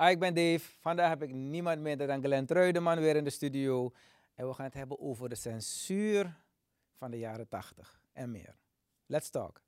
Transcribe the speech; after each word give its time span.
Ah, 0.00 0.10
ik 0.10 0.18
ben 0.18 0.34
Dave. 0.34 0.60
Vandaag 0.80 1.08
heb 1.08 1.22
ik 1.22 1.34
niemand 1.34 1.80
minder 1.80 2.06
dan 2.06 2.22
Glenn 2.22 2.46
Truideman 2.46 3.00
weer 3.00 3.16
in 3.16 3.24
de 3.24 3.30
studio. 3.30 3.92
En 4.34 4.48
we 4.48 4.54
gaan 4.54 4.64
het 4.64 4.74
hebben 4.74 5.00
over 5.00 5.28
de 5.28 5.34
censuur 5.34 6.36
van 6.96 7.10
de 7.10 7.18
jaren 7.18 7.48
80 7.48 8.00
en 8.12 8.30
meer. 8.30 8.56
Let's 9.06 9.30
talk. 9.30 9.62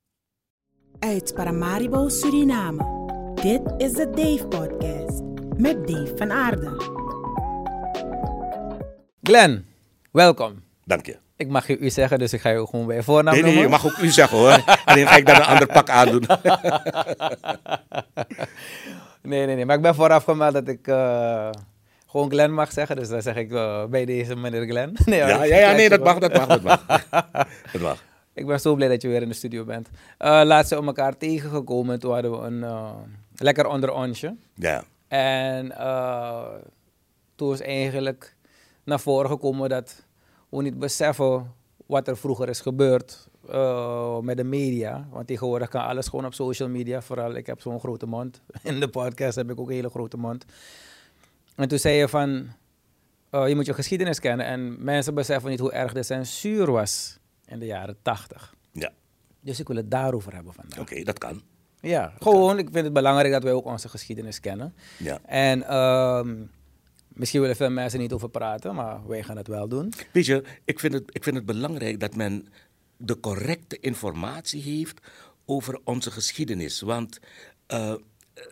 Uit 0.99 1.35
Paramaribo, 1.35 2.09
Suriname. 2.09 2.85
Dit 3.35 3.75
is 3.77 3.93
de 3.93 4.11
Dave 4.11 4.47
Podcast 4.47 5.23
met 5.57 5.87
Dave 5.87 6.17
van 6.17 6.31
Aarde. 6.31 6.71
Glenn, 9.23 9.67
welkom. 10.11 10.63
Dank 10.85 11.07
je. 11.07 11.22
Ik 11.37 11.49
mag 11.49 11.67
je 11.67 11.79
u 11.79 11.91
zeggen, 11.91 12.19
dus 12.19 12.33
ik 12.33 12.41
ga 12.41 12.49
je 12.49 12.67
gewoon 12.67 12.87
bij 12.87 12.97
je 12.97 13.03
voornaam 13.03 13.35
Nee, 13.35 13.43
nee, 13.43 13.53
noemen. 13.55 13.71
je 13.71 13.77
mag 13.83 13.93
ook 13.93 13.99
u 14.05 14.09
zeggen 14.11 14.39
hoor. 14.39 14.63
Alleen 14.85 15.07
ga 15.07 15.17
ik 15.17 15.27
dan 15.27 15.37
een 15.37 15.43
ander 15.43 15.67
pak 15.67 15.89
aandoen. 15.91 16.25
Nee, 19.23 19.47
nee, 19.47 19.55
nee. 19.57 19.65
Maar 19.67 19.77
ik 19.77 19.83
ben 19.83 19.95
vooraf 19.95 20.25
gemeld 20.25 20.53
dat 20.53 20.69
ik 20.69 20.87
eh, 20.89 21.51
gewoon 22.07 22.31
Glenn 22.31 22.55
mag 22.55 22.73
zeggen. 22.73 22.97
Dus 22.97 23.09
dan 23.09 23.23
zeg 23.23 23.37
ik 23.37 23.53
eh, 23.53 23.85
bij 23.85 24.05
deze 24.05 24.37
meneer 24.37 24.67
Glenn. 24.67 24.97
Nee, 25.05 25.19
Ja, 25.19 25.45
ja, 25.45 25.57
ja, 25.59 25.73
nee, 25.73 25.89
dat 25.89 26.05
mag, 26.05 26.19
dat 26.19 26.33
mag, 26.33 26.47
dat 26.47 26.63
mag. 26.71 26.85
Dat 27.73 27.81
mag. 27.81 28.05
Ik 28.35 28.47
ben 28.47 28.61
zo 28.61 28.75
blij 28.75 28.89
dat 28.89 29.03
je 29.03 29.09
weer 29.09 29.23
in 29.23 29.29
de 29.29 29.35
studio 29.35 29.65
bent. 29.65 29.89
Eh 30.19 30.41
laatst 30.45 30.69
zijn 30.69 30.81
we 30.81 30.87
elkaar 30.87 31.17
tegengekomen. 31.17 31.99
Toen 31.99 32.13
hadden 32.13 32.31
we 32.31 32.47
een 32.47 32.63
eh, 32.65 32.91
lekker 33.35 33.67
onder 33.67 33.93
onsje. 33.93 34.35
Ja, 34.55 34.85
En 35.09 35.73
toen 37.37 37.53
is 37.53 37.61
eigenlijk 37.61 38.35
naar 38.85 39.01
voren 39.01 39.31
gekomen 39.31 39.69
dat 39.69 40.05
we 40.59 40.63
niet 40.63 40.79
beseffen 40.79 41.55
wat 41.87 42.09
er 42.09 42.17
vroeger 42.17 42.49
is 42.49 42.61
gebeurd 42.61 43.29
eh, 43.49 44.19
met 44.19 44.37
de 44.37 44.45
media. 44.45 45.07
Want 45.11 45.27
tegenwoordig 45.27 45.69
kan 45.69 45.85
alles 45.85 46.09
gewoon 46.09 46.25
op 46.25 46.35
social 46.35 46.69
media. 46.69 47.03
Vooral 47.03 47.35
ik 47.35 47.47
heb 47.47 47.61
zo'n 47.61 47.81
grote 47.81 48.07
mond. 48.07 48.41
In 48.63 48.81
de 48.81 48.89
podcast 48.89 49.37
heb 49.37 49.51
ik 49.51 49.61
ook 49.61 49.69
een 49.69 49.75
hele 49.75 49.91
grote 49.91 50.17
mond. 50.17 50.45
En 51.55 51.69
toen 51.69 51.79
zei 51.79 51.97
je 51.97 52.09
van, 52.09 52.49
eh, 53.31 53.49
je 53.49 53.55
moet 53.55 53.67
je 53.67 53.75
geschiedenis 53.75 54.21
kennen. 54.21 54.47
En 54.47 54.85
mensen 54.85 55.15
beseffen 55.15 55.51
niet 55.51 55.61
hoe 55.61 55.73
erg 55.73 55.93
de 55.93 56.03
censuur 56.03 56.71
was 56.71 57.19
in 57.47 57.59
de 57.59 57.67
jaren 57.67 57.97
tachtig. 58.03 58.55
ja. 58.73 58.91
Dus 59.45 59.61
ik 59.61 59.67
wil 59.69 59.77
het 59.77 59.91
daarover 59.91 60.35
hebben 60.35 60.53
vandaag. 60.53 60.81
Oké, 60.81 61.03
dat 61.03 61.19
kan. 61.19 61.43
Ja, 61.81 62.13
gewoon. 62.19 62.59
Ik 62.59 62.69
vind 62.73 62.85
het 62.85 62.93
belangrijk 62.93 63.33
dat 63.33 63.43
wij 63.43 63.53
ook 63.53 63.65
onze 63.65 63.89
geschiedenis 63.89 64.41
kennen. 64.41 64.75
Ja. 64.99 65.19
En 65.25 65.63
ehm, 65.63 66.35
misschien 67.15 67.41
willen 67.41 67.57
veel 67.57 67.71
mensen 67.71 68.01
niet 68.01 68.13
over 68.13 68.29
praten, 68.29 68.75
maar 68.75 69.07
wij 69.07 69.23
gaan 69.23 69.37
het 69.37 69.49
wel 69.49 69.69
doen. 69.69 69.93
Weet 70.13 70.27
je, 70.27 70.45
ik 70.65 70.81
vind, 70.81 70.93
het, 70.93 71.05
ik 71.07 71.23
vind 71.23 71.37
het 71.37 71.47
belangrijk 71.47 72.01
dat 72.01 72.17
men 72.17 72.49
de 72.97 73.21
correcte 73.21 73.79
informatie 73.81 74.63
heeft 74.63 75.01
over 75.45 75.81
onze 75.85 76.11
geschiedenis. 76.11 76.81
Want 76.81 77.19
eh, 77.67 77.95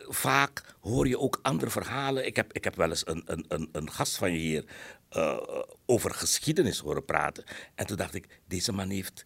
vaak 0.08 0.76
hoor 0.80 1.08
je 1.08 1.18
ook 1.18 1.38
andere 1.42 1.70
verhalen. 1.70 2.26
Ik 2.26 2.36
heb, 2.36 2.52
ik 2.52 2.64
heb 2.64 2.76
wel 2.76 2.88
eens 2.88 3.06
een, 3.06 3.22
een, 3.24 3.44
een, 3.48 3.68
een 3.72 3.90
gast 3.90 4.16
van 4.16 4.32
je 4.32 4.38
hier 4.38 4.64
eh, 5.08 5.38
over 5.86 6.14
geschiedenis 6.14 6.78
horen 6.78 7.04
praten. 7.04 7.44
En 7.74 7.86
toen 7.86 7.96
dacht 7.96 8.14
ik, 8.14 8.40
deze 8.46 8.72
man 8.72 8.90
heeft 8.90 9.24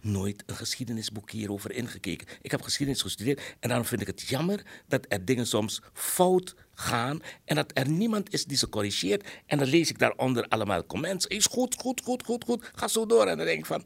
nooit 0.00 0.42
een 0.46 0.56
geschiedenisboek 0.56 1.30
hierover 1.30 1.72
ingekeken. 1.72 2.26
Ik 2.42 2.50
heb 2.50 2.62
geschiedenis 2.62 3.02
gestudeerd 3.02 3.56
en 3.60 3.68
daarom 3.68 3.86
vind 3.86 4.00
ik 4.00 4.06
het 4.06 4.20
jammer 4.20 4.62
dat 4.88 5.06
er 5.08 5.24
dingen 5.24 5.46
soms 5.46 5.82
fout 5.92 6.54
gaan 6.80 7.22
en 7.44 7.54
dat 7.54 7.70
er 7.74 7.88
niemand 7.88 8.32
is 8.32 8.44
die 8.44 8.56
ze 8.56 8.68
corrigeert. 8.68 9.28
En 9.46 9.58
dan 9.58 9.66
lees 9.66 9.90
ik 9.90 9.98
daaronder 9.98 10.46
allemaal 10.48 10.86
comments. 10.86 11.26
Is 11.26 11.46
goed, 11.46 11.76
goed, 11.80 12.00
goed, 12.04 12.24
goed, 12.24 12.44
goed. 12.44 12.70
Ga 12.74 12.88
zo 12.88 13.06
door. 13.06 13.26
En 13.26 13.36
dan 13.36 13.46
denk 13.46 13.58
ik 13.58 13.66
van, 13.66 13.82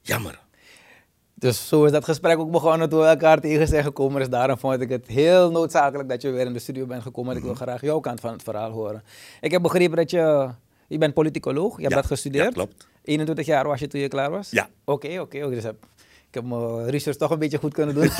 jammer. 0.00 0.38
Dus 1.34 1.68
zo 1.68 1.84
is 1.84 1.92
dat 1.92 2.04
gesprek 2.04 2.38
ook 2.38 2.50
begonnen 2.50 2.88
toen 2.88 3.00
we 3.00 3.06
elkaar 3.06 3.40
tegen 3.40 3.68
zijn 3.68 3.84
gekomen. 3.84 4.18
Dus 4.20 4.28
daarom 4.28 4.58
vond 4.58 4.80
ik 4.80 4.88
het 4.88 5.06
heel 5.06 5.50
noodzakelijk 5.50 6.08
dat 6.08 6.22
je 6.22 6.30
weer 6.30 6.46
in 6.46 6.52
de 6.52 6.58
studio 6.58 6.86
bent 6.86 7.02
gekomen. 7.02 7.32
En 7.32 7.38
ik 7.38 7.44
wil 7.44 7.54
graag 7.54 7.80
jouw 7.80 8.00
kant 8.00 8.20
van 8.20 8.32
het 8.32 8.42
verhaal 8.42 8.70
horen. 8.70 9.02
Ik 9.40 9.50
heb 9.50 9.62
begrepen 9.62 9.96
dat 9.96 10.10
je, 10.10 10.50
je 10.88 10.98
bent 10.98 11.14
politicoloog, 11.14 11.76
je 11.76 11.82
hebt 11.82 11.94
Ja, 11.94 12.00
dat 12.00 12.06
gestudeerd. 12.10 12.44
ja, 12.44 12.50
klopt. 12.50 12.88
21 13.02 13.46
jaar 13.46 13.66
was 13.66 13.80
je 13.80 13.86
toen 13.86 14.00
je 14.00 14.08
klaar 14.08 14.30
was? 14.30 14.50
Ja. 14.50 14.68
Oké, 14.84 15.20
oké. 15.20 15.44
oké. 15.44 15.54
Dus 15.54 15.62
heb, 15.64 15.86
ik 16.28 16.34
heb 16.34 16.44
mijn 16.44 16.90
research 16.90 17.16
toch 17.18 17.30
een 17.30 17.38
beetje 17.38 17.58
goed 17.58 17.74
kunnen 17.74 17.94
doen. 17.94 18.10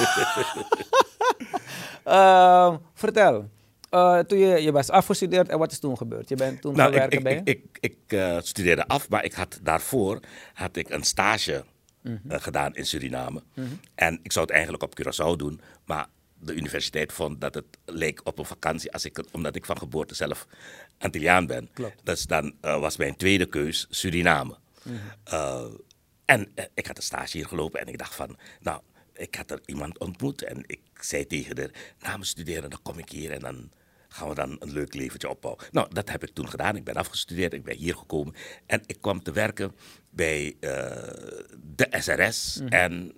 Ehm, 2.05 2.77
vertel, 2.95 3.49
eh, 3.91 4.19
toen 4.19 4.39
je, 4.39 4.63
je 4.63 4.73
was 4.73 4.89
afgestudeerd 4.91 5.49
en 5.49 5.59
wat 5.59 5.73
is 5.73 5.79
toen 5.79 5.97
gebeurd? 5.97 6.29
Je 6.29 6.37
bent 6.37 6.61
toen 6.61 6.77
gaan 6.77 6.91
Nou, 6.93 7.05
ik, 7.05 7.11
werken 7.11 7.19
ik, 7.19 7.25
bij? 7.45 7.55
ik, 7.55 7.65
ik, 7.81 7.95
ik, 8.07 8.19
eh, 8.19 8.39
studeerde 8.43 8.87
af, 8.87 9.09
maar 9.09 9.25
ik 9.25 9.33
had 9.33 9.59
daarvoor 9.63 10.21
had 10.55 10.77
ik 10.77 10.89
een 10.91 11.03
stage 11.05 11.65
eh, 12.03 12.13
gedaan 12.29 12.75
in 12.75 12.87
Suriname. 12.87 13.43
En 13.95 14.21
ik 14.23 14.33
zou 14.33 14.45
het 14.47 14.55
eigenlijk 14.55 14.83
op 14.83 15.01
Curaçao 15.01 15.37
doen, 15.37 15.61
maar 15.85 16.07
de 16.39 16.55
universiteit 16.55 17.13
vond 17.13 17.41
dat 17.41 17.55
het 17.55 17.65
leek 17.85 18.21
op 18.25 18.39
een 18.39 18.45
vakantie, 18.45 18.93
als 18.93 19.05
ik, 19.05 19.17
het- 19.17 19.31
omdat 19.31 19.57
ik 19.57 19.65
van 19.65 19.79
geboorte 19.79 20.15
zelf 20.15 20.47
Antilliaan 20.99 21.47
ben. 21.47 21.69
Klopt. 21.73 22.01
Dus 22.07 22.23
dan 22.27 22.55
was 22.61 22.97
mijn 22.97 23.17
tweede 23.17 23.47
keus 23.47 23.87
Suriname. 23.91 24.57
Eh, 25.25 25.65
en 26.25 26.53
ik 26.75 26.87
had 26.87 26.97
een 26.97 27.03
stage 27.03 27.37
hier 27.37 27.47
gelopen 27.47 27.81
en 27.81 27.87
ik 27.87 27.99
dacht 27.99 28.15
van, 28.15 28.37
nou, 28.61 28.81
ik 29.15 29.35
had 29.35 29.51
er 29.51 29.61
iemand 29.65 29.99
ontmoet 29.99 30.43
en 30.43 30.63
ik 30.67 30.81
zei 31.01 31.27
tegen 31.27 31.59
haar, 31.59 31.71
na 32.01 32.11
mijn 32.11 32.25
studeren, 32.25 32.71
dan 32.71 32.79
kom 32.83 32.99
ik 32.99 33.09
hier 33.11 33.31
en 33.31 33.41
dan 33.41 33.71
gaan 34.13 34.29
we 34.29 34.35
dan 34.35 34.57
een 34.59 34.73
leuk 34.73 34.95
leventje 34.95 35.29
opbouwen. 35.29 35.65
Nou, 35.71 35.95
dat 35.95 36.11
heb 36.11 36.23
ik 36.23 36.35
toen 36.35 36.49
gedaan. 36.49 36.77
Ik 36.77 36.85
ben 36.85 36.95
afgestudeerd, 36.95 37.53
ik 37.53 37.65
ben 37.65 37.77
hier 37.77 37.95
gekomen 37.95 38.35
en 38.67 38.83
ik 38.87 39.01
kwam 39.01 39.23
te 39.23 39.33
werken 39.33 39.73
bij 40.11 40.57
eh, 40.61 40.71
de 41.75 41.87
SRS 41.91 42.61
en 42.69 43.13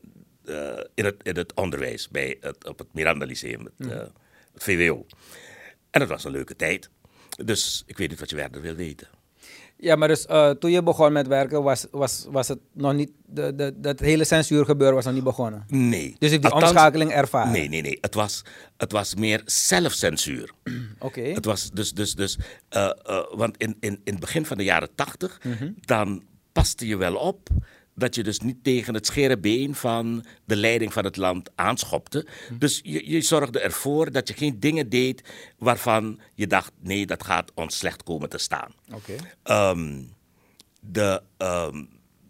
eh, 0.45 0.81
in, 0.95 1.05
het, 1.05 1.17
in 1.23 1.37
het 1.37 1.55
onderwijs, 1.55 2.09
bij 2.09 2.37
het, 2.41 2.69
op 2.69 2.79
het 2.79 2.93
Miranda 2.93 3.27
Lyceum, 3.27 3.65
het, 3.65 3.91
eh, 3.91 3.99
het 4.53 4.63
VWO. 4.63 5.07
En 5.91 6.01
dat 6.01 6.09
was 6.09 6.25
een 6.25 6.33
leuke 6.33 6.57
tijd. 6.57 6.91
Dus 7.45 7.83
ik 7.87 7.99
weet 7.99 8.09
niet 8.09 8.21
wat 8.21 8.31
je 8.31 8.37
verder 8.37 8.61
wil 8.61 8.75
weten. 8.75 9.09
Ja, 9.83 9.97
maar 9.97 10.09
dus 10.09 10.27
eh, 10.27 10.51
toen 10.51 10.71
je 10.71 10.83
begon 10.83 11.13
met 11.13 11.27
werken, 11.27 11.63
was, 11.63 11.87
was, 11.91 12.27
was 12.31 12.49
het 12.49 12.59
nog 12.73 12.93
niet, 12.95 13.11
de, 13.27 13.55
de, 13.55 13.73
dat 13.77 14.01
hele 14.01 14.25
censuurgebeuren 14.25 14.95
was 14.97 15.05
nog 15.05 15.15
niet 15.15 15.25
begonnen. 15.25 15.65
Nee. 15.69 16.15
Dus 16.19 16.31
ik 16.33 16.43
die 16.43 16.51
Althans- 16.51 16.71
omschakeling 16.73 17.11
ervaren. 17.13 17.53
Nee, 17.53 17.69
nee, 17.69 17.81
nee. 17.83 17.99
Het 18.01 18.15
was, 18.15 18.43
het 18.77 18.93
was 18.93 19.15
meer 19.15 19.43
zelfcensuur. 19.45 20.51
Oké. 20.99 21.21
Het 21.21 21.45
was 21.45 21.71
dus, 21.71 21.93
dus, 21.93 22.15
dus 22.15 22.39
eh, 22.69 22.85
eh, 23.03 23.23
want 23.35 23.57
in, 23.57 23.77
in, 23.81 24.01
in 24.05 24.13
het 24.13 24.21
begin 24.21 24.47
van 24.47 24.57
de 24.57 24.65
jaren 24.65 24.95
tachtig, 24.95 25.41
Mhm. 25.45 25.71
dan 25.81 26.23
paste 26.53 26.87
je 26.87 26.97
wel 26.97 27.15
op 27.17 27.49
dat 28.03 28.15
je 28.15 28.23
dus 28.23 28.41
niet 28.41 28.65
tegen 28.65 28.95
het 28.95 29.07
schere 29.07 29.39
been 29.39 29.75
van 29.75 30.25
de 30.45 30.57
leiding 30.57 30.93
van 30.93 31.05
het 31.05 31.17
land 31.17 31.51
aanschopte. 31.55 32.27
Mhm. 32.49 32.59
Dus 32.59 32.81
je, 32.83 33.11
je 33.11 33.21
zorgde 33.21 33.61
ervoor 33.61 34.11
dat 34.13 34.29
je 34.29 34.35
geen 34.35 34.61
dingen 34.61 34.89
deed 34.89 35.23
waarvan 35.59 36.21
je 36.35 36.47
dacht, 36.47 36.73
nee, 36.81 37.07
dat 37.07 37.25
gaat 37.25 37.53
ons 37.55 37.79
slecht 37.79 38.03
komen 38.03 38.29
te 38.29 38.39
staan. 38.39 38.73
Oké. 38.95 39.13
Ehm, 39.43 40.03
de, 40.81 41.23
ehm, 41.37 41.85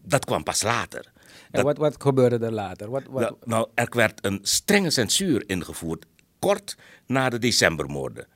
dat 0.05 0.25
kwam 0.25 0.43
pas 0.43 0.63
later. 0.63 1.13
En 1.51 1.65
wat, 1.65 1.77
wat 1.77 2.03
gebeurde 2.03 2.47
er 2.47 2.53
later? 2.53 2.91
Wat, 2.91 3.03
wat, 3.11 3.37
nou, 3.47 3.69
er 3.75 3.89
werd 3.91 4.25
een 4.25 4.39
strenge 4.43 4.91
censuur 4.91 5.45
ingevoerd, 5.47 6.07
kort 6.43 6.77
na 7.07 7.29
de 7.29 7.39
decembermoorden. 7.39 8.27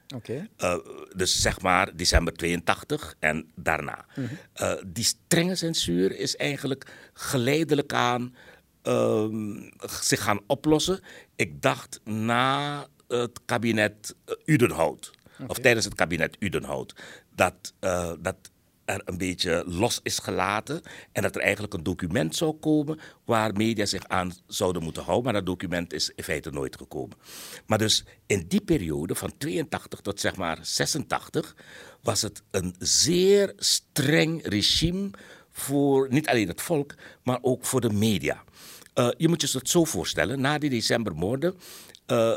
Eh, 0.56 0.76
dus 1.16 1.40
zeg 1.40 1.60
maar 1.60 1.96
december 1.96 2.32
82 2.32 3.14
en 3.18 3.50
daarna. 3.54 4.06
Eh, 4.52 4.72
die 4.86 5.04
strenge 5.04 5.54
censuur 5.54 6.18
is 6.18 6.36
eigenlijk 6.36 7.10
geleidelijk 7.12 7.92
aan 7.92 8.34
ehm, 8.82 9.70
zich 10.00 10.22
gaan 10.22 10.40
oplossen. 10.46 11.00
Ik 11.36 11.62
dacht 11.62 12.00
na 12.04 12.86
het 13.08 13.40
kabinet 13.44 14.14
eh, 14.24 14.34
Udenhout, 14.44 15.10
of 15.46 15.58
tijdens 15.58 15.84
het 15.84 15.94
kabinet 15.94 16.36
Udenhout, 16.38 16.94
dat, 17.34 17.74
dat 18.20 18.36
er 18.86 19.02
een 19.04 19.18
beetje 19.18 19.64
los 19.66 20.00
is 20.02 20.18
gelaten 20.18 20.82
en 21.12 21.22
dat 21.22 21.34
er 21.34 21.40
eigenlijk 21.40 21.74
een 21.74 21.82
document 21.82 22.36
zou 22.36 22.52
komen 22.52 22.98
waar 23.24 23.52
media 23.52 23.86
zich 23.86 24.08
aan 24.08 24.32
zouden 24.46 24.82
moeten 24.82 25.02
houden. 25.02 25.24
Maar 25.24 25.32
dat 25.32 25.46
document 25.46 25.92
is 25.92 26.10
in 26.14 26.24
feite 26.24 26.50
nooit 26.50 26.76
gekomen. 26.76 27.16
Maar 27.66 27.78
dus 27.78 28.04
in 28.26 28.44
die 28.48 28.60
periode 28.60 29.14
van 29.14 29.32
82 29.38 30.00
tot 30.00 30.20
zeg 30.20 30.36
maar 30.36 30.58
86 30.62 31.56
was 32.02 32.22
het 32.22 32.42
een 32.50 32.74
zeer 32.78 33.52
streng 33.56 34.46
regime 34.46 35.10
voor 35.50 36.06
niet 36.10 36.28
alleen 36.28 36.48
het 36.48 36.62
volk, 36.62 36.94
maar 37.22 37.38
ook 37.42 37.64
voor 37.64 37.80
de 37.80 37.92
media. 37.92 38.44
Eh, 38.94 39.08
je 39.16 39.28
moet 39.28 39.40
je 39.40 39.58
het 39.58 39.68
zo 39.68 39.84
voorstellen, 39.84 40.40
na 40.40 40.58
die 40.58 40.70
decembermoorden 40.70 41.54
eh, 42.06 42.36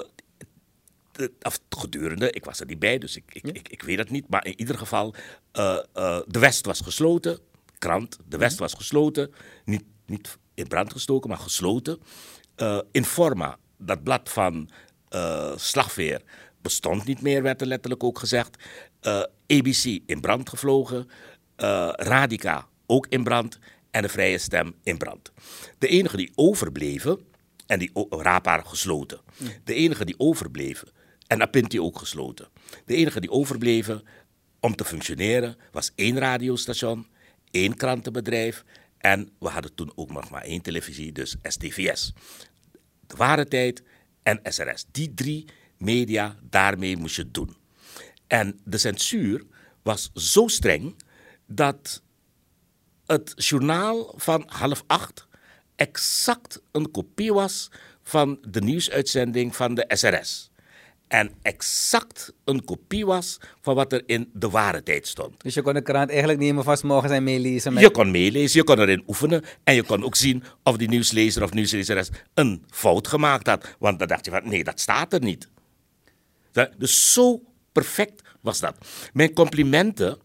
of 1.41 1.59
gedurende, 1.69 2.31
ik 2.31 2.45
was 2.45 2.59
er 2.59 2.65
niet 2.65 2.79
bij, 2.79 2.97
dus 2.97 3.15
ik, 3.15 3.23
ik, 3.31 3.43
ik, 3.47 3.69
ik 3.69 3.81
weet 3.81 3.97
het 3.97 4.09
niet. 4.09 4.29
Maar 4.29 4.45
in 4.45 4.59
ieder 4.59 4.77
geval, 4.77 5.15
eh, 5.51 5.77
eh, 5.93 6.19
de 6.27 6.39
West 6.39 6.65
was 6.65 6.81
gesloten. 6.81 7.39
Krant, 7.77 8.17
de 8.27 8.37
West 8.37 8.59
was 8.59 8.73
gesloten. 8.73 9.31
Niet, 9.65 9.83
niet 10.05 10.37
in 10.53 10.67
brand 10.67 10.91
gestoken, 10.91 11.29
maar 11.29 11.39
gesloten. 11.39 11.99
Eh, 12.55 12.79
Informa, 12.91 13.57
dat 13.77 14.03
blad 14.03 14.29
van 14.29 14.69
eh, 15.09 15.57
Slagveer, 15.57 16.21
bestond 16.61 17.05
niet 17.05 17.21
meer, 17.21 17.43
werd 17.43 17.61
er 17.61 17.67
letterlijk 17.67 18.03
ook 18.03 18.19
gezegd. 18.19 18.57
Eh, 18.99 19.23
ABC 19.47 19.83
in 20.05 20.21
brand 20.21 20.49
gevlogen. 20.49 21.09
Eh, 21.55 21.89
Radica 21.91 22.67
ook 22.85 23.07
in 23.07 23.23
brand. 23.23 23.59
En 23.91 24.01
de 24.01 24.09
Vrije 24.09 24.37
Stem 24.37 24.75
in 24.83 24.97
brand. 24.97 25.31
De 25.77 25.87
enige 25.87 26.17
die 26.17 26.31
overbleven 26.35 27.19
en 27.65 27.79
die 27.79 27.91
Rapa 28.09 28.61
gesloten. 28.61 29.19
De 29.63 29.73
enige 29.73 30.05
die 30.05 30.19
overbleven, 30.19 30.87
en 31.29 31.41
Apinti 31.41 31.79
ook 31.81 31.97
gesloten. 31.97 32.47
De 32.85 32.95
enige 32.95 33.19
die 33.19 33.31
overbleven 33.31 34.03
om 34.59 34.75
te 34.75 34.85
functioneren 34.85 35.57
was 35.71 35.91
één 35.95 36.17
radiostation, 36.17 37.07
één 37.51 37.75
krantenbedrijf 37.75 38.63
en 38.97 39.29
we 39.39 39.47
hadden 39.47 39.73
toen 39.73 39.91
ook 39.95 40.11
nog 40.11 40.29
maar 40.29 40.41
één 40.41 40.61
televisie, 40.61 41.11
dus 41.11 41.35
STVS. 41.43 42.13
De 43.07 43.15
Ware 43.15 43.47
Tijd 43.47 43.83
en 44.23 44.39
SRS. 44.43 44.85
Die 44.91 45.13
drie 45.13 45.45
media, 45.77 46.35
daarmee 46.43 46.97
moest 46.97 47.15
je 47.15 47.21
het 47.21 47.33
doen. 47.33 47.57
En 48.27 48.59
de 48.63 48.77
censuur 48.77 49.45
was 49.83 50.11
zo 50.13 50.47
streng 50.47 51.03
dat 51.45 52.01
het 53.05 53.33
journaal 53.35 54.13
van 54.17 54.43
half 54.47 54.83
acht 54.87 55.27
exact 55.75 56.61
een 56.71 56.91
kopie 56.91 57.33
was 57.33 57.71
van 58.03 58.37
de 58.47 58.61
nieuwsuitzending 58.61 59.55
van 59.55 59.73
de 59.73 59.85
SRS. 59.87 60.48
En 61.09 61.31
exact 61.41 62.33
een 62.45 62.63
kopie 62.63 63.05
was 63.05 63.39
van 63.61 63.75
wat 63.75 63.93
er 63.93 64.03
in 64.05 64.29
de 64.33 64.49
ware 64.49 64.83
tijd 64.83 65.07
stond. 65.07 65.43
Dus 65.43 65.53
je 65.53 65.61
kon 65.61 65.73
de 65.73 65.81
krant 65.81 66.09
eigenlijk 66.09 66.39
nemen 66.39 66.63
van 66.63 66.77
's 66.77 66.81
morgens 66.81 67.11
en 67.11 67.23
meelezen? 67.23 67.73
Met... 67.73 67.83
Je 67.83 67.91
kon 67.91 68.11
meelezen, 68.11 68.59
je 68.59 68.65
kon 68.65 68.79
erin 68.79 69.03
oefenen 69.07 69.43
en 69.63 69.75
je 69.75 69.83
kon 69.83 70.03
ook 70.03 70.15
zien 70.15 70.43
of 70.63 70.77
die 70.77 70.87
nieuwslezer 70.87 71.43
of 71.43 71.53
nieuwslezeres 71.53 72.09
een 72.33 72.63
fout 72.69 73.07
gemaakt 73.07 73.47
had. 73.47 73.75
Want 73.79 73.99
dan 73.99 74.07
dacht 74.07 74.25
je 74.25 74.31
van 74.31 74.49
nee, 74.49 74.63
dat 74.63 74.79
staat 74.79 75.13
er 75.13 75.21
niet. 75.21 75.49
Dus 76.77 77.13
zo 77.13 77.41
perfect 77.71 78.21
was 78.41 78.59
dat. 78.59 78.75
Mijn 79.13 79.33
complimenten 79.33 80.17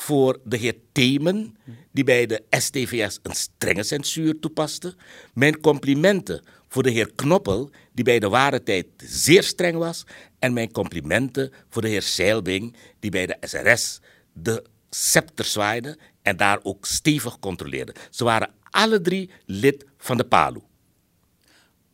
voor 0.00 0.40
de 0.44 0.56
heer 0.56 0.74
Themen, 0.92 1.56
die 1.92 2.04
bij 2.04 2.26
de 2.26 2.42
STVS 2.50 3.18
een 3.22 3.34
strenge 3.34 3.82
censuur 3.82 4.38
toepaste. 4.38 4.94
Mijn 5.34 5.60
complimenten 5.60 6.44
voor 6.68 6.82
de 6.82 6.90
heer 6.90 7.12
Knoppel, 7.14 7.70
die 7.92 8.04
bij 8.04 8.18
de 8.18 8.28
ware 8.28 8.62
tijd 8.62 8.86
zeer 8.96 9.42
streng 9.42 9.78
was. 9.78 10.04
En 10.38 10.52
mijn 10.52 10.72
complimenten 10.72 11.52
voor 11.68 11.82
de 11.82 11.88
heer 11.88 12.02
Seilbing, 12.02 12.76
die 12.98 13.10
bij 13.10 13.26
de 13.26 13.36
SRS 13.40 14.00
de 14.32 14.64
scepter 14.90 15.44
zwaaide 15.44 15.98
en 16.22 16.36
daar 16.36 16.58
ook 16.62 16.86
stevig 16.86 17.38
controleerde. 17.38 17.94
Ze 18.10 18.24
waren 18.24 18.50
alle 18.70 19.00
drie 19.00 19.30
lid 19.46 19.84
van 19.98 20.16
de 20.16 20.24
PALU. 20.24 20.60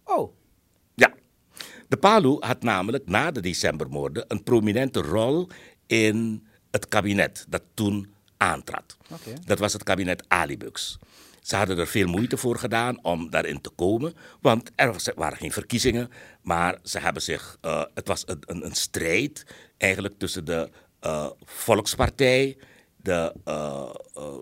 Oh. 0.05 0.33
Ja. 0.95 1.15
De 1.89 1.97
PALU 1.97 2.37
had 2.41 2.63
namelijk 2.63 3.09
na 3.09 3.31
de 3.31 3.41
decembermoorden 3.41 4.25
een 4.29 4.43
prominente 4.43 5.01
rol 5.01 5.49
in 5.87 6.47
het 6.71 6.89
kabinet 6.89 7.47
dat 7.49 7.63
toen 7.75 8.15
aantrad. 8.37 8.97
Okay. 9.11 9.39
Dat 9.45 9.59
was 9.59 9.73
het 9.73 9.83
kabinet 9.83 10.25
Alibux. 10.29 10.99
Ze 11.47 11.57
hadden 11.57 11.79
er 11.79 11.87
veel 11.87 12.07
moeite 12.07 12.37
voor 12.37 12.59
gedaan 12.59 13.05
om 13.05 13.31
daarin 13.31 13.61
te 13.61 13.71
komen, 13.71 14.15
want 14.41 14.71
er 14.75 14.97
waren 15.15 15.39
geen 15.39 15.53
verkiezingen, 15.53 16.11
maar 16.43 16.79
ze 16.83 16.99
hebben 16.99 17.23
zich, 17.23 17.59
uh, 17.63 17.83
het 17.95 18.09
was 18.09 18.23
een, 18.27 18.43
een, 18.47 18.65
een, 18.65 18.75
strijd 18.75 19.47
eigenlijk 19.77 20.19
tussen 20.19 20.45
de 20.45 20.71
uh, 21.05 21.31
Volkspartij, 21.45 22.57
de, 22.97 23.35
uh, 23.49 23.91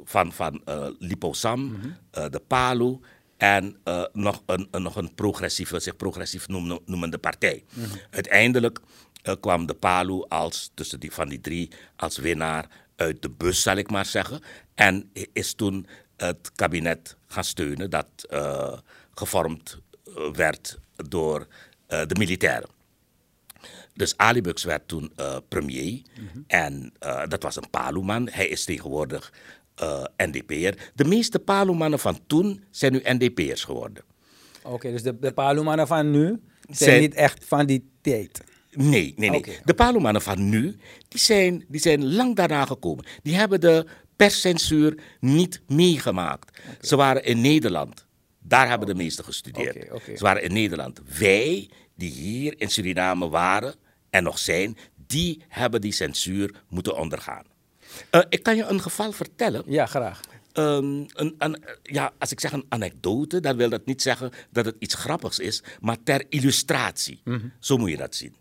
van, 0.04 0.32
van 0.32 0.62
Liposam, 0.98 1.60
mm 1.60 1.80
-hmm. 1.80 2.30
de 2.30 2.42
PALU 2.46 2.98
en 3.36 3.76
nog, 4.12 4.42
een, 4.46 4.68
een, 4.70 4.82
nog 4.82 4.96
een 4.96 5.14
progressieve, 5.14 5.80
zich 5.80 5.96
progressief 5.96 6.48
noemen, 6.48 6.80
noemende 6.84 7.18
partij. 7.18 7.64
Mm 7.72 7.84
-hmm. 7.84 8.00
Uiteindelijk 8.10 8.80
kwam 9.40 9.66
de 9.66 9.74
PALU 9.74 10.24
als, 10.28 10.70
tussen 10.74 11.00
die, 11.00 11.12
van 11.12 11.28
die 11.28 11.40
drie 11.40 11.70
als 11.96 12.18
winnaar 12.18 12.66
uit 12.96 13.22
de 13.22 13.30
bus, 13.30 13.62
zal 13.62 13.76
ik 13.76 13.90
maar 13.90 14.06
zeggen. 14.06 14.40
En 14.74 15.10
is 15.32 15.54
toen 15.54 15.86
het 16.16 16.52
kabinet 16.54 17.16
gaan 17.26 17.44
steunen 17.44 17.90
dat 17.90 18.06
uh, 18.30 18.78
gevormd 19.14 19.78
werd 20.32 20.78
door 21.08 21.40
uh, 21.40 21.46
de 22.06 22.14
militairen. 22.18 22.68
Dus 23.94 24.16
Ali 24.16 24.40
Bux 24.40 24.64
werd 24.64 24.88
toen 24.88 25.12
uh, 25.20 25.36
premier 25.48 25.92
mm 25.92 26.28
-hmm. 26.32 26.44
en 26.46 26.92
dat 27.28 27.42
was 27.42 27.56
een 27.56 27.70
Paluman. 27.70 28.28
Hij 28.30 28.46
is 28.46 28.64
tegenwoordig 28.64 29.32
NDP'er. 30.16 30.90
De 30.94 31.04
meeste 31.04 31.38
Palumannen 31.38 31.98
van 31.98 32.18
toen 32.26 32.64
zijn 32.70 32.92
nu 32.92 33.00
NDP'ers 33.04 33.64
geworden. 33.64 34.04
Oké, 34.62 34.74
okay, 34.74 34.90
dus 34.90 35.02
de, 35.02 35.18
de 35.18 35.32
Palumannen 35.32 35.86
van 35.86 36.10
nu 36.10 36.26
zijn, 36.26 36.40
zijn, 36.76 37.00
niet 37.00 37.14
echt 37.14 37.44
van 37.44 37.66
die 37.66 37.90
tijd? 38.00 38.40
Nee, 38.76 39.14
nee, 39.16 39.30
nee. 39.30 39.38
Okay. 39.38 39.60
De 39.64 39.74
Palumannen 39.74 40.22
van 40.22 40.48
nu, 40.48 40.76
die 41.08 41.20
zijn, 41.20 41.64
die 41.68 41.80
zijn 41.80 42.14
lang 42.14 42.36
daarna 42.36 42.64
gekomen. 42.64 43.04
Die 43.22 43.34
hebben 43.34 43.60
de 43.60 43.86
perscensuur 44.16 44.98
niet 45.20 45.62
meegemaakt. 45.68 46.58
Okay. 46.58 46.76
Ze 46.80 46.96
waren 46.96 47.24
in 47.24 47.40
Nederland. 47.40 48.06
Daar 48.38 48.68
hebben 48.68 48.88
de 48.88 48.94
meesten 48.94 49.24
gestudeerd. 49.24 49.86
Ze 50.04 50.24
waren 50.24 50.42
in 50.42 50.52
Nederland. 50.52 51.00
Wij, 51.18 51.70
die 51.96 52.10
hier 52.10 52.60
in 52.60 52.70
Suriname 52.70 53.28
waren 53.28 53.74
en 54.10 54.22
nog 54.22 54.38
zijn, 54.38 54.76
die 55.06 55.42
hebben 55.48 55.80
die 55.80 55.92
censuur 55.92 56.54
moeten 56.68 56.96
ondergaan. 56.96 57.44
Uh, 58.10 58.22
ik 58.28 58.42
kan 58.42 58.56
je 58.56 58.64
een 58.64 58.80
geval 58.80 59.12
vertellen. 59.12 59.62
Ja, 59.66 59.86
graag. 59.86 60.20
Um, 60.52 61.06
een, 61.12 61.34
een, 61.38 61.64
ja, 61.82 62.12
als 62.18 62.32
ik 62.32 62.40
zeg 62.40 62.52
een 62.52 62.66
anekdote, 62.68 63.40
dan 63.40 63.56
wil 63.56 63.68
dat 63.68 63.86
niet 63.86 64.02
zeggen 64.02 64.30
dat 64.50 64.64
het 64.64 64.76
iets 64.78 64.94
grappigs 64.94 65.38
is, 65.38 65.62
maar 65.80 65.96
ter 66.02 66.24
illustratie. 66.28 67.20
Mm 67.24 67.38
-hmm. 67.38 67.52
Zo 67.58 67.76
moet 67.76 67.90
je 67.90 67.96
dat 67.96 68.14
zien. 68.14 68.34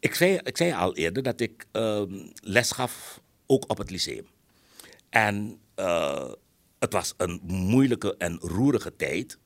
Ik 0.00 0.14
zei, 0.14 0.40
ik 0.42 0.56
zei 0.56 0.72
al 0.72 0.94
eerder 0.94 1.22
dat 1.22 1.40
ik 1.40 1.66
um, 1.72 2.32
les 2.40 2.70
gaf, 2.70 3.20
ook 3.46 3.70
op 3.70 3.78
het 3.78 3.90
lyceum. 3.90 4.26
En 5.10 5.60
uh, 5.76 6.30
het 6.78 6.92
was 6.92 7.14
een 7.16 7.40
moeilijke 7.44 8.16
en 8.16 8.38
roerige 8.38 8.96
tijd. 8.96 9.38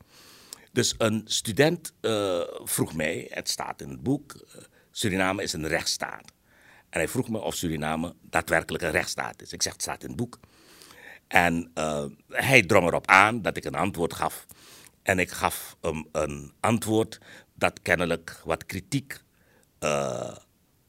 Dus 0.72 0.94
een 0.98 1.22
student 1.24 1.92
uh, 2.00 2.40
vroeg 2.64 2.94
mij, 2.94 3.26
het 3.30 3.48
staat 3.48 3.80
in 3.80 3.88
het 3.88 4.02
boek, 4.02 4.34
uh, 4.34 4.62
Suriname 4.90 5.42
is 5.42 5.52
een 5.52 5.68
rechtsstaat. 5.68 6.32
En 6.88 6.98
hij 6.98 7.08
vroeg 7.08 7.28
me 7.28 7.38
of 7.38 7.54
Suriname 7.54 8.14
daadwerkelijk 8.20 8.84
een 8.84 8.90
rechtsstaat 8.90 9.42
is. 9.42 9.52
Ik 9.52 9.62
zeg, 9.62 9.72
het 9.72 9.82
staat 9.82 10.02
in 10.02 10.08
het 10.08 10.16
boek. 10.16 10.38
En 11.28 11.70
hij 12.28 12.62
drong 12.62 12.86
erop 12.86 13.06
aan 13.06 13.42
dat 13.42 13.56
ik 13.56 13.64
een 13.64 13.74
antwoord 13.74 14.12
gaf. 14.12 14.46
En 15.02 15.18
ik 15.18 15.30
gaf 15.30 15.76
hem 15.80 16.06
een 16.12 16.52
antwoord 16.60 17.20
dat 17.54 17.82
kennelijk 17.82 18.40
wat 18.44 18.66
kritiek 18.66 19.20
uh, 19.82 20.36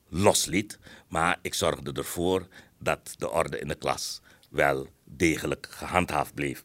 losliet. 0.09 0.79
Maar 1.07 1.39
ik 1.41 1.53
zorgde 1.53 1.91
ervoor 1.91 2.47
dat 2.79 3.13
de 3.17 3.31
orde 3.31 3.59
in 3.59 3.67
de 3.67 3.75
klas 3.75 4.21
wel 4.49 4.87
degelijk 5.03 5.67
gehandhaafd 5.69 6.33
bleef. 6.33 6.63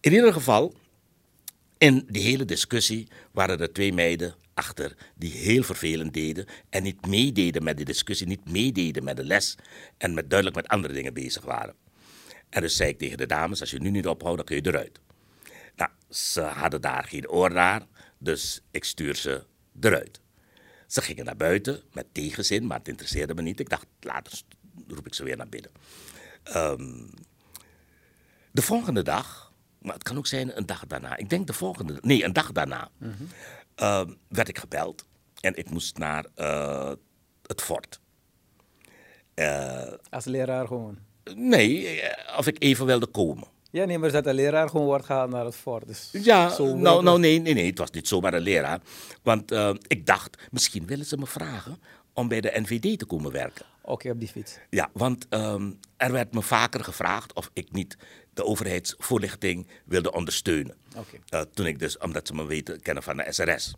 In 0.00 0.12
ieder 0.12 0.32
geval, 0.32 0.74
in 1.78 2.06
die 2.08 2.22
hele 2.22 2.44
discussie 2.44 3.08
waren 3.30 3.60
er 3.60 3.72
twee 3.72 3.92
meiden 3.92 4.34
achter 4.54 4.96
die 5.14 5.32
heel 5.32 5.62
vervelend 5.62 6.14
deden 6.14 6.46
en 6.70 6.82
niet 6.82 7.06
meededen 7.06 7.62
met 7.62 7.76
de 7.76 7.84
discussie, 7.84 8.26
niet 8.26 8.50
meededen 8.50 9.04
met 9.04 9.16
de 9.16 9.24
les 9.24 9.56
en 9.98 10.14
met 10.14 10.30
duidelijk 10.30 10.60
met 10.60 10.68
andere 10.68 10.94
dingen 10.94 11.14
bezig 11.14 11.44
waren. 11.44 11.74
En 12.48 12.60
dus 12.60 12.76
zei 12.76 12.90
ik 12.90 12.98
tegen 12.98 13.18
de 13.18 13.26
dames, 13.26 13.60
als 13.60 13.70
je 13.70 13.78
nu 13.78 13.90
niet 13.90 14.06
ophoudt, 14.06 14.36
dan 14.36 14.46
kun 14.46 14.56
je 14.56 14.66
eruit. 14.66 15.00
Nou, 15.76 15.90
ze 16.10 16.40
hadden 16.40 16.80
daar 16.80 17.04
geen 17.04 17.28
oor 17.28 17.52
naar, 17.52 17.86
dus 18.18 18.62
ik 18.70 18.84
stuur 18.84 19.16
ze 19.16 19.44
eruit. 19.80 20.20
Ze 20.92 21.02
gingen 21.02 21.24
naar 21.24 21.36
buiten 21.36 21.82
met 21.92 22.06
tegenzin, 22.12 22.66
maar 22.66 22.78
het 22.78 22.88
interesseerde 22.88 23.34
me 23.34 23.42
niet. 23.42 23.60
Ik 23.60 23.68
dacht, 23.68 23.86
later 24.00 24.42
roep 24.88 25.06
ik 25.06 25.14
ze 25.14 25.24
weer 25.24 25.36
naar 25.36 25.48
binnen. 25.48 25.70
Um, 26.56 27.10
de 28.50 28.62
volgende 28.62 29.02
dag, 29.02 29.52
maar 29.78 29.94
het 29.94 30.02
kan 30.02 30.16
ook 30.16 30.26
zijn 30.26 30.56
een 30.56 30.66
dag 30.66 30.86
daarna. 30.86 31.16
Ik 31.16 31.30
denk 31.30 31.46
de 31.46 31.52
volgende, 31.52 31.98
nee, 32.00 32.24
een 32.24 32.32
dag 32.32 32.52
daarna, 32.52 32.90
mm 32.98 33.14
-hmm. 33.16 33.28
uh, 33.76 34.14
werd 34.28 34.48
ik 34.48 34.58
gebeld. 34.58 35.04
En 35.40 35.56
ik 35.56 35.70
moest 35.70 35.98
naar 35.98 36.26
uh, 36.36 36.92
het 37.46 37.60
fort. 37.60 38.00
Uh, 39.34 39.92
Als 40.10 40.24
leraar 40.24 40.66
gewoon? 40.66 40.98
Nee, 41.34 42.00
of 42.36 42.46
ik 42.46 42.62
even 42.62 42.86
wilde 42.86 43.06
komen. 43.06 43.48
Ja, 43.72 43.84
nee, 43.84 43.98
maar 43.98 44.12
dat 44.12 44.24
de 44.24 44.34
leraar 44.34 44.68
gewoon 44.68 44.86
wordt 44.86 45.04
gehaald 45.04 45.30
naar 45.30 45.44
het 45.44 45.56
fort. 45.56 45.86
Dus 45.86 46.08
ja, 46.12 46.58
nou, 46.58 47.02
nou 47.02 47.18
nee, 47.18 47.38
nee, 47.38 47.54
nee, 47.54 47.66
het 47.66 47.78
was 47.78 47.90
niet 47.90 48.08
zomaar 48.08 48.34
een 48.34 48.42
leraar. 48.42 48.80
Want 49.22 49.52
uh, 49.52 49.74
ik 49.86 50.06
dacht, 50.06 50.36
misschien 50.50 50.86
willen 50.86 51.06
ze 51.06 51.16
me 51.16 51.26
vragen 51.26 51.78
om 52.12 52.28
bij 52.28 52.40
de 52.40 52.52
NVD 52.54 52.98
te 52.98 53.04
komen 53.04 53.32
werken. 53.32 53.64
Oké, 53.82 53.92
okay, 53.92 54.12
op 54.12 54.20
die 54.20 54.28
fiets. 54.28 54.58
Ja, 54.70 54.90
want 54.92 55.26
um, 55.30 55.78
er 55.96 56.12
werd 56.12 56.34
me 56.34 56.42
vaker 56.42 56.84
gevraagd 56.84 57.32
of 57.32 57.50
ik 57.52 57.72
niet 57.72 57.96
de 58.34 58.44
overheidsvoorlichting 58.44 59.66
wilde 59.84 60.12
ondersteunen. 60.12 60.76
Okay. 60.96 61.40
Uh, 61.40 61.40
toen 61.54 61.66
ik 61.66 61.78
dus, 61.78 61.98
omdat 61.98 62.26
ze 62.26 62.34
me 62.34 62.46
weten 62.46 62.80
kennen 62.82 63.02
van 63.02 63.16
de 63.16 63.26
SRS. 63.28 63.74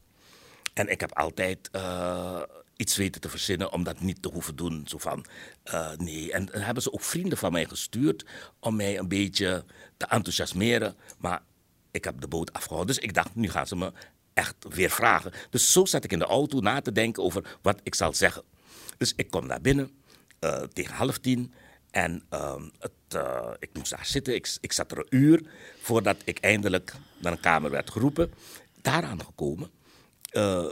En 0.73 0.89
ik 0.89 1.01
heb 1.01 1.13
altijd 1.19 1.69
uh, 1.73 2.43
iets 2.77 2.97
weten 2.97 3.21
te 3.21 3.29
verzinnen 3.29 3.73
om 3.73 3.85
dat 3.85 4.01
niet 4.01 4.23
te 4.23 4.29
hoeven 4.29 4.57
doen. 4.57 4.83
Zo 4.87 4.99
van, 4.99 5.25
uh, 5.65 5.91
nee. 5.97 6.33
En 6.33 6.47
dan 6.47 6.61
hebben 6.61 6.83
ze 6.83 6.93
ook 6.93 7.03
vrienden 7.03 7.39
van 7.39 7.53
mij 7.53 7.65
gestuurd 7.65 8.25
om 8.61 8.77
mij 8.77 8.99
een 8.99 9.09
beetje 9.09 9.65
te 9.97 10.07
enthousiasmeren. 10.07 10.97
Maar 11.19 11.43
ik 11.91 12.05
heb 12.05 12.21
de 12.21 12.29
boot 12.29 12.53
afgehouden. 12.53 12.95
Dus 12.95 13.05
ik 13.05 13.15
dacht, 13.15 13.35
nu 13.35 13.49
gaan 13.49 13.67
ze 13.67 13.77
me 13.77 13.93
echt 14.35 14.55
weer 14.69 14.91
vragen. 14.91 15.33
Dus 15.51 15.73
zo 15.73 15.85
zat 15.85 16.05
ik 16.05 16.13
in 16.13 16.19
de 16.19 16.25
auto 16.25 16.61
na 16.61 16.81
te 16.81 16.93
denken 16.93 17.23
over 17.23 17.59
wat 17.63 17.81
ik 17.83 17.95
zal 17.95 18.13
zeggen. 18.13 18.43
Dus 18.97 19.13
ik 19.17 19.31
kom 19.31 19.49
daar 19.49 19.61
binnen 19.61 19.91
uh, 20.41 20.63
tegen 20.63 20.95
half 20.95 21.19
tien. 21.19 21.53
En 21.91 22.23
uh, 22.31 22.55
het, 22.79 22.93
uh, 23.15 23.51
ik 23.59 23.71
moest 23.73 23.91
daar 23.91 24.07
zitten. 24.07 24.35
Ik, 24.35 24.57
ik 24.61 24.73
zat 24.73 24.91
er 24.91 24.99
een 24.99 25.07
uur 25.11 25.47
voordat 25.81 26.17
ik 26.25 26.39
eindelijk 26.39 26.95
naar 27.19 27.33
een 27.33 27.41
kamer 27.41 27.71
werd 27.71 27.91
geroepen. 27.91 28.33
Daaraan 28.83 29.25
gekomen 29.25 29.71
Eh, 30.35 30.65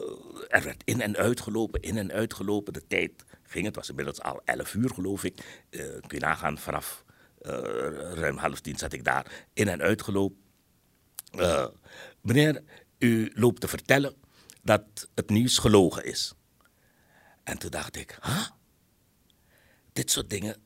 er 0.48 0.62
werd 0.62 0.82
in 0.84 1.00
en 1.00 1.16
uitgelopen, 1.16 1.80
in 1.80 1.98
en 1.98 2.12
uitgelopen. 2.12 2.72
De 2.72 2.86
tijd 2.86 3.24
ging, 3.42 3.66
het 3.66 3.76
was 3.76 3.88
inmiddels 3.88 4.20
al 4.20 4.40
11 4.44 4.74
uur 4.74 4.90
geloof 4.90 5.24
ik. 5.24 5.66
Uh, 5.70 5.80
kun 5.80 6.18
je 6.18 6.18
nagaan, 6.18 6.58
vanaf 6.58 7.04
uh, 7.42 7.52
ruim 8.12 8.36
half 8.36 8.60
tien 8.60 8.78
zat 8.78 8.92
ik 8.92 9.04
daar 9.04 9.46
in 9.52 9.68
en 9.68 9.80
uitgelopen. 9.80 10.36
meneer, 12.20 12.62
u 12.98 13.32
loopt 13.34 13.60
te 13.60 13.68
vertellen 13.68 14.14
dat 14.62 15.08
het 15.14 15.30
nieuws 15.30 15.58
gelogen 15.58 16.04
is. 16.04 16.34
En 17.44 17.58
toen 17.58 17.70
dacht 17.70 17.96
ik, 17.96 18.18
huh? 18.22 18.46
dit 19.92 20.10
soort 20.10 20.30
dingen 20.30 20.56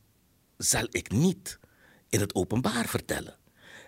zal 0.57 0.87
ik 0.91 1.11
niet 1.11 1.59
in 2.09 2.21
het 2.21 2.35
openbaar 2.35 2.87
vertellen. 2.87 3.37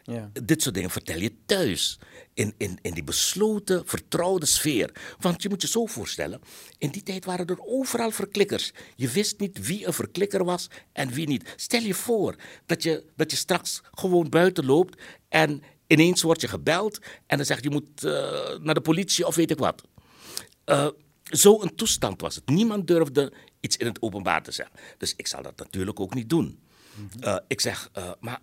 Ja. 0.09 0.31
Dit 0.33 0.63
soort 0.63 0.75
dingen 0.75 0.91
vertel 0.91 1.19
je 1.19 1.33
thuis. 1.47 1.99
In, 2.35 2.55
in, 2.57 2.79
in 2.83 2.95
die 2.95 3.05
besloten, 3.05 3.83
vertrouwde 3.87 4.47
sfeer. 4.47 5.17
Want 5.19 5.43
je 5.43 5.49
moet 5.49 5.63
je 5.63 5.69
zo 5.69 5.87
voorstellen: 5.87 6.41
in 6.79 6.91
die 6.91 7.03
tijd 7.03 7.25
waren 7.25 7.47
er 7.47 7.65
overal 7.65 8.11
verklikkers. 8.11 8.73
Je 8.97 9.09
wist 9.09 9.41
niet 9.41 9.67
wie 9.67 9.87
een 9.87 9.93
verklikker 9.93 10.45
was 10.45 10.69
en 10.93 11.09
wie 11.09 11.27
niet. 11.27 11.53
Stel 11.57 11.81
je 11.81 11.95
voor 11.95 12.37
dat 12.67 12.83
je, 12.83 13.05
dat 13.17 13.31
je 13.31 13.37
straks 13.37 13.81
gewoon 13.91 14.29
buiten 14.29 14.65
loopt 14.65 15.03
en 15.29 15.63
ineens 15.87 16.23
wordt 16.23 16.41
je 16.41 16.49
gebeld 16.49 16.99
en 17.27 17.37
dan 17.37 17.47
zegt 17.47 17.65
je 17.65 17.71
moet 17.71 18.05
uh, 18.05 18.13
naar 18.59 18.75
de 18.75 18.81
politie 18.81 19.27
of 19.27 19.35
weet 19.35 19.51
ik 19.51 19.59
wat. 19.59 19.83
Uh, 20.67 20.89
Zo'n 21.23 21.75
toestand 21.75 22.21
was 22.21 22.35
het. 22.35 22.49
Niemand 22.49 22.87
durfde 22.87 23.33
iets 23.61 23.77
in 23.77 23.87
het 23.87 24.03
openbaar 24.03 24.43
te 24.43 24.53
zeggen. 24.53 24.77
Dus 24.99 25.15
ik 25.17 25.27
zal 25.27 25.43
dat 25.43 25.59
natuurlijk 25.59 26.01
ook 26.01 26.15
niet 26.15 26.29
doen. 26.29 26.61
Uh, 27.21 27.37
ik 27.47 27.61
zeg, 27.61 27.91
maar 28.21 28.41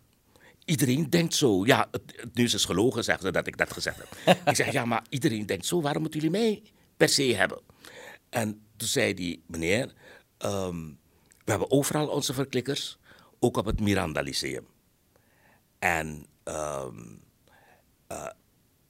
Iedereen 0.65 1.09
denkt 1.09 1.33
zo. 1.33 1.65
Ja, 1.65 1.87
het, 1.91 2.01
het 2.15 2.35
nieuws 2.35 2.53
is 2.53 2.65
gelogen, 2.65 3.03
zeggen 3.03 3.25
ze 3.25 3.31
dat 3.31 3.47
ik 3.47 3.57
dat 3.57 3.73
gezegd 3.73 3.97
heb. 3.97 4.37
ik 4.49 4.55
zeg, 4.55 4.71
ja, 4.71 4.85
maar 4.85 5.03
iedereen 5.09 5.45
denkt 5.45 5.65
zo. 5.65 5.81
Waarom 5.81 6.01
moeten 6.01 6.19
jullie 6.19 6.39
mij 6.39 6.63
per 6.97 7.09
se 7.09 7.23
hebben? 7.23 7.61
En 8.29 8.61
toen 8.77 8.87
zei 8.87 9.13
die 9.13 9.43
meneer, 9.47 9.93
ehm, 10.37 10.85
we 11.43 11.51
hebben 11.51 11.71
overal 11.71 12.07
onze 12.07 12.33
verklikkers, 12.33 12.97
ook 13.39 13.57
op 13.57 13.65
het 13.65 13.79
Miranda 13.79 14.21
Lyceum. 14.21 14.67
En 15.79 16.25
ehm, 16.43 17.15
eh, 18.07 18.29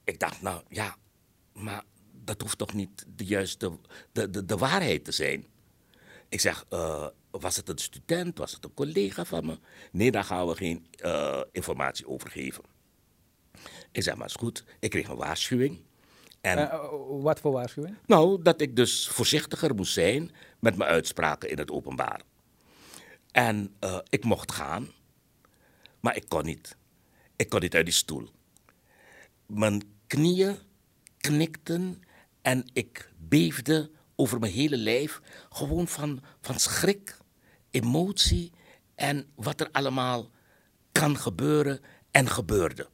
ik 0.04 0.20
dacht, 0.20 0.42
nou 0.42 0.62
ja, 0.68 0.96
maar 1.52 1.84
dat 2.24 2.42
hoeft 2.42 2.58
toch 2.58 2.74
niet 2.74 3.04
de 3.16 3.24
juiste, 3.24 3.78
de, 4.12 4.30
de, 4.30 4.44
de 4.44 4.56
waarheid 4.56 5.04
te 5.04 5.12
zijn. 5.12 5.46
Ik 6.28 6.40
zeg, 6.40 6.64
uh, 6.72 7.06
was 7.40 7.56
het 7.56 7.68
een 7.68 7.78
student? 7.78 8.38
Was 8.38 8.52
het 8.52 8.64
een 8.64 8.74
collega 8.74 9.24
van 9.24 9.46
me? 9.46 9.58
Nee, 9.92 10.10
daar 10.10 10.24
gaan 10.24 10.46
we 10.46 10.54
geen 10.54 10.86
uh, 11.04 11.40
informatie 11.52 12.08
over 12.08 12.30
geven. 12.30 12.64
Ik 13.92 14.02
zeg, 14.02 14.16
maar 14.16 14.26
is 14.26 14.34
goed. 14.34 14.64
Ik 14.80 14.90
kreeg 14.90 15.08
een 15.08 15.16
waarschuwing. 15.16 15.80
En, 16.40 16.58
uh, 16.58 16.84
wat 17.08 17.40
voor 17.40 17.52
waarschuwing? 17.52 17.96
Nou, 18.06 18.42
dat 18.42 18.60
ik 18.60 18.76
dus 18.76 19.08
voorzichtiger 19.08 19.74
moest 19.74 19.92
zijn 19.92 20.30
met 20.58 20.76
mijn 20.76 20.90
uitspraken 20.90 21.50
in 21.50 21.58
het 21.58 21.70
openbaar. 21.70 22.20
En 23.30 23.74
uh, 23.80 23.98
ik 24.08 24.24
mocht 24.24 24.52
gaan, 24.52 24.88
maar 26.00 26.16
ik 26.16 26.28
kon 26.28 26.44
niet. 26.44 26.76
Ik 27.36 27.48
kon 27.48 27.60
niet 27.60 27.74
uit 27.74 27.84
die 27.84 27.94
stoel. 27.94 28.28
Mijn 29.46 29.82
knieën 30.06 30.56
knikten 31.16 32.02
en 32.42 32.64
ik 32.72 33.10
beefde 33.16 33.90
over 34.16 34.38
mijn 34.38 34.52
hele 34.52 34.76
lijf. 34.76 35.20
Gewoon 35.50 35.88
van, 35.88 36.22
van 36.40 36.58
schrik 36.58 37.16
emotie 37.76 38.52
en 38.94 39.26
wat 39.34 39.60
er 39.60 39.68
allemaal 39.72 40.30
kan 40.92 41.16
gebeuren 41.16 41.80
en 42.10 42.28
gebeurde. 42.28 42.88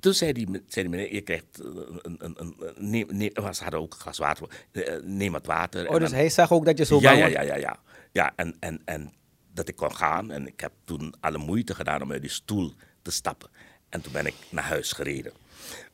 Toen 0.00 0.14
zei 0.14 0.32
die, 0.32 0.46
zei 0.50 0.88
die 0.88 0.88
meneer, 0.88 1.14
je 1.14 1.20
krijgt 1.20 1.60
eh, 1.60 1.66
een, 2.02 2.16
een, 2.18 2.34
een, 2.38 2.56
neem, 2.76 3.06
neem, 3.10 3.30
ze 3.52 3.62
hadden 3.62 3.80
ook 3.80 3.92
een 3.92 4.00
glas 4.00 4.18
water, 4.18 4.48
eh, 4.72 5.02
neem 5.02 5.32
wat 5.32 5.46
water. 5.46 5.88
Oh, 5.88 5.98
dus 5.98 6.10
hij 6.10 6.28
zag 6.28 6.52
ook 6.52 6.64
dat 6.64 6.78
je 6.78 6.84
zo 6.84 7.00
ja, 7.00 7.12
ja, 7.12 7.26
ja, 7.26 7.40
ja, 7.40 7.56
ja. 7.56 7.78
Ja, 8.12 8.32
en, 8.36 8.56
en, 8.60 8.82
en 8.84 9.12
dat 9.52 9.68
ik 9.68 9.76
kon 9.76 9.96
gaan. 9.96 10.30
En 10.30 10.46
ik 10.46 10.60
heb 10.60 10.72
toen 10.84 11.14
alle 11.20 11.38
moeite 11.38 11.74
gedaan 11.74 12.02
om 12.02 12.12
uit 12.12 12.20
die 12.20 12.30
stoel 12.30 12.74
te 13.02 13.10
stappen. 13.10 13.50
En 13.88 14.00
toen 14.00 14.12
ben 14.12 14.26
ik 14.26 14.34
naar 14.50 14.64
huis 14.64 14.92
gereden. 14.92 15.32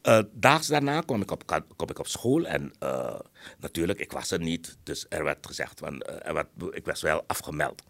Uh, 0.02 0.18
daags 0.32 0.66
daarna 0.66 1.00
kwam 1.00 1.20
ik 1.20 1.30
op, 1.30 1.46
kwam 1.46 1.88
ik 1.88 1.98
op 1.98 2.06
school 2.06 2.46
en 2.46 2.72
uh, 2.82 3.18
natuurlijk, 3.58 3.98
ik 3.98 4.12
was 4.12 4.30
er 4.30 4.38
niet. 4.38 4.76
Dus 4.82 5.06
er 5.08 5.24
werd 5.24 5.46
gezegd, 5.46 5.78
van, 5.78 5.94
uh, 5.94 6.26
er 6.26 6.34
werd, 6.34 6.48
ik 6.70 6.84
was 6.84 7.02
wel 7.02 7.24
afgemeld. 7.26 7.82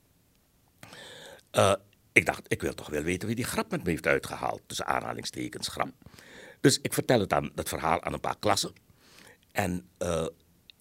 Uh, 1.56 1.74
ik 2.12 2.26
dacht, 2.26 2.44
ik 2.52 2.62
wil 2.62 2.74
toch 2.74 2.88
wel 2.88 3.02
weten 3.02 3.26
wie 3.26 3.36
die 3.36 3.44
grap 3.44 3.70
met 3.70 3.84
me 3.84 3.90
heeft 3.90 4.06
uitgehaald. 4.06 4.60
Tussen 4.66 4.86
aanhalingstekens 4.86 5.68
grap. 5.68 5.92
Dus 6.60 6.78
ik 6.82 6.92
vertel 6.92 7.20
het 7.20 7.30
dan, 7.30 7.52
dat 7.54 7.68
verhaal 7.68 8.02
aan 8.02 8.12
een 8.12 8.20
paar 8.20 8.38
klassen. 8.38 8.72
En 9.52 9.88
uh, 9.98 10.26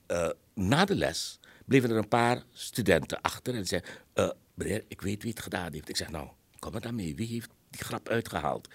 uh, 0.08 0.30
na 0.54 0.86
de 0.86 0.96
les 0.96 1.40
bleven 1.66 1.90
er 1.90 1.98
een 1.98 2.08
paar 2.08 2.44
studenten 2.54 3.22
achter 3.22 3.56
en 3.56 3.66
zeiden: 3.66 3.90
Meneer, 4.54 4.84
ik 4.88 5.02
weet 5.02 5.22
wie 5.24 5.32
het 5.32 5.42
gedaan 5.42 5.74
heeft. 5.74 5.90
Ik 5.90 5.98
zeg: 5.98 6.10
Nou, 6.10 6.28
kom 6.60 6.72
maar 6.72 6.82
dan 6.82 6.96
mee. 6.96 7.16
Wie 7.16 7.28
heeft 7.28 7.50
die 7.70 7.84
grap 7.84 8.10
uitgehaald? 8.10 8.68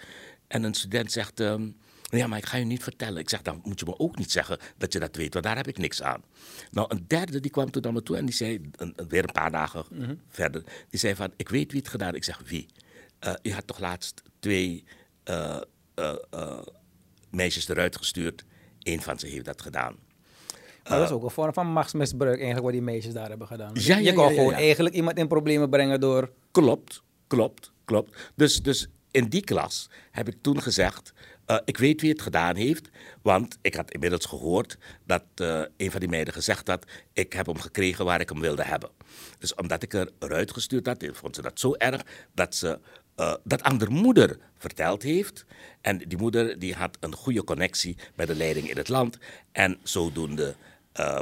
En 0.47 0.63
een 0.63 0.73
student 0.73 1.11
zegt: 1.11 1.39
um, 1.39 1.77
ja, 2.09 2.27
maar 2.27 2.37
ik 2.37 2.45
ga 2.45 2.57
je 2.57 2.65
niet 2.65 2.83
vertellen. 2.83 3.19
Ik 3.19 3.29
zeg, 3.29 3.41
dan 3.41 3.61
moet 3.63 3.79
je 3.79 3.85
me 3.85 3.99
ook 3.99 4.17
niet 4.17 4.31
zeggen 4.31 4.57
dat 4.77 4.93
je 4.93 4.99
dat 4.99 5.15
weet, 5.15 5.33
want 5.33 5.45
daar 5.45 5.55
heb 5.55 5.67
ik 5.67 5.77
niks 5.77 6.01
aan. 6.01 6.23
Nou, 6.71 6.87
een 6.89 7.05
derde 7.07 7.39
die 7.39 7.51
kwam 7.51 7.71
toen 7.71 7.81
naar 7.81 7.93
me 7.93 8.03
toe 8.03 8.17
en 8.17 8.25
die 8.25 8.35
zei, 8.35 8.61
een, 8.71 8.95
weer 9.07 9.23
een 9.23 9.31
paar 9.31 9.51
dagen 9.51 9.85
mhm. 9.91 10.15
verder, 10.29 10.63
die 10.89 10.99
zei 10.99 11.15
van, 11.15 11.33
ik 11.35 11.49
weet 11.49 11.71
wie 11.71 11.81
het 11.81 11.89
gedaan 11.89 12.13
heeft. 12.13 12.27
Ik 12.27 12.35
zeg, 12.35 12.49
wie? 12.49 12.67
Uh, 13.25 13.33
u 13.41 13.53
had 13.53 13.67
toch 13.67 13.79
laatst 13.79 14.21
twee 14.39 14.83
uh, 15.25 15.61
uh, 15.95 16.59
meisjes 17.29 17.67
eruit 17.67 17.97
gestuurd. 17.97 18.45
Eén 18.83 19.01
van 19.01 19.19
ze 19.19 19.27
heeft 19.27 19.45
dat 19.45 19.61
gedaan. 19.61 19.95
Maar 20.83 20.97
dat 20.97 21.07
is 21.07 21.15
ook 21.15 21.23
een 21.23 21.29
vorm 21.29 21.53
van 21.53 21.67
machtsmisbruik 21.67 22.35
eigenlijk 22.35 22.63
wat 22.63 22.71
die 22.71 22.81
meisjes 22.81 23.13
daar 23.13 23.29
hebben 23.29 23.47
gedaan. 23.47 23.71
Ja, 23.73 23.97
ja, 23.97 24.01
je 24.01 24.13
kan 24.13 24.33
gewoon 24.33 24.53
eigenlijk 24.53 24.95
iemand 24.95 25.17
in 25.17 25.27
problemen 25.27 25.69
brengen 25.69 25.99
door... 25.99 26.31
Klopt, 26.51 27.03
klopt, 27.27 27.71
klopt. 27.85 28.31
Dus, 28.35 28.63
dus 28.63 28.87
in 29.11 29.29
die 29.29 29.43
klas 29.43 29.89
heb 30.11 30.27
ik 30.27 30.37
toen 30.41 30.61
gezegd... 30.61 31.13
Uh, 31.47 31.57
ik 31.65 31.77
weet 31.77 32.01
wie 32.01 32.11
het 32.11 32.21
gedaan 32.21 32.55
heeft, 32.55 32.89
want 33.21 33.57
ik 33.61 33.75
had 33.75 33.91
inmiddels 33.91 34.25
gehoord 34.25 34.77
dat 35.05 35.23
uh, 35.35 35.61
een 35.77 35.91
van 35.91 35.99
die 35.99 36.09
meiden 36.09 36.33
gezegd 36.33 36.67
had: 36.67 36.85
Ik 37.13 37.33
heb 37.33 37.45
hem 37.45 37.59
gekregen 37.59 38.05
waar 38.05 38.21
ik 38.21 38.29
hem 38.29 38.39
wilde 38.39 38.63
hebben. 38.63 38.89
Dus 39.39 39.55
omdat 39.55 39.83
ik 39.83 39.93
er 39.93 40.11
eruit 40.19 40.51
gestuurd 40.51 40.85
had, 40.85 41.05
vond 41.11 41.35
ze 41.35 41.41
dat 41.41 41.59
zo 41.59 41.73
erg 41.73 42.05
dat 42.33 42.55
ze 42.55 42.79
dat 43.43 43.61
aan 43.61 43.77
de 43.77 43.89
moeder 43.89 44.37
verteld 44.57 45.03
heeft. 45.03 45.45
En 45.81 45.97
die 45.97 46.17
moeder 46.17 46.59
die 46.59 46.73
had 46.73 46.97
een 46.99 47.15
goede 47.15 47.43
connectie 47.43 47.97
met 48.15 48.27
de 48.27 48.35
leiding 48.35 48.69
in 48.69 48.77
het 48.77 48.89
land. 48.89 49.17
En 49.51 49.79
zodoende 49.83 50.55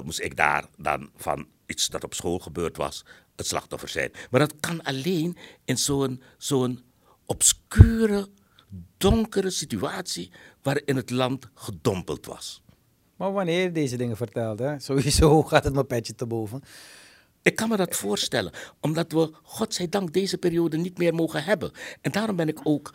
moest 0.04 0.20
ik 0.20 0.36
daar 0.36 0.66
dan 0.78 1.10
van 1.16 1.48
iets 1.66 1.88
dat 1.88 2.04
op 2.04 2.14
school 2.14 2.40
gebeurd 2.40 2.78
was, 2.78 3.06
het 3.36 3.48
slachtoffer 3.48 3.90
zijn. 3.90 4.12
Maar 4.30 4.40
dat 4.40 4.54
kan 4.60 4.84
alleen 4.84 5.38
in 5.66 5.78
zo'n 5.78 6.22
zo'n 6.38 6.84
obscure 7.26 8.28
donkere 8.98 9.50
situatie 9.50 10.32
waarin 10.62 10.96
het 10.96 11.10
land 11.10 11.50
gedompeld 11.54 12.26
was. 12.26 12.64
Maar 13.16 13.34
wanneer 13.34 13.74
deze 13.74 13.98
dingen 13.98 14.18
vertelt, 14.18 14.60
hè? 14.60 14.80
sowieso 14.80 15.42
gaat 15.50 15.64
het 15.64 15.74
mijn 15.74 15.88
petje 15.88 16.16
te 16.16 16.26
boven. 16.26 16.62
Ik 17.42 17.56
kan 17.56 17.70
me 17.70 17.78
dat 17.78 17.96
voorstellen, 17.96 18.52
omdat 18.82 19.12
we, 19.12 19.32
godzijdank, 19.44 20.14
deze 20.14 20.38
periode 20.38 20.78
niet 20.78 20.98
meer 20.98 21.14
mogen 21.14 21.44
hebben. 21.44 21.72
En 22.02 22.12
daarom 22.12 22.36
ben 22.36 22.48
ik 22.48 22.60
ook 22.64 22.94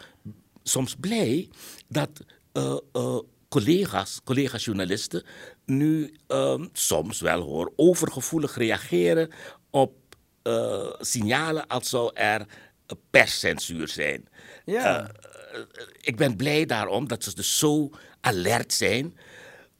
soms 0.62 0.96
blij 0.96 1.48
dat 1.88 2.10
uh, 2.52 2.76
uh, 2.92 3.18
collega's, 3.48 4.20
collega-journalisten, 4.24 5.22
nu 5.64 6.14
uh, 6.28 6.64
soms 6.72 7.20
wel 7.20 7.40
hoor, 7.40 7.72
overgevoelig 7.76 8.56
reageren 8.56 9.30
op 9.70 9.92
uh, 10.42 10.92
signalen 11.00 11.66
als 11.66 11.88
zou 11.88 12.10
er 12.14 12.46
perscensuur 13.10 13.88
zijn. 13.88 14.28
Ja. 14.64 15.10
Eh, 15.52 15.60
ik 16.00 16.16
ben 16.16 16.36
blij 16.36 16.66
daarom 16.66 17.08
dat 17.08 17.24
ze 17.24 17.34
dus 17.34 17.58
zo 17.58 17.90
alert 18.20 18.72
zijn. 18.72 19.16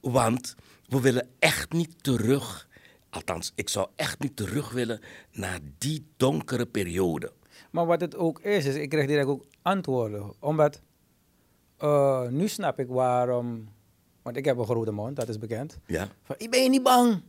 Want 0.00 0.54
we 0.88 1.00
willen 1.00 1.28
echt 1.38 1.72
niet 1.72 2.02
terug. 2.02 2.68
Althans, 3.10 3.52
ik 3.54 3.68
zou 3.68 3.88
echt 3.96 4.18
niet 4.18 4.36
terug 4.36 4.70
willen 4.70 5.00
naar 5.32 5.58
die 5.78 6.06
donkere 6.16 6.66
periode. 6.66 7.32
Maar 7.70 7.86
wat 7.86 8.00
het 8.00 8.16
ook 8.16 8.40
is, 8.40 8.64
is 8.64 8.74
ik 8.74 8.88
krijg 8.88 9.06
direct 9.06 9.26
ook 9.28 9.44
antwoorden. 9.62 10.32
Omdat 10.40 10.80
uh, 11.80 12.28
nu 12.28 12.48
snap 12.48 12.78
ik 12.78 12.88
waarom. 12.88 13.68
Want 14.22 14.36
ik 14.36 14.44
heb 14.44 14.58
een 14.58 14.64
grote 14.64 14.90
mond, 14.90 15.16
dat 15.16 15.28
is 15.28 15.38
bekend. 15.38 15.78
Ja. 15.86 16.08
Van, 16.22 16.34
ik 16.38 16.50
ben 16.50 16.62
je 16.62 16.68
niet 16.68 16.82
bang. 16.82 17.22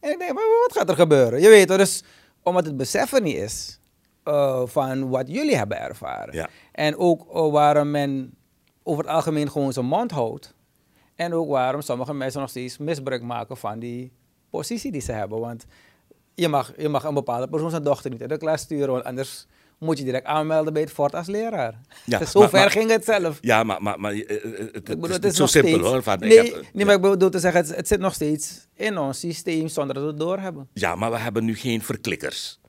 En 0.00 0.10
ik 0.10 0.18
denk, 0.18 0.32
maar 0.32 0.44
wat 0.68 0.76
gaat 0.76 0.88
er 0.88 0.96
gebeuren? 0.96 1.40
Je 1.40 1.48
weet 1.48 1.68
dus 1.68 2.02
omdat 2.42 2.66
het 2.66 2.76
beseffen 2.76 3.22
niet 3.22 3.36
is, 3.36 3.78
uh, 4.24 4.62
van 4.66 5.08
wat 5.08 5.28
jullie 5.28 5.56
hebben 5.56 5.80
ervaren. 5.80 6.34
Ja. 6.34 6.48
En 6.72 6.96
ook 6.96 7.34
uh, 7.34 7.52
waarom 7.52 7.90
men 7.90 8.34
over 8.82 9.04
het 9.04 9.12
algemeen 9.12 9.50
gewoon 9.50 9.72
zijn 9.72 9.86
mond 9.86 10.10
houdt. 10.10 10.54
En 11.14 11.32
ook 11.34 11.48
waarom 11.48 11.80
sommige 11.80 12.14
mensen 12.14 12.40
nog 12.40 12.50
steeds 12.50 12.78
misbruik 12.78 13.22
maken 13.22 13.56
van 13.56 13.78
die 13.78 14.12
positie 14.50 14.92
die 14.92 15.00
ze 15.00 15.12
hebben. 15.12 15.40
Want 15.40 15.64
je 16.34 16.48
mag, 16.48 16.72
je 16.76 16.88
mag 16.88 17.04
een 17.04 17.14
bepaalde 17.14 17.48
persoon 17.48 17.70
zijn 17.70 17.82
dochter 17.82 18.10
niet 18.10 18.20
uit 18.20 18.30
de 18.30 18.38
klas 18.38 18.60
sturen, 18.60 18.92
want 18.92 19.04
anders 19.04 19.46
moet 19.78 19.98
je 19.98 20.04
direct 20.04 20.26
aanmelden 20.26 20.72
bij 20.72 20.82
het 20.82 20.90
fort 20.92 21.14
als 21.14 21.26
leraar. 21.26 21.80
Ja, 22.04 22.24
zo 22.24 22.40
maar- 22.40 22.48
ver 22.48 22.58
maar- 22.60 22.70
ging 22.70 22.90
het 22.90 23.04
zelf. 23.04 23.38
Ja, 23.40 23.62
maar, 23.64 23.82
maar, 23.82 24.00
maar 24.00 24.12
eh, 24.12 24.20
eh, 24.20 24.42
het, 24.58 24.60
Ik 24.68 24.74
het 24.74 24.84
bedoel, 24.84 25.04
is 25.06 25.12
het 25.12 25.22
niet 25.22 25.32
is 25.32 25.36
zo 25.38 25.46
simpel 25.46 25.70
steeds, 25.72 25.86
hoor. 25.88 26.02
Van, 26.02 26.14
ik 26.14 26.20
nee, 26.20 26.36
heb- 26.52 26.64
nee, 26.72 26.84
maar 26.84 26.94
ik 26.94 27.00
bedoel 27.00 27.30
te 27.30 27.38
zeggen, 27.38 27.60
het, 27.60 27.76
het 27.76 27.88
zit 27.88 28.00
nog 28.00 28.14
steeds 28.14 28.68
in 28.74 28.98
ons 28.98 29.18
systeem 29.18 29.68
zonder 29.68 29.94
dat 29.94 30.02
we 30.04 30.10
het 30.10 30.18
doorhebben. 30.18 30.68
ja, 30.72 30.94
maar 30.94 31.10
we 31.10 31.18
hebben 31.18 31.44
nu 31.44 31.56
geen 31.56 31.82
verklikkers. 31.82 32.60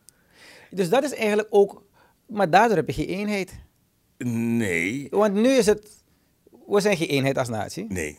Dus 0.75 0.89
dat 0.89 1.03
is 1.03 1.13
eigenlijk 1.13 1.47
ook, 1.51 1.83
maar 2.27 2.49
daardoor 2.49 2.77
heb 2.77 2.87
je 2.87 2.93
geen 2.93 3.07
eenheid. 3.07 3.59
Nee, 4.57 5.07
Want 5.09 5.33
nu 5.33 5.49
is 5.49 5.65
het, 5.65 6.03
we 6.67 6.79
zijn 6.79 6.97
geen 6.97 7.07
eenheid 7.07 7.37
als 7.37 7.49
natie. 7.49 7.85
nee. 7.89 8.17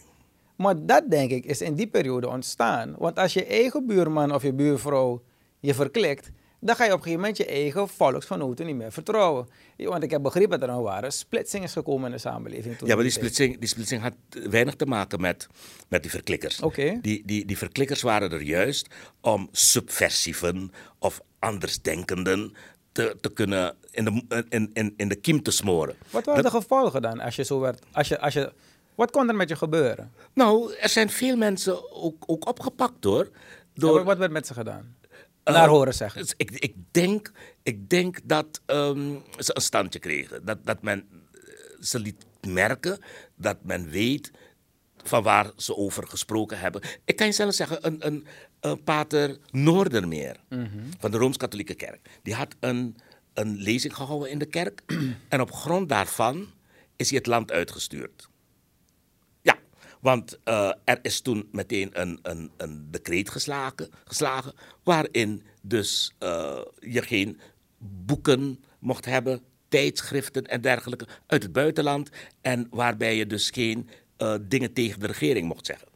Maar 0.57 0.87
dat 0.87 1.11
denk 1.11 1.31
ik 1.31 1.45
is 1.45 1.61
in 1.61 1.75
die 1.75 1.87
periode 1.87 2.29
ontstaan. 2.29 2.95
Want 2.99 3.19
als 3.19 3.33
je 3.33 3.45
eigen 3.45 3.87
buurman 3.87 4.35
of 4.35 4.43
je 4.43 4.53
buurvrouw 4.53 5.23
je 5.61 5.75
verklikt, 5.75 6.31
dan 6.67 6.77
ga 6.77 6.85
je 6.85 6.91
op 6.93 6.97
een 6.97 7.03
gegeven 7.03 7.21
moment 7.21 7.37
je 7.37 7.47
eigen 7.47 7.89
volksgenoten 7.89 8.67
niet 8.67 8.77
meer 8.77 8.93
vertrouwen. 8.93 9.49
Want 9.77 10.03
ik 10.03 10.11
heb 10.11 10.23
begrepen 10.23 10.61
dat 10.61 10.69
er 10.69 10.75
een 10.75 10.83
ware 10.83 11.11
splitsing 11.11 11.65
is 11.65 11.73
gekomen 11.73 12.07
in 12.07 12.13
de 12.13 12.19
samenleving. 12.19 12.77
toen 12.79 12.89
Ja, 12.89 12.95
maar 12.95 13.03
die 13.03 13.13
splitsing, 13.13 13.59
die 13.59 13.69
splitsing 13.69 14.03
had 14.03 14.13
weinig 14.31 14.75
te 14.75 14.87
maken 14.87 15.21
met, 15.21 15.47
met 15.89 16.03
die 16.03 16.11
verklikkers. 16.11 16.61
Oké. 16.63 16.99
Die, 17.03 17.23
die, 17.27 17.45
die 17.47 17.59
verklikkers 17.59 18.03
waren 18.03 18.33
er 18.33 18.43
juist 18.43 18.87
om 19.21 19.49
subversieven 19.53 20.73
of 20.99 21.21
andersdenkenden 21.39 22.55
te, 22.93 23.17
te 23.21 23.33
kunnen 23.33 23.75
in 23.91 24.05
de, 24.05 24.45
in, 24.49 24.71
in, 24.73 24.95
in 24.97 25.09
de 25.09 25.15
kiem 25.17 25.43
te 25.43 25.51
smoren. 25.51 25.95
Wat 26.11 26.25
waren 26.25 26.43
Dat- 26.43 26.53
de 26.53 26.59
gevolgen 26.59 27.03
dan 27.03 27.21
als 27.21 27.37
je 27.37 27.45
zo 27.45 27.61
werd? 27.61 27.83
Als 27.93 28.09
je, 28.09 28.21
als 28.21 28.35
je, 28.35 28.53
wat 28.95 29.11
kon 29.11 29.29
er 29.29 29.35
met 29.35 29.49
je 29.49 29.57
gebeuren? 29.57 30.13
Nou, 30.33 30.75
er 30.81 30.89
zijn 30.89 31.11
veel 31.11 31.37
mensen 31.37 31.93
ook, 31.93 32.25
ook 32.27 32.47
opgepakt 32.49 33.05
hoor. 33.05 33.29
Door, 33.75 34.05
wat 34.05 34.19
werd 34.19 34.33
met 34.33 34.47
ze 34.47 34.55
gedaan? 34.55 34.97
Eh, 35.45 35.55
Naar 35.55 35.69
horen 35.69 35.95
zeggen. 35.95 36.21
dus 36.21 36.35
ik, 36.37 36.51
ik, 36.51 36.75
denk, 36.91 37.33
ik 37.63 37.91
denk 37.91 38.19
dat 38.25 38.61
ehm, 38.67 39.15
ze 39.39 39.57
een 39.57 39.63
standje 39.63 39.99
kregen. 39.99 40.45
Dat, 40.45 40.67
dat 40.67 40.83
men 40.83 41.09
eh, 41.33 41.41
ze 41.81 41.99
liet 41.99 42.27
merken 42.49 42.99
dat 43.37 43.57
men 43.63 43.89
weet 43.91 44.31
van 45.03 45.23
waar 45.23 45.51
ze 45.57 45.77
over 45.77 46.07
gesproken 46.07 46.59
hebben. 46.59 46.83
Ik 47.05 47.17
kan 47.17 47.27
je 47.27 47.33
zelfs 47.33 47.57
zeggen, 47.57 47.87
een, 47.87 48.07
een, 48.07 48.27
een 48.61 48.83
pater 48.83 49.39
Noordermeer 49.51 50.37
van 50.99 51.11
de 51.11 51.17
Rooms-Katholieke 51.17 51.75
Kerk. 51.75 52.09
Die 52.23 52.35
had 52.35 52.55
een, 52.61 52.97
een 53.35 53.57
lezing 53.57 53.95
gehouden 53.95 54.31
in 54.31 54.39
de 54.39 54.47
kerk. 54.47 54.83
en 55.29 55.41
op 55.41 55.53
grond 55.53 55.89
daarvan 55.89 56.47
is 56.97 57.09
hij 57.09 57.19
het 57.19 57.27
land 57.27 57.53
uitgestuurd. 57.53 58.29
Want 60.05 60.39
eh, 60.45 60.71
er 60.85 60.99
is 61.03 61.21
toen 61.21 61.49
meteen 61.53 61.91
een, 61.93 62.19
een, 62.23 62.51
een 62.57 62.87
decreet 62.91 63.31
geslagen, 63.31 63.89
geslagen 64.05 64.53
waarin 64.83 65.43
dus 65.63 66.15
eh, 66.19 66.61
je 66.81 67.03
geen 67.03 67.41
boeken 67.79 68.65
mocht 68.79 69.05
hebben, 69.05 69.41
tijdschriften 69.69 70.47
en 70.47 70.61
dergelijke 70.61 71.07
uit 71.27 71.43
het 71.43 71.53
buitenland 71.53 72.11
en 72.41 72.67
waarbij 72.71 73.17
je 73.17 73.27
dus 73.27 73.51
geen 73.51 73.89
eh, 74.17 74.35
dingen 74.41 74.73
tegen 74.73 75.01
de 75.01 75.07
regering 75.07 75.49
mocht 75.49 75.67
zeggen. 75.67 75.89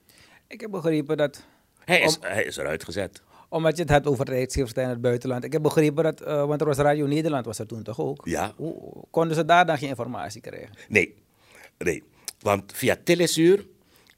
Ik 0.47 0.61
heb 0.61 0.71
begrepen 0.71 1.17
dat, 1.17 1.45
Hij 1.85 2.00
is, 2.00 2.19
hij 2.21 2.45
is 2.45 2.57
eruit 2.57 2.85
gezet. 2.85 3.23
omdat 3.49 3.77
je 3.77 3.83
het 3.83 3.91
had 3.91 4.07
over 4.07 4.25
tijdschriften 4.25 4.83
in 4.83 4.88
het 4.88 5.00
buitenland. 5.00 5.45
Ik 5.45 5.53
heb 5.53 5.62
begrepen 5.62 6.05
dat, 6.05 6.21
want 6.21 6.61
er 6.61 6.67
was 6.67 6.77
Radio 6.77 7.07
Nederland 7.07 7.47
was 7.47 7.59
er 7.59 7.67
toen 7.67 7.83
toch 7.83 8.00
ook? 8.00 8.21
Ja. 8.25 8.53
Hoe, 8.57 9.05
konden 9.11 9.37
ze 9.37 9.45
daar 9.45 9.67
dan 9.67 9.79
geen 9.79 9.88
informatie 9.88 10.41
krijgen? 10.41 10.71
Nee, 10.88 11.15
nee. 11.79 12.03
Want 12.38 12.73
via 12.73 12.97
Telesuur 13.05 13.67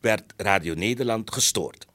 werd 0.01 0.33
Radio 0.37 0.75
Nederland 0.75 1.33
gestoord. 1.33 1.87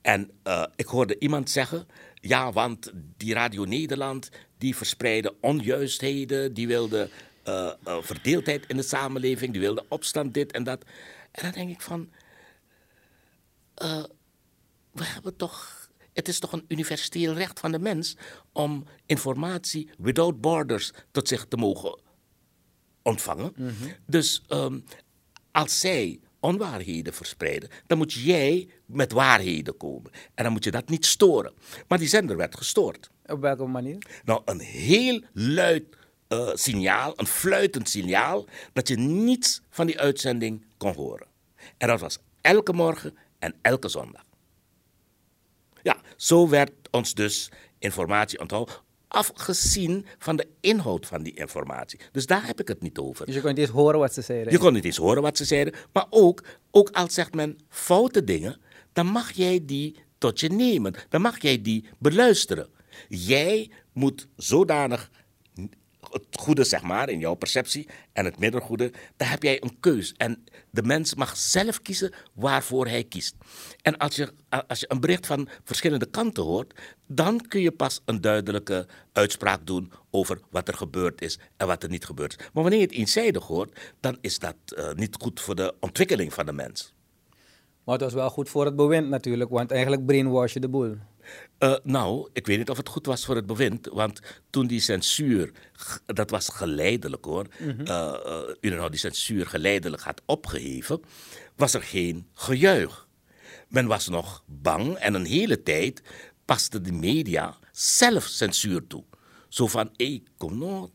En 0.00 0.30
eh, 0.42 0.64
ik 0.76 0.86
hoorde 0.86 1.18
iemand 1.18 1.50
zeggen, 1.50 1.86
ja, 2.14 2.52
want 2.52 2.92
die 3.16 3.34
Radio 3.34 3.64
Nederland, 3.64 4.30
die 4.58 4.76
verspreidde 4.76 5.34
onjuistheden, 5.40 6.54
die 6.54 6.66
wilde 6.66 7.10
eh, 7.42 7.72
eh, 7.84 7.96
verdeeldheid 8.00 8.64
in 8.66 8.76
de 8.76 8.82
samenleving, 8.82 9.52
die 9.52 9.60
wilde 9.60 9.84
opstand, 9.88 10.34
dit 10.34 10.52
en 10.52 10.64
dat. 10.64 10.84
En 11.30 11.42
dan 11.42 11.52
denk 11.52 11.70
ik 11.70 11.80
van, 11.80 12.10
we 14.90 15.04
hebben 15.04 15.36
toch, 15.36 15.88
het 16.12 16.28
is 16.28 16.38
toch 16.38 16.52
een 16.52 16.64
universeel 16.68 17.32
recht 17.32 17.60
van 17.60 17.72
de 17.72 17.78
mens 17.78 18.16
om 18.52 18.84
informatie 19.06 19.90
without 19.98 20.40
borders 20.40 20.92
tot 21.10 21.28
zich 21.28 21.46
te 21.48 21.56
mogen 21.56 22.00
ontvangen. 23.02 23.54
Dus 24.06 24.42
ehm, 24.48 24.80
als 25.50 25.80
zij 25.80 26.20
onwaarheden 26.44 27.14
verspreiden, 27.14 27.68
dan 27.86 27.98
moet 27.98 28.12
jij 28.12 28.68
met 28.86 29.12
waarheden 29.12 29.76
komen. 29.76 30.10
En 30.34 30.44
dan 30.44 30.52
moet 30.52 30.64
je 30.64 30.70
dat 30.70 30.88
niet 30.88 31.06
storen. 31.06 31.52
Maar 31.88 31.98
die 31.98 32.08
zender 32.08 32.36
werd 32.36 32.56
gestoord. 32.56 33.10
Op 33.26 33.40
welke 33.40 33.66
manier? 33.66 33.98
Nou, 34.24 34.42
een 34.44 34.60
heel 34.60 35.22
luid 35.32 35.84
eh, 36.28 36.50
signaal, 36.54 37.12
een 37.16 37.26
fluitend 37.26 37.88
signaal, 37.88 38.46
dat 38.72 38.88
je 38.88 38.96
niets 38.96 39.60
van 39.70 39.86
die 39.86 40.00
uitzending 40.00 40.64
kon 40.76 40.94
horen. 40.94 41.26
En 41.76 41.88
dat 41.88 42.00
was 42.00 42.18
elke 42.40 42.72
morgen 42.72 43.16
en 43.38 43.54
elke 43.62 43.88
zondag. 43.88 44.24
Ja, 45.82 46.00
zo 46.16 46.48
werd 46.48 46.72
ons 46.90 47.14
dus 47.14 47.50
informatie 47.78 48.40
onthouden, 48.40 48.74
afgezien 49.08 50.06
van 50.18 50.36
de 50.36 50.46
inhoud 50.60 51.06
van 51.06 51.22
die 51.22 51.34
informatie. 51.34 52.00
Dus 52.12 52.26
daar 52.26 52.46
heb 52.46 52.60
ik 52.60 52.68
het 52.68 52.82
niet 52.82 52.98
over. 52.98 53.26
Dus 53.26 53.34
je 53.34 53.40
kon 53.40 53.50
niet 53.50 53.58
eens 53.58 53.70
horen 53.70 53.98
wat 53.98 54.14
ze 54.14 54.20
zeiden. 54.20 54.52
Je 54.52 54.58
kon 54.58 54.72
niet 54.72 54.84
eens 54.84 54.96
horen 54.96 55.22
wat 55.22 55.36
ze 55.36 55.44
zeiden. 55.44 55.74
Maar 55.92 56.06
ook, 56.10 56.44
ook 56.70 56.90
al 56.90 57.10
zegt 57.10 57.34
men 57.34 57.58
foute 57.68 58.24
dingen, 58.24 58.60
dan 58.92 59.06
mag 59.06 59.32
jij 59.32 59.60
die 59.64 59.96
tot 60.18 60.40
je 60.40 60.48
nemen. 60.48 60.94
Dan 61.08 61.20
mag 61.20 61.42
jij 61.42 61.62
die 61.62 61.88
beluisteren. 61.98 62.68
Jij 63.08 63.70
moet 63.92 64.28
zodanig 64.36 65.10
het 66.10 66.24
goede, 66.32 66.64
zeg 66.64 66.82
maar, 66.82 67.08
in 67.08 67.18
jouw 67.18 67.34
perceptie 67.34 67.88
en 68.12 68.24
het 68.24 68.38
middelgoede, 68.38 68.92
daar 69.16 69.30
heb 69.30 69.42
jij 69.42 69.62
een 69.62 69.80
keus. 69.80 70.14
En 70.16 70.44
de 70.70 70.82
mens 70.82 71.14
mag 71.14 71.36
zelf 71.36 71.82
kiezen 71.82 72.12
waarvoor 72.32 72.86
hij 72.86 73.04
kiest. 73.04 73.34
En 73.82 73.96
als 73.96 74.16
je, 74.16 74.32
als 74.66 74.80
je 74.80 74.86
een 74.88 75.00
bericht 75.00 75.26
van 75.26 75.48
verschillende 75.64 76.06
kanten 76.06 76.42
hoort, 76.42 76.74
dan 77.06 77.46
kun 77.48 77.60
je 77.60 77.72
pas 77.72 78.00
een 78.04 78.20
duidelijke 78.20 78.86
uitspraak 79.12 79.66
doen 79.66 79.92
over 80.10 80.40
wat 80.50 80.68
er 80.68 80.74
gebeurd 80.74 81.20
is 81.20 81.38
en 81.56 81.66
wat 81.66 81.82
er 81.82 81.88
niet 81.88 82.04
gebeurd 82.04 82.38
is. 82.38 82.44
Maar 82.52 82.62
wanneer 82.62 82.80
je 82.80 82.86
het 82.86 82.94
eenzijdig 82.94 83.44
hoort, 83.44 83.80
dan 84.00 84.18
is 84.20 84.38
dat 84.38 84.56
eh, 84.66 84.92
niet 84.92 85.16
goed 85.20 85.40
voor 85.40 85.54
de 85.54 85.74
ontwikkeling 85.80 86.32
van 86.32 86.46
de 86.46 86.52
mens. 86.52 86.94
Maar 87.84 87.94
het 87.94 88.04
was 88.04 88.14
wel 88.14 88.30
goed 88.30 88.48
voor 88.48 88.64
het 88.64 88.76
bewind 88.76 89.08
natuurlijk, 89.08 89.50
want 89.50 89.70
eigenlijk 89.70 90.06
brainwash 90.06 90.52
je 90.52 90.60
de 90.60 90.68
boel. 90.68 90.96
Eh, 91.58 91.74
nou, 91.82 92.28
ik 92.32 92.46
weet 92.46 92.58
niet 92.58 92.70
of 92.70 92.76
het 92.76 92.88
goed 92.88 93.06
was 93.06 93.24
voor 93.24 93.36
het 93.36 93.46
bewind, 93.46 93.88
want 93.92 94.20
toen 94.50 94.66
die 94.66 94.80
censuur, 94.80 95.50
dat 96.06 96.30
was 96.30 96.48
geleidelijk 96.48 97.24
hoor, 97.24 97.46
Mhm. 97.58 97.80
eh, 97.86 98.14
eh, 98.24 98.54
u 98.60 98.68
nou 98.70 98.90
die 98.90 98.98
censuur 98.98 99.46
geleidelijk 99.46 100.02
had 100.02 100.22
opgeheven, 100.26 101.00
was 101.56 101.74
er 101.74 101.82
geen 101.82 102.26
gejuich. 102.32 103.06
Men 103.68 103.86
was 103.86 104.08
nog 104.08 104.42
bang 104.46 104.94
en 104.96 105.14
een 105.14 105.24
hele 105.24 105.62
tijd 105.62 106.02
paste 106.44 106.80
de 106.80 106.92
media 106.92 107.56
zelf 107.72 108.24
censuur 108.24 108.86
toe. 108.86 109.04
Zo 109.48 109.66
van, 109.66 109.90
hé, 109.96 110.22
kom 110.36 110.58
nou, 110.58 110.88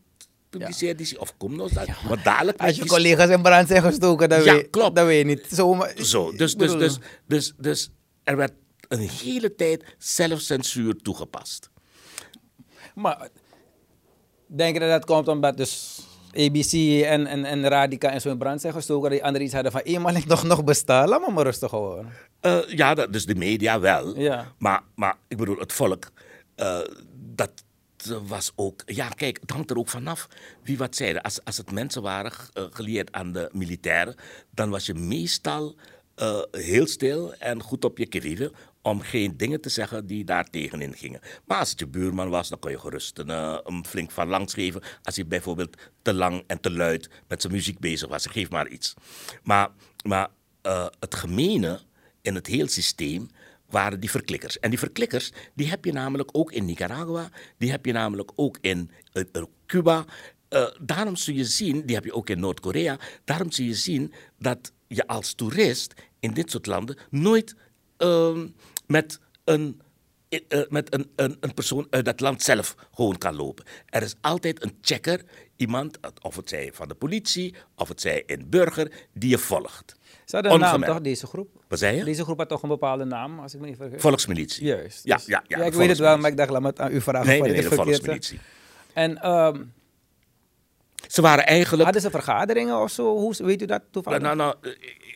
publiceer 0.50 0.96
die, 0.96 1.20
of 1.20 1.36
kom 1.36 1.56
nou, 1.56 1.72
dat, 1.74 1.88
want 2.08 2.24
dadelijk... 2.24 2.58
Als 2.60 2.76
je 2.76 2.86
collega's 2.86 3.30
in 3.30 3.42
brand 3.42 3.68
zijn 3.68 3.82
gestoken, 3.82 4.28
dan, 4.28 4.42
Ja, 4.44 4.54
weet, 4.54 4.70
klopt. 4.70 4.96
dan 4.96 5.06
weet 5.06 5.18
je 5.18 5.24
niet. 5.24 5.46
Zomaar, 5.50 5.92
Zo, 6.04 6.32
dus, 6.32 6.54
dus, 6.54 6.72
dus, 6.72 6.98
dus, 7.26 7.52
dus 7.56 7.90
er 8.24 8.36
werd 8.36 8.52
een 8.90 9.08
hele 9.08 9.54
tijd 9.54 9.84
zelfcensuur 9.98 10.96
toegepast. 10.96 11.70
Maar 12.94 13.28
denk 14.46 14.74
je 14.74 14.80
dat 14.80 14.90
dat 14.90 15.04
komt 15.04 15.28
omdat 15.28 15.56
dus 15.56 16.00
ABC 16.32 17.02
en, 17.04 17.26
en, 17.26 17.44
en 17.44 17.68
Radica 17.68 18.10
en 18.10 18.20
zo 18.20 18.30
in 18.30 18.38
brand 18.38 18.60
zijn 18.60 18.72
gestoken, 18.72 19.10
die 19.10 19.24
anderen 19.24 19.44
iets 19.44 19.54
hadden 19.54 19.72
van, 19.72 19.80
eenmaal 19.80 20.14
ik 20.14 20.26
nog, 20.26 20.42
nog 20.42 20.64
bestaan, 20.64 21.08
laat 21.08 21.26
me 21.26 21.32
maar 21.32 21.44
rustig 21.44 21.70
houden. 21.70 22.12
Eh, 22.40 22.58
ja, 22.68 22.94
dat, 22.94 23.12
dus 23.12 23.26
de 23.26 23.34
media 23.34 23.80
wel. 23.80 24.18
Ja. 24.18 24.52
Maar, 24.58 24.82
maar 24.94 25.16
ik 25.28 25.36
bedoel, 25.36 25.58
het 25.58 25.72
volk, 25.72 26.10
eh, 26.54 26.80
dat 27.14 27.50
was 28.26 28.52
ook... 28.54 28.82
Ja, 28.86 29.08
kijk, 29.08 29.38
het 29.40 29.50
hangt 29.50 29.70
er 29.70 29.78
ook 29.78 29.88
vanaf 29.88 30.28
wie 30.62 30.78
wat 30.78 30.96
zeiden. 30.96 31.22
Als, 31.22 31.44
als 31.44 31.56
het 31.56 31.72
mensen 31.72 32.02
waren 32.02 32.32
eh, 32.52 32.64
gelieerd 32.70 33.12
aan 33.12 33.32
de 33.32 33.50
militairen, 33.52 34.14
dan 34.50 34.70
was 34.70 34.86
je 34.86 34.94
meestal 34.94 35.74
heel 36.50 36.86
stil 36.86 37.34
en 37.34 37.62
goed 37.62 37.84
op 37.84 37.98
je 37.98 38.06
kivive 38.06 38.52
om 38.82 39.00
geen 39.00 39.36
dingen 39.36 39.60
te 39.60 39.68
zeggen 39.68 40.06
die 40.06 40.24
daar 40.24 40.50
tegenin 40.50 40.94
gingen. 40.96 41.20
Maar 41.44 41.58
als 41.58 41.70
het 41.70 41.78
je 41.78 41.86
buurman 41.86 42.28
was, 42.28 42.48
dan 42.48 42.58
kon 42.58 42.70
je 42.70 42.78
gerust 42.78 43.18
een, 43.18 43.30
eh, 43.30 43.82
flink 43.82 44.10
van 44.10 44.28
langs 44.28 44.54
geven. 44.54 44.82
Als 45.02 45.16
hij 45.16 45.26
bijvoorbeeld 45.26 45.76
te 46.02 46.14
lang 46.14 46.44
en 46.46 46.60
te 46.60 46.70
luid 46.70 47.10
met 47.28 47.40
zijn 47.40 47.52
muziek 47.52 47.78
bezig 47.78 48.08
was, 48.08 48.26
geef 48.26 48.50
maar 48.50 48.68
iets. 48.68 48.94
Maar, 49.42 49.68
maar 50.04 50.28
eh, 50.62 50.86
het 51.00 51.14
gemene 51.14 51.80
in 52.22 52.34
het 52.34 52.46
hele 52.46 52.68
systeem 52.68 53.28
waren 53.70 54.00
die 54.00 54.10
verklikkers. 54.10 54.58
En 54.58 54.70
die 54.70 54.78
verklikkers, 54.78 55.32
die 55.54 55.68
heb 55.68 55.84
je 55.84 55.92
namelijk 55.92 56.28
ook 56.32 56.52
in 56.52 56.64
Nicaragua, 56.64 57.30
die 57.58 57.70
heb 57.70 57.86
je 57.86 57.92
namelijk 57.92 58.32
ook 58.34 58.58
in 58.60 58.90
Cuba. 59.66 60.04
Eh, 60.48 60.66
daarom 60.80 61.16
zul 61.16 61.34
je 61.34 61.44
zien, 61.44 61.86
die 61.86 61.94
heb 61.94 62.04
je 62.04 62.14
ook 62.14 62.30
in 62.30 62.40
Noord-Korea, 62.40 62.98
daarom 63.24 63.50
zul 63.50 63.64
je 63.64 63.74
zien 63.74 64.12
dat 64.38 64.72
je 64.86 65.06
als 65.06 65.34
toerist 65.34 65.94
in 66.20 66.32
dit 66.32 66.50
soort 66.50 66.66
landen 66.66 66.96
nooit 67.10 67.54
met 68.86 69.20
een 69.44 69.80
eh, 70.30 70.60
met 70.68 70.94
een, 70.94 71.10
een, 71.16 71.36
een 71.40 71.54
persoon 71.54 71.86
uit 71.90 72.04
dat 72.04 72.20
land 72.20 72.42
zelf 72.42 72.74
gewoon 72.94 73.18
kan 73.18 73.36
lopen. 73.36 73.64
Er 73.86 74.02
is 74.02 74.14
altijd 74.20 74.62
een 74.64 74.78
checker, 74.80 75.22
iemand, 75.56 75.98
of 76.22 76.36
het 76.36 76.48
zij 76.48 76.70
van 76.74 76.88
de 76.88 76.94
politie, 76.94 77.54
of 77.74 77.88
het 77.88 78.00
zij 78.00 78.22
een 78.26 78.46
burger, 78.48 78.92
die 79.12 79.30
je 79.30 79.38
volgt. 79.38 79.96
Ze 80.24 80.36
hadden 80.36 80.52
een 80.52 80.60
naam 80.60 80.84
toch, 80.84 81.00
deze 81.00 81.26
groep? 81.26 81.64
Wat 81.68 81.78
zei 81.78 81.96
je? 81.96 82.04
Deze 82.04 82.24
groep 82.24 82.38
had 82.38 82.48
toch 82.48 82.62
een 82.62 82.68
bepaalde 82.68 83.04
naam, 83.04 83.38
als 83.38 83.54
ik 83.54 83.60
me 83.60 83.66
niet 83.66 83.76
vergis? 83.76 84.00
Volksmilitie. 84.00 84.64
Juist. 84.66 85.04
Ja, 85.04 85.16
dus- 85.16 85.26
ja, 85.26 85.44
ja. 85.46 85.58
ik 85.58 85.72
weet 85.72 85.88
het 85.88 85.98
wel, 85.98 86.18
maar 86.18 86.30
ik 86.30 86.36
dacht, 86.36 86.50
laat 86.50 86.60
me 86.60 86.68
het 86.68 86.80
aan 86.80 86.92
u 86.92 87.00
vragen. 87.00 87.28
Nee, 87.28 87.40
nee, 87.40 87.52
nee, 87.52 87.62
de 87.62 87.74
volksmilitie. 87.74 88.40
En 88.92 89.18
ehm, 89.18 89.62
Ze 91.10 91.20
waren 91.20 91.46
eigenlijk... 91.46 91.82
hadden 91.82 92.02
ze 92.02 92.10
vergaderingen 92.10 92.80
of 92.80 92.90
zo? 92.90 93.16
Hoe, 93.16 93.34
weet 93.38 93.62
u 93.62 93.64
dat 93.66 93.82
toevallig? 93.90 94.20
Nou, 94.20 94.36
nou, 94.36 94.54
eh, 94.60 94.70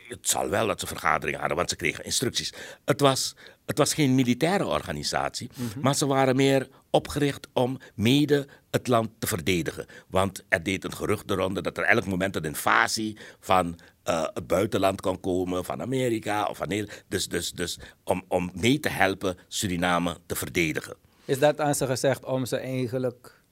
het 0.08 0.28
zal 0.28 0.48
wel 0.48 0.66
dat 0.66 0.80
ze 0.80 0.86
vergaderingen 0.86 1.38
hadden, 1.38 1.56
want 1.56 1.70
ze 1.70 1.76
kregen 1.76 2.04
instructies. 2.04 2.52
Het 2.84 3.00
was, 3.00 3.34
het 3.66 3.78
was 3.78 3.94
geen 3.94 4.14
militaire 4.14 4.66
organisatie, 4.66 5.50
Mhm. 5.54 5.80
maar 5.80 5.94
ze 5.94 6.06
waren 6.06 6.36
meer 6.36 6.68
opgericht 6.90 7.48
om 7.52 7.78
mede 7.94 8.46
het 8.70 8.86
land 8.88 9.10
te 9.18 9.26
verdedigen. 9.26 9.86
Want 10.08 10.44
er 10.48 10.62
deed 10.62 10.84
een 10.84 10.94
gerucht 10.94 11.28
de 11.28 11.34
ronde 11.34 11.62
dat 11.62 11.78
er 11.78 11.84
elk 11.84 12.06
moment 12.06 12.36
een 12.36 12.44
invasie 12.44 13.18
van 13.40 13.78
eh, 14.02 14.24
het 14.34 14.46
buitenland 14.46 15.00
kan 15.00 15.20
komen, 15.20 15.64
van 15.64 15.80
Amerika 15.82 16.44
of 16.44 16.56
van 16.56 16.68
Nederland. 16.68 17.04
Dus, 17.08 17.28
dus, 17.28 17.52
dus 17.52 17.78
om, 18.04 18.24
om 18.28 18.50
mee 18.54 18.80
te 18.80 18.88
helpen 18.88 19.36
Suriname 19.48 20.16
te 20.26 20.34
verdedigen. 20.34 20.96
Is 21.24 21.38
dat 21.38 21.60
aan 21.60 21.74
ze 21.74 21.86
gezegd 21.86 22.24
om 22.24 22.46
ze 22.46 22.56
eigenlijk 22.56 23.42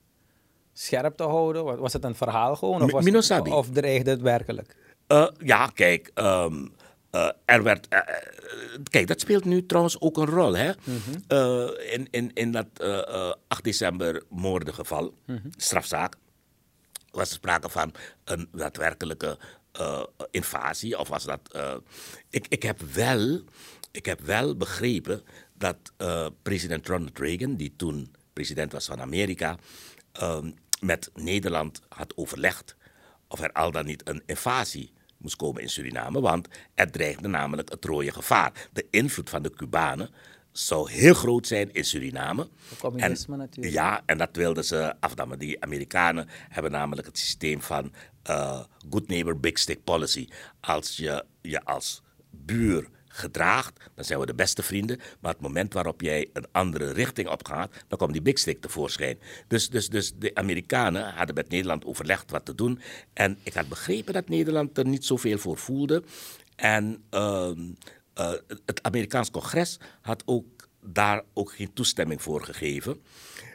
scherp 0.73 1.17
te 1.17 1.23
houden? 1.23 1.65
Wa- 1.65 1.77
Was 1.77 1.93
het 1.93 2.05
een 2.05 2.15
verhaal 2.15 2.57
gewoon? 2.57 2.83
Of, 2.83 2.91
was 2.93 3.05
Minosabi. 3.05 3.51
of 3.51 3.71
dreigde 3.71 4.11
het 4.11 4.21
werkelijk? 4.21 4.77
Eh, 5.07 5.29
ja, 5.39 5.67
kijk, 5.67 6.11
ehm, 6.15 6.67
eh, 7.11 7.29
er 7.45 7.63
werd. 7.63 7.89
eh, 7.89 7.99
kijk, 8.91 9.07
dat 9.07 9.21
speelt 9.21 9.45
nu 9.45 9.67
trouwens 9.67 10.01
ook 10.01 10.17
een 10.17 10.27
rol. 10.27 10.57
Hè? 10.57 10.73
Eh, 11.29 11.93
in, 11.93 12.09
in, 12.11 12.31
in 12.35 12.53
dat 12.53 12.67
eh, 12.77 12.99
eh, 12.99 13.33
8 13.49 13.65
december 13.65 14.23
moordengeval, 14.29 15.15
strafzaak, 15.57 16.17
was 17.11 17.29
er 17.29 17.35
sprake 17.35 17.69
van 17.69 17.93
een 18.25 18.49
daadwerkelijke 18.53 19.39
invasie. 20.31 20.99
Of 20.99 21.09
was 21.09 21.25
dat. 21.25 21.41
ik, 22.31 22.47
ik, 22.49 22.63
heb 22.63 22.81
wel, 22.81 23.41
ik 23.91 24.07
heb 24.07 24.21
wel 24.21 24.57
begrepen 24.57 25.23
dat 25.55 25.77
president 26.43 26.89
Ronald 26.89 27.19
Reagan, 27.19 27.55
die 27.57 27.75
toen 27.77 28.15
president 28.33 28.73
was 28.73 28.87
van 28.87 29.01
Amerika, 29.01 29.57
ehm, 30.13 30.51
met 30.83 31.11
Nederland 31.15 31.81
had 31.89 32.17
overlegd 32.17 32.77
of 33.29 33.41
er 33.41 33.53
al 33.53 33.71
dan 33.71 33.85
niet 33.85 34.09
een 34.09 34.23
invasie 34.27 34.93
moest 35.17 35.37
komen 35.37 35.63
in 35.63 35.69
Suriname, 35.71 36.21
want 36.21 36.49
er 36.75 36.91
dreigde 36.91 37.29
namelijk 37.29 37.71
het 37.71 37.85
rode 37.85 38.13
gevaar. 38.13 38.69
De 38.73 38.87
invloed 38.91 39.31
van 39.31 39.43
de 39.43 39.51
Cubanen 39.51 40.11
zou 40.53 40.91
heel 40.91 41.15
groot 41.15 41.47
zijn 41.47 41.73
in 41.73 41.85
Suriname. 41.85 42.49
communisme 42.79 43.33
En- 43.35 43.39
natuurlijk. 43.41 43.75
Ja, 43.75 44.03
en 44.07 44.19
dat 44.19 44.29
wilden 44.33 44.65
ze 44.65 44.95
afdammen. 45.01 45.39
Die 45.39 45.63
Amerikanen 45.63 46.29
hebben 46.49 46.73
namelijk 46.73 47.07
het 47.07 47.19
systeem 47.19 47.61
van 47.61 47.93
eh, 48.23 48.61
good 48.91 49.09
neighbor, 49.09 49.41
big 49.41 49.59
stick 49.59 49.85
policy. 49.85 50.29
Als 50.61 50.97
je 50.97 51.25
je 51.43 51.65
als 51.65 52.03
buur 52.31 52.87
gedraagt, 53.13 53.91
dan 53.95 54.05
zijn 54.05 54.19
we 54.19 54.27
de 54.27 54.35
beste 54.35 54.63
vrienden. 54.63 55.01
Maar 55.21 55.33
het 55.33 55.41
moment 55.41 55.73
waarop 55.73 56.01
jij 56.01 56.31
een 56.33 56.47
andere 56.53 56.93
richting 56.93 57.29
opgaat, 57.29 57.73
dan 57.89 57.99
komt 57.99 58.13
die 58.13 58.23
big 58.23 58.39
stick 58.39 58.61
tevoorschijn. 58.61 59.19
Dus, 59.49 59.71
dus, 59.71 59.89
dus 59.89 60.13
de 60.17 60.35
Amerikanen 60.35 61.15
hadden 61.15 61.35
met 61.35 61.49
Nederland 61.49 61.85
overlegd 61.85 62.31
wat 62.31 62.45
te 62.45 62.55
doen. 62.55 62.81
En 63.13 63.39
ik 63.43 63.55
had 63.55 63.69
begrepen 63.69 64.13
dat 64.13 64.29
Nederland 64.29 64.79
er 64.79 64.87
niet 64.87 65.05
zoveel 65.05 65.39
voor 65.39 65.59
voelde. 65.59 66.03
En 66.57 67.05
ehm, 67.11 67.61
eh, 68.15 68.33
het 68.67 68.83
Amerikaans 68.83 69.31
congres 69.31 69.79
had 70.01 70.23
ook 70.27 70.69
daar 70.81 71.23
ook 71.33 71.53
geen 71.53 71.73
toestemming 71.73 72.23
voor 72.23 72.45
gegeven. 72.45 73.03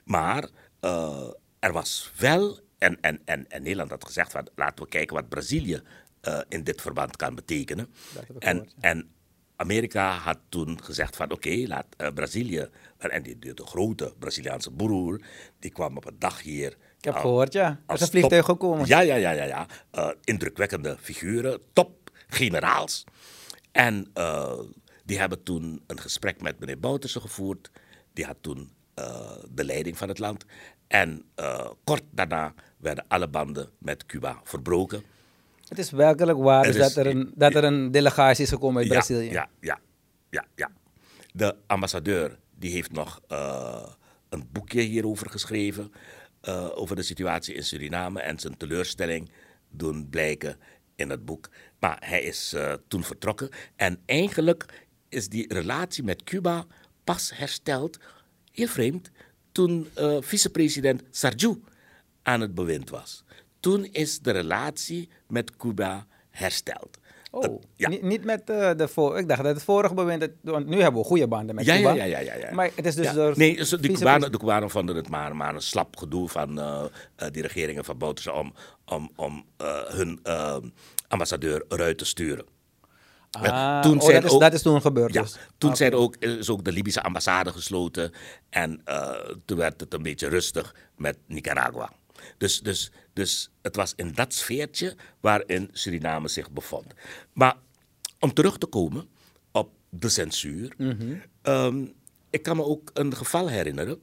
Maar 0.03 0.49
eh, 0.79 1.29
er 1.59 1.73
was 1.73 2.11
wel, 2.17 2.59
en, 2.77 3.01
en, 3.01 3.21
en, 3.25 3.49
en 3.49 3.61
Nederland 3.61 3.89
had 3.89 4.05
gezegd, 4.05 4.31
van, 4.31 4.47
laten 4.55 4.83
we 4.83 4.89
kijken 4.89 5.15
wat 5.15 5.29
Brazilië 5.29 5.81
eh, 6.21 6.39
in 6.49 6.63
dit 6.63 6.81
verband 6.81 7.15
kan 7.15 7.35
betekenen. 7.35 7.93
En, 8.39 8.69
en 8.79 9.09
Amerika 9.57 10.11
had 10.11 10.37
toen 10.49 10.83
gezegd 10.83 11.15
van 11.15 11.31
oké, 11.31 11.63
laat 11.67 11.85
eh, 11.97 12.07
Brazilië, 12.13 12.69
en 12.97 13.23
die, 13.23 13.39
die- 13.39 13.53
de 13.53 13.65
grote 13.65 14.13
Braziliaanse 14.19 14.71
broer, 14.71 15.21
die 15.59 15.71
kwam 15.71 15.97
op 15.97 16.05
een 16.05 16.19
dag 16.19 16.41
hier. 16.41 16.71
Ik 16.97 17.03
heb 17.03 17.13
al- 17.13 17.21
gehoord, 17.21 17.53
ja. 17.53 17.69
Is 17.71 17.77
als 17.85 18.01
een 18.01 18.07
vliegtuig 18.07 18.45
gekomen. 18.45 18.85
Ja, 18.87 18.99
ja, 18.99 19.15
ja, 19.15 19.31
ja. 19.31 19.43
ja. 19.43 19.65
Eh, 19.91 20.09
indrukwekkende 20.23 20.97
figuren, 20.99 21.59
top 21.73 22.11
generaals. 22.27 23.03
En 23.71 24.07
eh, 24.13 24.59
die 25.05 25.19
hebben 25.19 25.43
toen 25.43 25.83
een 25.87 25.99
gesprek 25.99 26.41
met 26.41 26.59
meneer 26.59 26.79
Bouterse 26.79 27.19
gevoerd. 27.19 27.71
Die 28.13 28.25
had 28.25 28.37
toen 28.41 28.71
eh, 28.93 29.31
de 29.51 29.63
leiding 29.63 29.97
van 29.97 30.07
het 30.07 30.19
land. 30.19 30.45
En 30.87 31.23
eh, 31.35 31.69
kort 31.83 32.03
daarna 32.11 32.53
werden 32.77 33.05
alle 33.07 33.27
banden 33.27 33.69
met 33.79 34.05
Cuba 34.05 34.39
verbroken. 34.43 35.03
Het 35.67 35.77
is 35.77 35.89
werkelijk 35.91 36.37
waar 36.39 36.65
Er 36.65 36.71
dus 36.73 36.85
is- 36.87 36.93
dat, 36.93 37.05
er 37.05 37.11
een, 37.15 37.31
dat 37.35 37.55
er 37.55 37.63
een 37.63 37.91
delegatie 37.91 38.43
is 38.43 38.49
gekomen 38.49 38.77
uit 38.77 38.87
Ja, 38.87 38.93
Brazilië. 38.93 39.31
Ja, 39.31 39.49
ja, 39.59 39.79
ja, 40.29 40.45
ja. 40.55 40.71
De 41.33 41.55
ambassadeur 41.67 42.37
die 42.55 42.71
heeft 42.71 42.91
nog 42.91 43.21
eh, 43.27 43.85
een 44.29 44.47
boekje 44.51 44.81
hierover 44.81 45.29
geschreven. 45.29 45.91
eh, 46.41 46.67
over 46.75 46.95
de 46.95 47.01
situatie 47.03 47.53
in 47.55 47.63
Suriname 47.63 48.19
en 48.21 48.39
zijn 48.39 48.57
teleurstelling 48.57 49.29
doen 49.69 50.09
blijken 50.09 50.57
in 50.95 51.09
het 51.09 51.25
boek. 51.25 51.49
Maar 51.79 51.97
hij 52.05 52.21
is 52.21 52.53
eh, 52.53 52.73
toen 52.87 53.03
vertrokken. 53.03 53.49
En 53.75 53.99
eigenlijk 54.05 54.85
is 55.09 55.29
die 55.29 55.53
relatie 55.53 56.03
met 56.03 56.23
Cuba 56.23 56.65
pas 57.03 57.31
hersteld, 57.35 57.97
heel 58.51 58.67
vreemd, 58.67 59.09
toen 59.51 59.87
vicepresident 60.19 61.03
Sarju 61.11 61.61
aan 62.23 62.41
het 62.41 62.55
bewind 62.55 62.89
was. 62.89 63.23
Toen 63.59 63.85
is 63.85 64.19
de 64.19 64.31
relatie 64.31 65.09
met 65.27 65.55
Cuba 65.57 66.05
hersteld. 66.29 66.97
Oh, 67.31 67.61
ja. 67.75 67.89
niet, 67.89 68.01
niet 68.01 68.23
met 68.23 68.49
eh, 68.49 68.71
de 68.77 68.87
voor. 68.87 69.17
Ik 69.19 69.27
dacht 69.27 69.43
dat 69.43 69.53
het 69.55 69.63
vorige 69.63 69.93
bewind. 69.93 70.21
het- 70.21 70.33
want 70.41 70.67
nu 70.67 70.81
hebben 70.81 71.01
we 71.01 71.07
goede 71.07 71.27
banden 71.27 71.55
met 71.55 71.65
Ja, 71.65 71.75
Cuba. 71.77 71.91
ja, 71.93 72.03
ja, 72.03 72.19
ja, 72.19 72.33
ja, 72.33 72.47
ja. 72.47 72.53
Maar 72.53 72.69
het 72.75 72.85
is 72.85 72.95
dus 72.95 73.13
door. 73.13 73.33
Nee, 73.37 73.55
de 73.65 73.91
Cubanen, 73.91 74.31
de 74.31 74.37
Cubanen 74.37 74.69
vonden 74.69 74.95
het 74.95 75.09
maar, 75.09 75.35
maar 75.35 75.55
een 75.55 75.61
slap 75.61 75.97
gedoe 75.97 76.29
van 76.29 76.59
eh, 76.59 76.83
eh, 77.15 77.31
die 77.31 77.41
regeringen 77.41 77.85
van 77.85 77.97
Bouterse 77.97 78.31
om, 78.33 78.53
om, 78.85 79.11
om 79.15 79.45
hun 79.87 80.19
ambassadeur 81.07 81.65
eruit 81.69 81.97
te 81.97 82.05
sturen. 82.05 82.45
Ah, 83.31 83.81
toen 83.81 83.97
oh, 83.99 84.03
zijn 84.05 84.15
dat, 84.15 84.23
is, 84.23 84.31
ook- 84.31 84.41
dat 84.41 84.53
is 84.53 84.61
toen 84.61 84.81
gebeurd. 84.81 85.13
Ja, 85.13 85.21
dus. 85.21 85.37
toen 85.57 85.69
Ah, 85.69 85.75
zijn 85.75 85.93
ook, 85.93 86.15
is 86.15 86.49
ook 86.49 86.63
de 86.63 86.71
Libische 86.71 87.01
ambassade 87.03 87.51
gesloten 87.51 88.11
en 88.49 88.81
toen 89.45 89.57
werd 89.57 89.79
het 89.79 89.93
een 89.93 90.03
beetje 90.03 90.27
rustig 90.27 90.75
met 90.95 91.17
Nicaragua. 91.27 91.91
Dus, 92.37 92.59
dus, 92.59 92.91
dus 93.13 93.49
het 93.61 93.75
was 93.75 93.93
in 93.95 94.11
dat 94.11 94.33
sfeertje 94.33 94.95
waarin 95.19 95.69
Suriname 95.71 96.27
zich 96.27 96.51
bevond. 96.51 96.93
Maar 97.33 97.55
om 98.19 98.33
terug 98.33 98.57
te 98.57 98.65
komen 98.65 99.07
op 99.51 99.69
de 99.89 100.09
censuur. 100.09 100.73
ehm, 101.41 101.85
ik 102.29 102.43
kan 102.43 102.55
me 102.55 102.63
ook 102.63 102.91
een 102.93 103.15
geval 103.15 103.47
herinneren. 103.47 104.01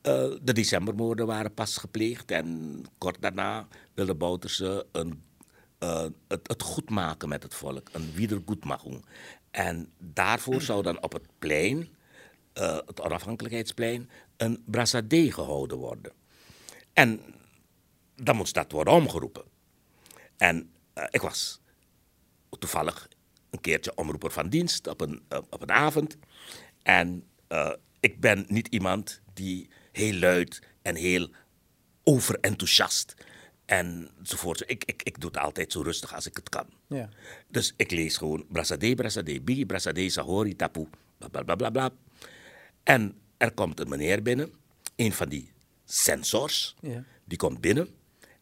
Eh, 0.00 0.30
de 0.42 0.52
decembermoorden 0.52 1.26
waren 1.26 1.54
pas 1.54 1.76
gepleegd 1.76 2.30
en 2.30 2.82
kort 2.98 3.16
daarna 3.20 3.68
wilde 3.94 4.14
Bouterse 4.14 4.86
een, 4.92 5.22
eh, 5.78 6.06
het, 6.28 6.48
het 6.48 6.62
goed 6.62 6.90
maken 6.90 7.28
met 7.28 7.42
het 7.42 7.54
volk, 7.54 7.88
een 7.92 8.12
wiedergoedmachung. 8.12 9.04
En 9.50 9.92
daarvoor 9.98 10.62
zou 10.62 10.82
dan 10.82 11.02
op 11.02 11.12
het 11.12 11.26
plein, 11.38 11.88
eh, 12.52 12.78
het 12.86 13.00
onafhankelijkheidsplein, 13.00 14.10
een 14.36 14.62
brassade 14.66 15.32
gehouden 15.32 15.76
worden. 15.76 16.12
En 16.94 17.20
dan 18.16 18.36
moest 18.36 18.54
dat 18.54 18.72
worden 18.72 18.94
omgeroepen. 18.94 19.44
En 20.36 20.70
eh, 20.92 21.04
ik 21.10 21.20
was 21.20 21.60
toevallig 22.58 23.08
een 23.50 23.60
keertje 23.60 23.94
omroeper 23.94 24.30
van 24.30 24.48
dienst 24.48 24.86
op 24.86 25.00
een, 25.00 25.22
eh, 25.28 25.38
op 25.50 25.62
een 25.62 25.72
avond. 25.72 26.16
En 26.82 27.24
eh, 27.48 27.72
ik 28.00 28.20
ben 28.20 28.44
niet 28.48 28.68
iemand 28.68 29.20
die 29.32 29.68
heel 29.92 30.14
luid 30.14 30.62
en 30.82 30.94
heel 30.94 31.30
overenthousiast 32.02 33.14
enzovoort. 33.64 34.62
Ik, 34.66 34.84
ik, 34.84 35.02
ik 35.02 35.20
doe 35.20 35.30
het 35.30 35.40
altijd 35.40 35.72
zo 35.72 35.80
rustig 35.80 36.14
als 36.14 36.26
ik 36.26 36.36
het 36.36 36.48
kan. 36.48 36.66
Ja. 36.86 37.08
Dus 37.48 37.74
ik 37.76 37.90
lees 37.90 38.16
gewoon 38.16 38.46
brassade, 38.48 38.94
brassade, 38.94 39.40
bigi, 39.40 39.66
brassade, 39.66 40.08
sahori, 40.08 40.56
tapu, 40.56 40.88
bla 41.18 41.42
bla 41.42 41.54
bla 41.54 41.70
bla. 41.70 41.90
En 42.82 43.20
er 43.36 43.52
komt 43.52 43.80
een 43.80 43.88
meneer 43.88 44.22
binnen, 44.22 44.52
een 44.96 45.12
van 45.12 45.28
die 45.28 45.53
censors, 45.94 46.74
Ja. 46.80 47.04
die 47.24 47.38
komt 47.38 47.60
binnen 47.60 47.88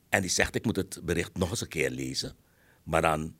en 0.09 0.21
die 0.21 0.31
zegt: 0.31 0.55
Ik 0.55 0.65
moet 0.65 0.77
het 0.77 1.01
bericht 1.03 1.37
nog 1.37 1.51
eens 1.51 1.61
een 1.61 1.69
keer 1.69 1.91
lezen, 1.91 2.37
maar 2.83 3.03
dan 3.03 3.37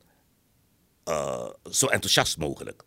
eh, 1.05 1.49
zo 1.71 1.87
enthousiast 1.87 2.39
mogelijk. 2.39 2.83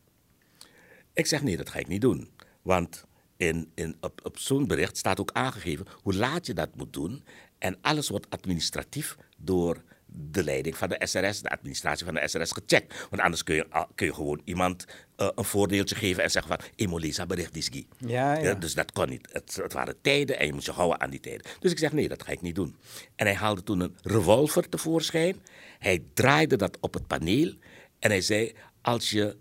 Ik 1.13 1.25
zeg: 1.25 1.41
Nee, 1.41 1.57
dat 1.57 1.69
ga 1.69 1.79
ik 1.79 1.87
niet 1.87 2.01
doen. 2.01 2.31
Want 2.61 3.05
in, 3.37 3.71
in, 3.75 3.97
op, 4.01 4.19
op 4.23 4.37
zo'n 4.39 4.67
bericht 4.67 4.97
staat 4.97 5.19
ook 5.19 5.31
aangegeven 5.31 5.85
hoe 6.01 6.13
laat 6.13 6.45
je 6.45 6.53
dat 6.53 6.75
moet 6.75 6.93
doen. 6.93 7.23
En 7.57 7.77
alles 7.81 8.09
wordt 8.09 8.29
administratief 8.29 9.17
door 9.37 9.83
de 10.17 10.43
leiding 10.43 10.77
van 10.77 10.89
de 10.89 11.01
SRS, 11.03 11.41
de 11.41 11.49
administratie 11.49 12.05
van 12.05 12.13
de 12.13 12.27
SRS, 12.27 12.51
gecheckt. 12.51 13.07
Want 13.09 13.21
anders 13.21 13.43
kun 13.43 13.55
je, 13.55 13.69
al- 13.69 13.87
kun 13.95 14.05
je 14.07 14.13
gewoon 14.13 14.41
iemand 14.43 14.85
eh, 15.15 15.29
een 15.35 15.43
voordeeltje 15.43 15.95
geven 15.95 16.23
en 16.23 16.31
zeggen 16.31 16.57
van, 16.57 16.67
Emolisa 16.75 17.25
bericht 17.25 17.53
die 17.71 17.87
Ja, 17.97 18.37
ja. 18.37 18.53
dus 18.53 18.73
dat 18.73 18.91
kon 18.91 19.09
niet. 19.09 19.27
Het, 19.31 19.55
het 19.61 19.73
waren 19.73 20.01
tijden 20.01 20.39
en 20.39 20.45
je 20.45 20.53
moest 20.53 20.65
je 20.65 20.71
houden 20.71 21.01
aan 21.01 21.09
die 21.09 21.19
tijden. 21.19 21.45
Dus 21.59 21.71
ik 21.71 21.77
zeg, 21.77 21.91
nee, 21.91 22.07
dat 22.07 22.23
ga 22.23 22.31
ik 22.31 22.41
niet 22.41 22.55
doen. 22.55 22.75
En 23.15 23.25
hij 23.25 23.35
haalde 23.35 23.63
toen 23.63 23.79
een 23.79 23.95
revolver 24.01 24.69
tevoorschijn. 24.69 25.35
Hij 25.79 26.03
draaide 26.13 26.55
dat 26.55 26.77
op 26.79 26.93
het 26.93 27.07
paneel 27.07 27.53
en 27.99 28.09
hij 28.09 28.21
zei, 28.21 28.53
als 28.81 29.09
je 29.09 29.37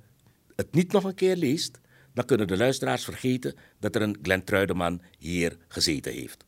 het 0.57 0.75
niet 0.75 0.93
nog 0.93 1.05
een 1.05 1.15
keer 1.15 1.37
leest, 1.37 1.81
dan 2.15 2.25
kunnen 2.25 2.47
de 2.47 2.57
luisteraars 2.57 3.05
vergeten 3.05 3.55
dat 3.81 3.95
er 3.95 4.03
een 4.03 4.19
Glenn 4.23 4.45
Truideman 4.45 5.03
hier 5.19 5.57
gezeten 5.69 6.13
heeft. 6.13 6.45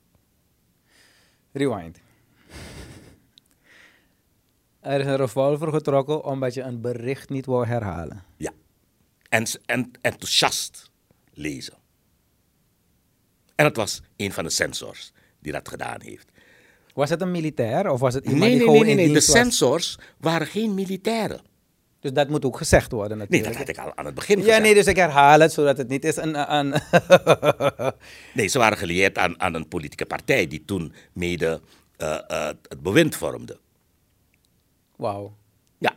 Rewind. 1.53 1.99
Er 4.87 5.01
is 5.01 5.07
een 5.07 5.17
revolver 5.17 5.73
getrokken 5.73 6.25
omdat 6.25 6.55
je 6.55 6.63
een 6.63 6.81
bericht 6.81 7.29
niet 7.29 7.47
wou 7.47 7.67
herhalen. 7.67 8.25
Ja. 8.37 8.51
En, 9.29 9.47
en 9.67 9.91
enthousiast 10.01 10.91
lezen. 11.33 11.75
En 13.55 13.65
het 13.65 13.77
was 13.77 14.03
een 14.17 14.33
van 14.33 14.45
de 14.45 14.51
censors 14.51 15.13
die 15.41 15.53
dat 15.53 15.69
gedaan 15.69 16.01
heeft. 16.01 16.29
Was 16.95 17.11
het 17.11 17.21
een 17.21 17.31
militair 17.31 17.91
of 17.91 18.01
was 18.01 18.15
het 18.15 18.25
iemand 18.25 18.43
Nee, 18.43 18.51
die 18.51 18.59
nee, 18.59 18.69
gewoon 18.69 18.87
nee, 18.87 18.95
nee, 18.95 19.05
in 19.05 19.13
nee. 19.13 19.21
De 19.21 19.27
censors 19.27 19.99
waren 20.19 20.47
geen 20.47 20.75
militairen. 20.75 21.41
Dus 22.01 22.13
dat 22.13 22.29
moet 22.29 22.45
ook 22.45 22.57
gezegd 22.57 22.93
worden 22.93 23.19
Nee, 23.19 23.27
natuurlijk. 23.27 23.59
dat 23.59 23.67
had 23.67 23.77
ik 23.77 23.93
al 23.93 23.97
aan 23.97 24.07
het 24.07 24.15
begin 24.15 24.37
Ja, 24.39 24.43
gezegd. 24.45 24.63
nee, 24.63 24.75
dus 24.75 24.87
ik 24.87 24.97
herhaal 24.97 25.41
het 25.41 25.53
zodat 25.53 25.77
het 25.77 25.89
niet 25.89 26.05
is 26.05 26.17
een... 26.17 26.33
Nee, 28.35 28.47
ze 28.47 28.59
waren 28.59 28.79
gelieerd 28.79 29.19
aan, 29.19 29.41
aan 29.41 29.55
een 29.55 29.69
politieke 29.69 30.07
partij 30.07 30.47
die 30.47 30.65
toen 30.65 30.93
mede 31.13 31.61
eh, 31.97 32.19
eh, 32.29 32.47
het 32.69 32.83
bewind 32.83 33.17
vormde. 33.17 33.59
Wauw. 34.97 35.37
Ja. 35.79 35.95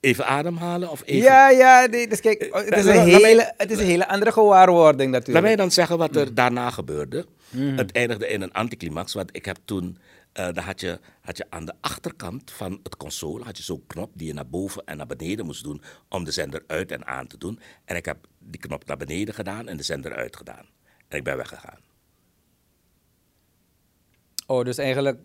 Even 0.00 0.26
ademhalen 0.26 0.90
of 0.90 1.02
even... 1.04 1.22
Ja, 1.22 1.48
ja, 1.50 1.86
nee, 1.86 2.08
dus 2.08 2.20
kijk, 2.20 2.40
het 2.52 2.76
is, 2.76 2.84
laat- 2.84 2.96
een 2.96 3.10
laat 3.10 3.22
hele, 3.22 3.54
het 3.56 3.70
is 3.70 3.78
een 3.78 3.84
hele 3.86 4.08
andere 4.08 4.32
gewaarwording 4.32 5.10
Laat 5.10 5.18
natuurlijk. 5.20 5.46
mij 5.46 5.56
dan 5.56 5.70
zeggen 5.70 5.98
wat 5.98 6.16
er 6.16 6.34
daarna 6.34 6.70
gebeurde. 6.70 7.26
Het 7.56 7.92
eindigde 7.92 8.28
in 8.28 8.42
een 8.42 8.52
anticlimax, 8.52 9.12
want 9.14 9.36
ik 9.36 9.44
heb 9.44 9.56
toen... 9.64 9.98
eh 10.32 10.44
dan 10.52 10.64
had 10.64 10.80
je, 10.80 11.00
had 11.20 11.36
je 11.36 11.46
aan 11.50 11.64
de 11.64 11.74
achterkant 11.80 12.50
van 12.50 12.80
het 12.82 12.96
console 12.96 13.44
had 13.44 13.56
je 13.56 13.62
zo'n 13.62 13.84
knop 13.86 14.10
die 14.14 14.26
je 14.26 14.34
naar 14.34 14.48
boven 14.48 14.82
en 14.84 14.96
naar 14.96 15.06
beneden 15.06 15.46
moest 15.46 15.62
doen 15.64 15.82
om 16.08 16.24
de 16.24 16.30
zender 16.30 16.62
uit 16.66 16.92
en 16.92 17.06
aan 17.06 17.26
te 17.26 17.38
doen. 17.38 17.60
En 17.84 17.96
ik 17.96 18.04
heb 18.04 18.16
die 18.38 18.60
knop 18.60 18.86
naar 18.86 18.96
beneden 18.96 19.34
gedaan 19.34 19.68
en 19.68 19.76
de 19.76 19.82
zender 19.82 20.14
uit 20.14 20.36
gedaan. 20.36 20.66
En 21.08 21.18
ik 21.18 21.24
ben 21.24 21.36
weggegaan. 21.36 21.78
Oh, 24.50 24.64
dus 24.64 24.78
eigenlijk... 24.78 25.18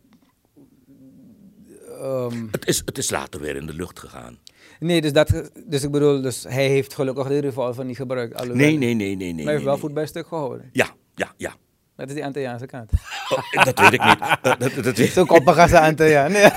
ehm, 2.00 2.48
Het 2.52 2.66
is, 2.68 2.82
het 2.86 2.98
is 2.98 3.10
later 3.10 3.40
weer 3.40 3.56
in 3.56 3.66
de 3.66 3.74
lucht 3.74 4.00
gegaan. 4.00 4.38
nee, 4.80 5.02
dus, 5.02 5.14
dat, 5.14 5.52
dus 5.68 5.84
ik 5.84 5.92
bedoel, 5.92 6.22
dus 6.22 6.44
hij 6.44 6.68
heeft 6.68 6.94
gelukkig 6.94 7.28
de 7.28 7.40
revolver 7.40 7.86
niet 7.86 7.96
gebruikt. 7.96 8.34
alhoewel- 8.36 8.58
Nee, 8.66 8.78
nee, 8.78 8.94
nee, 8.94 9.16
nee, 9.16 9.16
nee. 9.16 9.28
Maar 9.28 9.36
hij 9.36 9.44
nee, 9.44 9.54
heeft 9.54 9.64
wel 9.66 9.78
voet 9.78 9.94
bij 9.94 10.06
stuk 10.06 10.28
gehouden. 10.28 10.70
Ja, 10.72 10.88
ja, 11.16 11.34
ja. 11.38 11.56
Dat 11.96 12.08
is 12.08 12.14
die 12.14 12.26
Antilliaanse 12.26 12.66
kant. 12.66 12.92
Oh, 13.30 13.64
dat 13.64 13.80
weet 13.80 13.94
ik 13.94 14.04
niet. 14.06 14.20
Dat, 14.42 14.60
dat, 14.60 14.84
dat 14.84 14.98
weet- 14.98 15.12
Zo'n 15.12 15.26
koppige 15.26 15.80
Antilliaan. 15.80 16.32
Nee. 16.32 16.50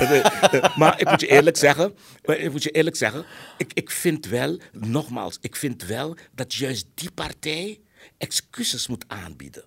Maar 0.76 1.00
ik 1.00 1.10
moet 1.10 1.20
je 1.20 1.26
eerlijk 1.26 1.56
zeggen, 1.56 1.94
maar 2.24 2.36
ik 2.38 2.52
moet 2.52 2.62
je 2.62 2.70
eerlijk 2.70 2.96
zeggen, 2.96 3.24
ik, 3.58 3.70
ik 3.74 3.90
vind 3.90 4.26
wel, 4.26 4.58
nogmaals, 4.72 5.38
ik 5.40 5.56
vind 5.56 5.84
wel 5.86 6.16
dat 6.34 6.54
juist 6.54 6.86
die 6.94 7.10
partij 7.10 7.80
excuses 8.18 8.88
moet 8.88 9.04
aanbieden. 9.06 9.64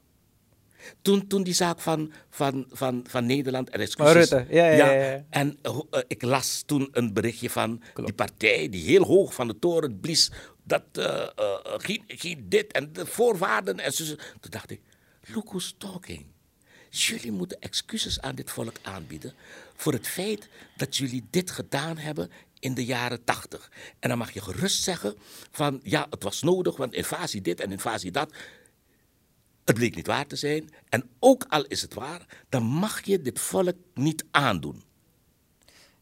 Toen, 1.02 1.28
toen 1.28 1.44
die 1.44 1.54
zaak 1.54 1.80
van, 1.80 2.12
van, 2.30 2.66
van, 2.70 3.06
van 3.08 3.26
Nederland 3.26 3.70
en 3.70 3.80
excuses... 3.80 4.14
Rutte, 4.14 4.46
ja, 4.50 4.66
ja, 4.66 4.92
ja, 4.92 5.12
ja. 5.12 5.26
En 5.30 5.58
eh, 5.62 5.80
eh, 5.92 6.02
ik 6.08 6.22
las 6.22 6.64
toen 6.66 6.90
een 6.92 7.14
berichtje 7.14 7.50
van 7.50 7.82
die 7.94 8.14
partij 8.14 8.70
die 8.70 8.84
heel 8.84 9.04
hoog 9.04 9.34
van 9.34 9.48
de 9.48 9.60
toren 9.60 10.00
blies. 10.00 10.32
Dat 10.64 10.84
eh, 10.92 11.22
eh, 11.36 12.04
geen 12.08 12.46
dit 12.50 12.72
en 12.72 12.94
de 12.94 13.06
voorwaarden 13.06 13.80
en 13.80 13.94
zo. 13.94 14.06
Toen 14.16 14.52
dacht 14.52 14.72
ik, 14.72 14.82
look 15.34 15.48
who's 15.48 15.76
talking. 15.78 16.26
Jullie 16.90 17.32
moeten 17.32 17.62
excuses 17.62 18.22
aan 18.22 18.36
dit 18.36 18.52
volk 18.52 18.76
aanbieden 18.82 19.34
voor 19.76 19.94
het 19.94 20.08
feit 20.08 20.50
dat 20.78 20.98
jullie 20.98 21.28
dit 21.30 21.52
gedaan 21.52 21.98
hebben 21.98 22.32
in 22.60 22.74
de 22.74 22.86
jaren 22.86 23.24
tachtig. 23.24 23.72
En 24.00 24.10
dan 24.10 24.18
mag 24.18 24.32
je 24.32 24.42
gerust 24.42 24.84
zeggen 24.84 25.16
van 25.52 25.80
ja, 25.84 26.08
het 26.10 26.24
was 26.24 26.42
nodig, 26.42 26.78
want 26.78 26.94
invasie 26.94 27.42
dit 27.42 27.60
en 27.60 27.72
invasie 27.72 28.12
dat. 28.12 28.34
Het 29.70 29.78
bleek 29.78 29.96
niet 29.96 30.08
waar 30.08 30.28
te 30.28 30.36
zijn. 30.36 30.70
En 30.90 31.10
ook 31.20 31.46
al 31.50 31.66
is 31.66 31.82
het 31.82 31.94
waar, 31.94 32.26
dan 32.50 32.64
mag 32.64 33.06
je 33.06 33.22
dit 33.22 33.40
volk 33.40 33.76
niet 33.94 34.26
aandoen. 34.32 34.84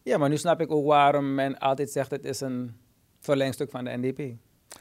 Ja, 0.02 0.18
maar 0.18 0.28
nu 0.28 0.36
snap 0.36 0.60
ik 0.60 0.70
ook 0.70 0.86
waarom 0.86 1.34
men 1.34 1.58
altijd 1.58 1.90
zegt 1.90 2.10
het 2.10 2.24
is 2.24 2.40
een 2.40 2.76
verlengstuk 3.20 3.70
van 3.70 3.84
de 3.84 3.96
NDP. 3.96 4.36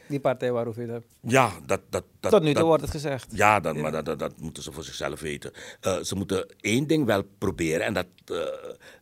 Die 0.08 0.20
partij 0.20 0.52
waarover 0.52 0.82
je 0.82 0.92
het 0.92 1.02
hebt. 1.02 1.14
Ja, 1.22 1.52
dat... 1.66 1.82
dat, 1.90 2.04
dat 2.20 2.32
Tot 2.32 2.42
nu 2.42 2.54
toe 2.54 2.64
wordt 2.64 2.82
het 2.82 2.92
gezegd. 2.92 3.28
Ja, 3.36 3.60
dat, 3.60 3.76
maar 3.76 3.92
dat, 3.92 4.06
dat, 4.06 4.20
dat 4.20 4.40
moeten 4.40 4.64
ze 4.64 4.72
voor 4.72 4.84
zichzelf 4.84 5.20
weten. 5.20 5.52
Eh, 5.82 6.00
ze 6.00 6.16
moeten 6.16 6.46
één 6.60 6.88
ding 6.88 7.06
wel 7.06 7.24
proberen, 7.38 7.86
en 7.86 7.94
dat, 7.94 8.08
eh, 8.26 8.38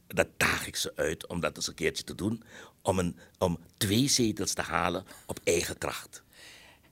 dat 0.08 0.28
daag 0.38 0.68
ik 0.68 0.76
ze 0.76 0.92
uit 0.96 1.28
om 1.28 1.40
dat 1.40 1.56
eens 1.56 1.68
een 1.68 1.74
keertje 1.74 2.04
te 2.04 2.16
doen, 2.16 2.44
om, 2.82 3.00
een, 3.00 3.18
om 3.38 3.60
twee 3.78 4.08
zetels 4.08 4.54
te 4.54 4.62
halen 4.62 5.06
op 5.26 5.40
eigen 5.44 5.78
kracht. 5.78 6.24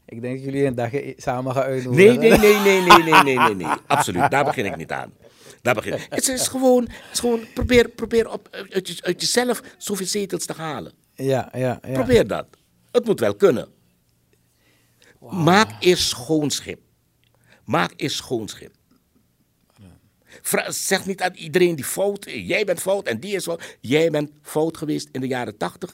Ik 0.05 0.21
denk 0.21 0.35
dat 0.35 0.43
jullie 0.45 0.65
een 0.65 0.75
dagje 0.75 1.13
samen 1.17 1.53
gaan 1.53 1.63
uitnodigen. 1.63 2.19
Nee, 2.19 2.29
nee, 2.29 2.37
nee, 2.37 2.59
nee, 2.59 2.81
nee, 2.81 3.03
nee, 3.03 3.23
nee, 3.23 3.37
nee, 3.37 3.55
nee. 3.55 3.67
Absoluut, 3.87 4.31
daar 4.31 4.43
begin 4.45 4.65
ik 4.65 4.75
niet 4.77 4.91
aan. 4.91 5.13
Daar 5.61 5.73
begin 5.75 5.93
ik. 5.93 6.07
Het 6.09 6.27
is 6.27 6.47
gewoon, 6.47 6.83
het 6.83 7.13
is 7.13 7.19
gewoon 7.19 7.45
probeer, 7.53 7.89
probeer 7.89 8.29
op, 8.31 8.47
uit, 8.69 8.87
je- 8.87 9.01
uit 9.03 9.21
jezelf 9.21 9.61
zoveel 9.77 10.05
zetels 10.05 10.45
te 10.45 10.53
halen. 10.53 10.91
Ja, 11.15 11.49
ja, 11.53 11.79
ja. 11.87 11.91
Probeer 11.93 12.27
dat. 12.27 12.45
Het 12.91 13.05
moet 13.05 13.19
wel 13.19 13.35
kunnen. 13.35 13.67
Maak 15.19 15.71
eerst 15.79 16.07
schoon 16.07 16.49
schip. 16.51 16.79
Maak 17.65 17.93
eerst 17.95 18.15
schoon 18.15 18.47
schip. 18.47 18.75
Vra- 20.41 20.71
zeg 20.71 21.05
niet 21.05 21.21
aan 21.21 21.33
iedereen 21.33 21.75
die 21.75 21.85
fout 21.85 22.25
is. 22.25 22.47
Jij 22.47 22.65
bent 22.65 22.79
fout 22.81 23.07
en 23.07 23.19
die 23.19 23.35
is 23.35 23.43
fout. 23.43 23.77
Jij 23.81 24.09
bent 24.09 24.31
fout 24.41 24.77
geweest 24.77 25.09
in 25.11 25.21
de 25.21 25.27
jaren 25.27 25.57
tachtig. 25.57 25.93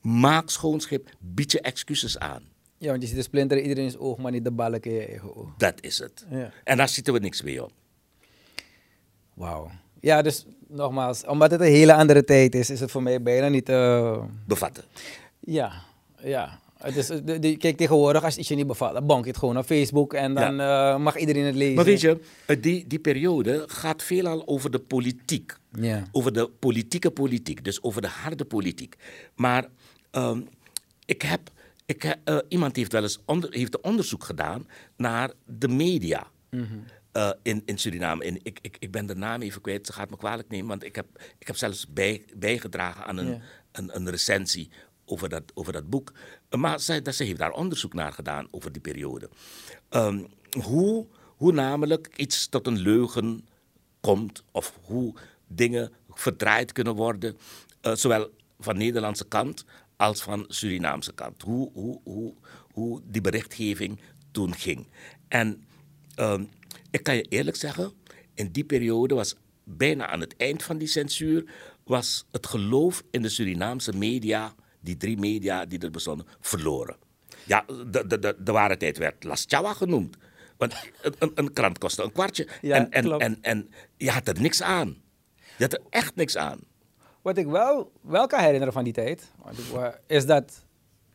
Maak 0.00 0.50
schoon 0.50 0.80
schip. 0.80 1.08
Bied 1.18 1.52
je 1.52 1.60
excuses 1.60 2.18
aan. 2.18 2.48
Ja, 2.78 2.88
want 2.90 3.02
je 3.02 3.08
ziet 3.08 3.16
de 3.16 3.22
splinter 3.22 3.56
in 3.56 3.62
iedereen's 3.68 3.96
oog, 3.98 4.18
maar 4.18 4.32
niet 4.32 4.44
de 4.44 4.50
balk 4.50 4.86
in 4.86 4.92
je 4.92 5.06
eigen 5.06 5.36
oog. 5.36 5.48
Dat 5.56 5.74
is 5.80 5.98
het. 5.98 6.26
Ja. 6.30 6.50
En 6.64 6.76
daar 6.76 6.88
zitten 6.88 7.12
we 7.12 7.18
niks 7.18 7.42
mee 7.42 7.64
op. 7.64 7.72
Wauw. 9.34 9.70
Ja, 10.00 10.22
dus 10.22 10.46
nogmaals, 10.68 11.24
omdat 11.26 11.50
het 11.50 11.60
een 11.60 11.66
hele 11.66 11.94
andere 11.94 12.24
tijd 12.24 12.54
is, 12.54 12.70
is 12.70 12.80
het 12.80 12.90
voor 12.90 13.02
mij 13.02 13.22
bijna 13.22 13.48
niet... 13.48 13.68
eh, 13.68 14.22
Bevatten. 14.46 14.84
Ja, 15.40 15.72
ja. 16.22 16.58
Het 16.76 16.96
is, 16.96 17.06
de, 17.06 17.38
de- 17.38 17.56
kijk, 17.56 17.76
tegenwoordig, 17.76 18.24
als 18.24 18.36
iets 18.36 18.48
je 18.48 18.54
niet 18.54 18.66
bevalt, 18.66 18.92
dan 18.92 19.06
bank 19.06 19.24
je 19.24 19.30
het 19.30 19.38
gewoon 19.38 19.58
op 19.58 19.64
Facebook 19.64 20.14
en 20.14 20.34
dan 20.34 20.60
eh, 20.60 20.96
mag 20.98 21.16
iedereen 21.16 21.44
het 21.44 21.54
lezen. 21.54 21.74
Maar 21.74 21.84
weet 21.84 22.00
je, 22.00 22.20
eh, 22.46 22.56
die, 22.62 22.86
die 22.86 22.98
periode 22.98 23.64
gaat 23.66 24.02
veelal 24.02 24.46
over 24.46 24.70
de 24.70 24.78
politiek. 24.78 25.56
Ja. 25.72 26.02
Over 26.12 26.32
de 26.32 26.48
politieke 26.48 27.10
politiek, 27.10 27.64
dus 27.64 27.82
over 27.82 28.02
de 28.02 28.08
harde 28.08 28.44
politiek. 28.44 28.96
Maar 29.34 29.66
ehm, 30.10 30.40
ik 31.04 31.22
heb, 31.22 31.50
ik, 31.86 32.02
heb- 32.02 32.20
eh, 32.24 32.38
iemand 32.48 32.76
heeft 32.76 32.92
wel 32.92 33.02
eens 33.02 33.18
onder, 33.24 33.52
heeft 33.52 33.80
onderzoek 33.80 34.24
gedaan 34.24 34.66
naar 34.96 35.30
de 35.46 35.68
media. 35.68 36.26
eh, 37.12 37.30
in, 37.42 37.62
in 37.64 37.78
Suriname. 37.78 38.24
En 38.24 38.38
ik, 38.42 38.58
ik, 38.62 38.76
ik 38.78 38.90
ben 38.90 39.06
de 39.06 39.14
naam 39.14 39.42
even 39.42 39.60
kwijt, 39.60 39.86
ze 39.86 39.92
gaat 39.92 40.10
me 40.10 40.16
kwalijk 40.16 40.48
nemen, 40.48 40.68
want 40.68 40.84
ik 40.84 40.94
heb, 40.96 41.06
ik 41.38 41.46
heb 41.46 41.56
zelfs 41.56 41.86
bij, 41.92 42.24
bijgedragen 42.36 43.04
aan 43.04 43.16
een, 43.16 43.42
een, 43.72 43.96
een 43.96 44.10
recensie 44.10 44.70
over 45.04 45.28
dat, 45.28 45.42
over 45.54 45.72
dat 45.72 45.90
boek. 45.90 46.12
Maar 46.56 46.80
zij, 46.80 47.02
dat, 47.02 47.14
ze 47.14 47.24
heeft 47.24 47.38
daar 47.38 47.50
onderzoek 47.52 47.94
naar 47.94 48.12
gedaan 48.12 48.48
over 48.50 48.72
die 48.72 48.80
periode. 48.82 49.28
Ehm, 49.88 50.24
hoe, 50.62 51.06
hoe 51.36 51.52
namelijk 51.52 52.08
iets 52.16 52.46
tot 52.48 52.66
een 52.66 52.78
leugen 52.78 53.46
komt, 54.00 54.42
of 54.50 54.78
hoe 54.82 55.14
dingen 55.46 55.92
verdraaid 56.10 56.72
kunnen 56.72 56.94
worden, 56.94 57.36
eh, 57.80 57.94
zowel 57.94 58.30
van 58.58 58.76
Nederlandse 58.76 59.24
kant 59.28 59.64
als 59.96 60.22
van 60.22 60.44
Surinaamse 60.48 61.12
kant. 61.12 61.42
Hoe, 61.42 61.70
hoe, 61.72 62.00
hoe, 62.04 62.34
hoe 62.72 63.00
die 63.04 63.20
berichtgeving 63.20 64.00
toen 64.30 64.54
ging. 64.54 64.86
En 65.28 65.64
ehm, 66.14 66.44
ik 66.90 67.02
kan 67.02 67.16
je 67.16 67.22
eerlijk 67.22 67.56
zeggen, 67.56 67.92
in 68.34 68.52
die 68.52 68.64
periode 68.64 69.14
was 69.14 69.36
bijna 69.64 70.06
aan 70.06 70.20
het 70.20 70.36
eind 70.36 70.62
van 70.62 70.78
die 70.78 70.88
censuur, 70.88 71.44
was 71.84 72.26
het 72.30 72.46
geloof 72.46 73.02
in 73.10 73.22
de 73.22 73.28
Surinaamse 73.28 73.92
media, 73.92 74.54
die 74.80 74.96
drie 74.96 75.18
media 75.18 75.64
die 75.66 75.78
er 75.78 75.90
bestonden, 75.90 76.26
verloren. 76.40 76.96
Ja, 77.44 77.64
de, 77.66 78.06
de, 78.06 78.18
de, 78.18 78.36
de 78.38 78.52
ware 78.52 78.76
tijd 78.76 78.98
werd 78.98 79.24
Las 79.24 79.44
Chawa 79.48 79.72
genoemd. 79.72 80.16
Want 80.56 80.74
een, 81.34 81.52
krant 81.52 81.78
kostte 81.78 82.02
een 82.02 82.12
kwartje. 82.12 82.48
Ja, 82.62 82.76
en, 82.76 82.90
en, 82.90 83.18
en, 83.18 83.38
en 83.42 83.70
je 83.96 84.10
had 84.10 84.28
er 84.28 84.40
niks 84.40 84.62
aan. 84.62 84.96
Je 85.56 85.64
had 85.64 85.72
er 85.72 85.80
echt 85.90 86.14
niks 86.14 86.36
aan. 86.36 86.58
Wat 87.26 87.36
ik 87.36 87.46
wel, 87.46 87.92
wel 88.00 88.26
kan 88.26 88.40
herinneren 88.40 88.72
van 88.72 88.84
die 88.84 88.92
tijd, 88.92 89.30
is 90.06 90.26
dat 90.26 90.52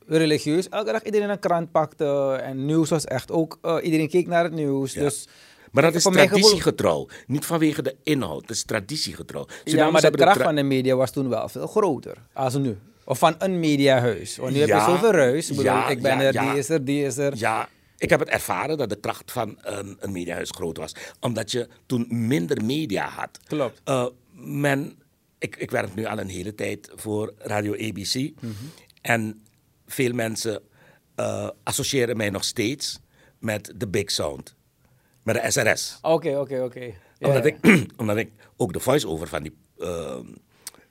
religieus 0.06 0.70
elke 0.70 0.92
dag 0.92 1.04
iedereen 1.04 1.30
een 1.30 1.40
krant 1.40 1.72
pakte 1.72 2.40
en 2.44 2.66
nieuws 2.66 2.90
was 2.90 3.06
echt 3.06 3.32
ook, 3.32 3.60
eh, 3.62 3.78
iedereen 3.82 4.10
keek 4.10 4.28
naar 4.28 4.44
het 4.44 4.54
nieuws. 4.54 4.94
Ja. 4.94 5.02
Dus 5.02 5.28
Maar 5.72 5.84
dat 5.84 5.96
is 5.96 6.04
traditiegetrouw. 6.04 7.08
Niet 7.28 7.46
vanwege 7.46 7.82
de 7.82 7.96
inhoud. 8.04 8.42
Het 8.42 8.50
is 8.50 8.64
traditiegetrouw. 8.64 9.46
Ja, 9.48 9.56
Surinamers 9.64 10.02
maar 10.02 10.12
de 10.12 10.18
kracht 10.18 10.42
van 10.42 10.56
de 10.56 10.64
media 10.64 10.96
was 10.96 11.12
toen 11.12 11.30
wel 11.30 11.50
veel 11.50 11.68
groter 11.68 12.18
als 12.34 12.56
nu. 12.56 12.78
Of 13.04 13.20
van 13.20 13.36
een 13.38 13.60
mediahuis. 13.60 14.38
Want 14.38 14.54
nu 14.54 14.60
heb 14.60 14.68
je 14.68 14.80
zoveel 14.80 15.12
ruis. 15.12 15.50
Ik 15.50 15.56
bedoel, 15.56 15.72
ja, 15.72 15.90
ik 15.90 16.02
ben 16.02 16.20
ja, 16.20 16.24
er, 16.24 16.42
die 16.42 16.58
is 16.58 16.70
er, 16.70 16.86
die 16.86 17.06
is 17.06 17.18
er. 17.18 17.38
Ja, 17.38 17.70
ik 17.98 18.10
heb 18.10 18.20
het 18.20 18.30
ervaren 18.30 18.78
dat 18.78 18.90
de 18.90 19.00
kracht 19.00 19.32
van 19.32 19.58
een, 19.62 19.98
een 20.00 20.12
mediahuis 20.12 20.50
groot 20.50 20.78
was. 20.78 20.96
Omdat 21.20 21.52
je 21.52 21.68
toen 21.86 22.06
minder 22.10 22.66
media 22.66 23.08
had. 23.08 23.40
Klopt. 23.48 23.82
Eh, 23.84 24.06
men, 24.34 25.01
ik, 25.42 25.56
ik 25.56 25.72
werk 25.72 25.96
nu 25.96 26.06
al 26.06 26.20
een 26.20 26.30
hele 26.30 26.56
tijd 26.56 26.90
voor 26.96 27.34
Radio 27.38 27.74
ABC. 27.74 28.32
En 29.02 29.44
veel 29.86 30.14
mensen 30.14 30.62
eh, 31.16 31.50
associëren 31.64 32.18
mij 32.18 32.30
nog 32.30 32.44
steeds 32.44 33.00
met 33.40 33.74
de 33.76 33.88
Big 33.88 34.12
Sound. 34.12 34.56
Met 35.24 35.36
de 35.36 35.52
SRS. 35.52 35.98
Oké, 36.02 36.38
oké, 36.40 36.64
oké. 36.64 36.84
Ja, 37.18 37.28
Omdat, 37.28 37.44
ja. 37.44 37.50
ik, 37.62 37.90
omdat 38.02 38.18
ik 38.18 38.32
ook 38.58 38.74
de 38.74 38.80
voice-over 38.80 39.28
van, 39.28 39.44
die, 39.44 39.56
ehm, 39.78 40.26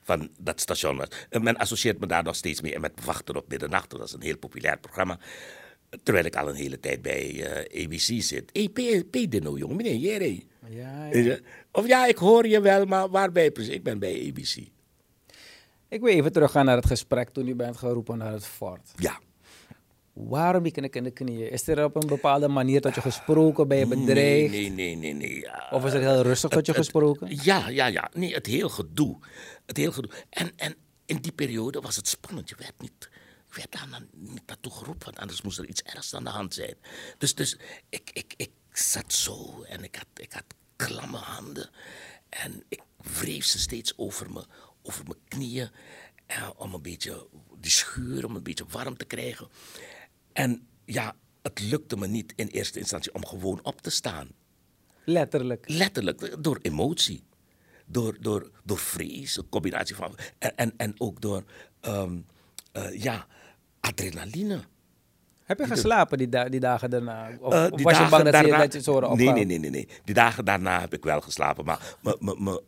van 0.03 0.31
dat 0.39 0.61
station 0.61 0.97
was. 0.97 1.09
En 1.29 1.43
men 1.43 1.57
associeert 1.57 2.01
me 2.01 2.07
daar 2.07 2.23
nog 2.23 2.37
steeds 2.37 2.61
mee. 2.61 2.75
En 2.75 2.81
met 2.81 3.05
Wachten 3.05 3.37
op 3.37 3.49
Middernacht, 3.49 3.91
dat 3.91 4.03
is 4.03 4.13
een 4.13 4.23
heel 4.23 4.39
populair 4.39 4.79
programma. 4.79 5.19
Terwijl 6.03 6.25
ik 6.25 6.37
al 6.37 6.49
een 6.49 6.55
hele 6.55 6.81
tijd 6.81 7.03
bij 7.03 7.45
eh, 7.45 7.83
ABC 7.85 8.23
zit. 8.23 8.51
Hé, 8.53 8.69
hey, 8.73 9.03
P. 9.03 9.11
P. 9.11 9.31
Dino, 9.31 9.59
jongen, 9.59 9.77
meneer 9.77 9.97
Jerry. 9.97 10.47
Ja? 10.71 11.09
Of 11.73 11.87
ja, 11.87 12.07
ik 12.07 12.17
hoor 12.17 12.47
je 12.47 12.61
wel, 12.61 12.85
maar 12.85 13.09
waarbij 13.09 13.51
precies? 13.51 13.75
Ik 13.75 13.83
ben 13.83 13.99
bij 13.99 14.29
ABC. 14.31 14.57
Ik 15.89 16.01
wil 16.01 16.09
even 16.13 16.33
teruggaan 16.33 16.65
naar 16.65 16.77
het 16.77 16.87
gesprek 16.87 17.29
toen 17.29 17.49
u 17.49 17.55
bent 17.55 17.77
geroepen 17.77 18.19
naar 18.19 18.33
het 18.33 18.47
fort. 18.47 18.93
Ja. 18.97 19.19
Waarom 20.13 20.63
die 20.63 20.73
knik 20.73 20.97
in 20.97 21.05
de 21.05 21.11
knieën? 21.11 21.51
Is 21.51 21.67
er 21.69 21.85
op 21.85 21.95
een 21.97 22.07
bepaalde 22.09 22.49
manier 22.49 22.81
tot 22.81 22.95
je 22.95 23.01
gesproken? 23.01 23.69
Ben 23.69 23.79
je 23.79 23.87
bedreigd? 23.87 24.51
Nee, 24.53 24.71
nee, 24.71 24.97
nee, 24.97 24.97
nee. 24.97 25.29
nee. 25.29 25.41
Ja. 25.41 25.69
Of 25.71 25.85
is 25.85 25.93
het 25.93 26.03
heel 26.03 26.23
rustig 26.23 26.51
tot 26.51 26.67
je 26.67 26.73
Het- 26.73 26.81
gesproken? 26.81 27.29
Ja, 27.43 27.69
ja, 27.69 27.87
ja. 27.87 28.11
Nee, 28.15 28.35
het 28.35 28.47
heel 28.47 28.69
gedoe. 28.69 29.19
Het 29.67 29.77
heel 29.77 29.93
gedoe. 29.93 30.11
En, 30.31 30.51
en 30.57 30.75
in 31.07 31.17
die 31.17 31.33
periode 31.33 31.81
was 31.81 31.97
het 31.97 32.09
spannend. 32.09 32.49
Je 32.49 32.55
werd 32.59 32.75
niet, 32.81 33.09
je 33.51 33.55
werd 33.57 33.73
daar 33.73 33.89
na- 33.91 34.07
niet 34.31 34.47
naartoe 34.47 34.73
geroepen, 34.73 35.05
want 35.05 35.19
anders 35.19 35.43
moest 35.43 35.59
er 35.59 35.67
iets 35.69 35.83
ergs 35.83 36.15
aan 36.15 36.25
de 36.25 36.31
hand 36.31 36.55
zijn. 36.55 36.75
Dus, 37.19 37.35
dus 37.35 37.59
ik, 37.89 38.11
ik, 38.13 38.35
ik 38.37 38.51
zat 38.73 39.13
zo 39.13 39.63
en 39.69 39.85
ik 39.85 39.95
had, 39.97 40.07
ik 40.15 40.33
had 40.33 40.45
klamme 40.87 41.17
handen. 41.17 41.71
En 42.29 42.63
ik 42.69 42.81
wreef 42.97 43.45
ze 43.45 43.59
steeds 43.59 43.99
over 43.99 44.33
me, 44.33 44.45
over 44.83 45.05
mijn 45.05 45.19
knieën. 45.29 45.71
eh, 46.27 46.51
om 46.57 46.75
een 46.75 46.83
beetje 46.83 47.27
die 47.61 47.71
schuur, 47.71 48.25
om 48.25 48.37
een 48.37 48.43
beetje 48.43 48.65
warm 48.69 48.97
te 48.97 49.05
krijgen. 49.05 49.49
En 50.33 50.67
ja, 50.85 51.17
het 51.43 51.61
lukte 51.61 51.97
me 51.97 52.07
niet 52.07 52.33
in 52.37 52.47
eerste 52.47 52.79
instantie 52.79 53.15
om 53.15 53.27
gewoon 53.27 53.65
op 53.65 53.81
te 53.81 53.91
staan. 53.91 54.29
Letterlijk. 55.05 55.65
Letterlijk, 55.69 56.43
door 56.43 56.59
emotie. 56.63 57.23
Door, 57.87 58.17
door, 58.21 58.51
door 58.65 58.79
vrees, 58.79 59.37
een 59.37 59.49
combinatie 59.49 59.95
van. 59.97 60.17
En, 60.39 60.57
en, 60.57 60.73
en 60.77 60.95
ook 61.01 61.21
door, 61.21 61.45
ehm, 61.81 62.19
eh, 62.73 63.03
ja, 63.03 63.27
adrenaline. 63.81 64.61
Heb 65.51 65.59
je 65.59 65.67
geslapen 65.67 66.19
die, 66.19 66.29
da- 66.29 66.49
die 66.49 66.61
dagen 66.61 66.91
daarna? 66.91 67.31
Of, 67.41 67.53
Eh, 67.53 67.71
die 67.71 67.85
was 67.85 67.99
je 67.99 68.07
bang 68.09 68.11
dat, 68.11 68.25
je, 68.27 68.31
daarna- 68.49 68.63
je 68.63 68.69
het 68.69 68.85
zouden 68.85 69.11
nee, 69.11 69.19
opgaan? 69.19 69.35
nee, 69.35 69.45
nee, 69.45 69.59
nee, 69.59 69.71
nee. 69.71 69.89
Die 70.05 70.15
dagen 70.15 70.45
daarna 70.45 70.81
heb 70.81 70.95
ik 70.95 71.05
wel 71.05 71.21
geslapen. 71.21 71.65
Maar 71.65 71.81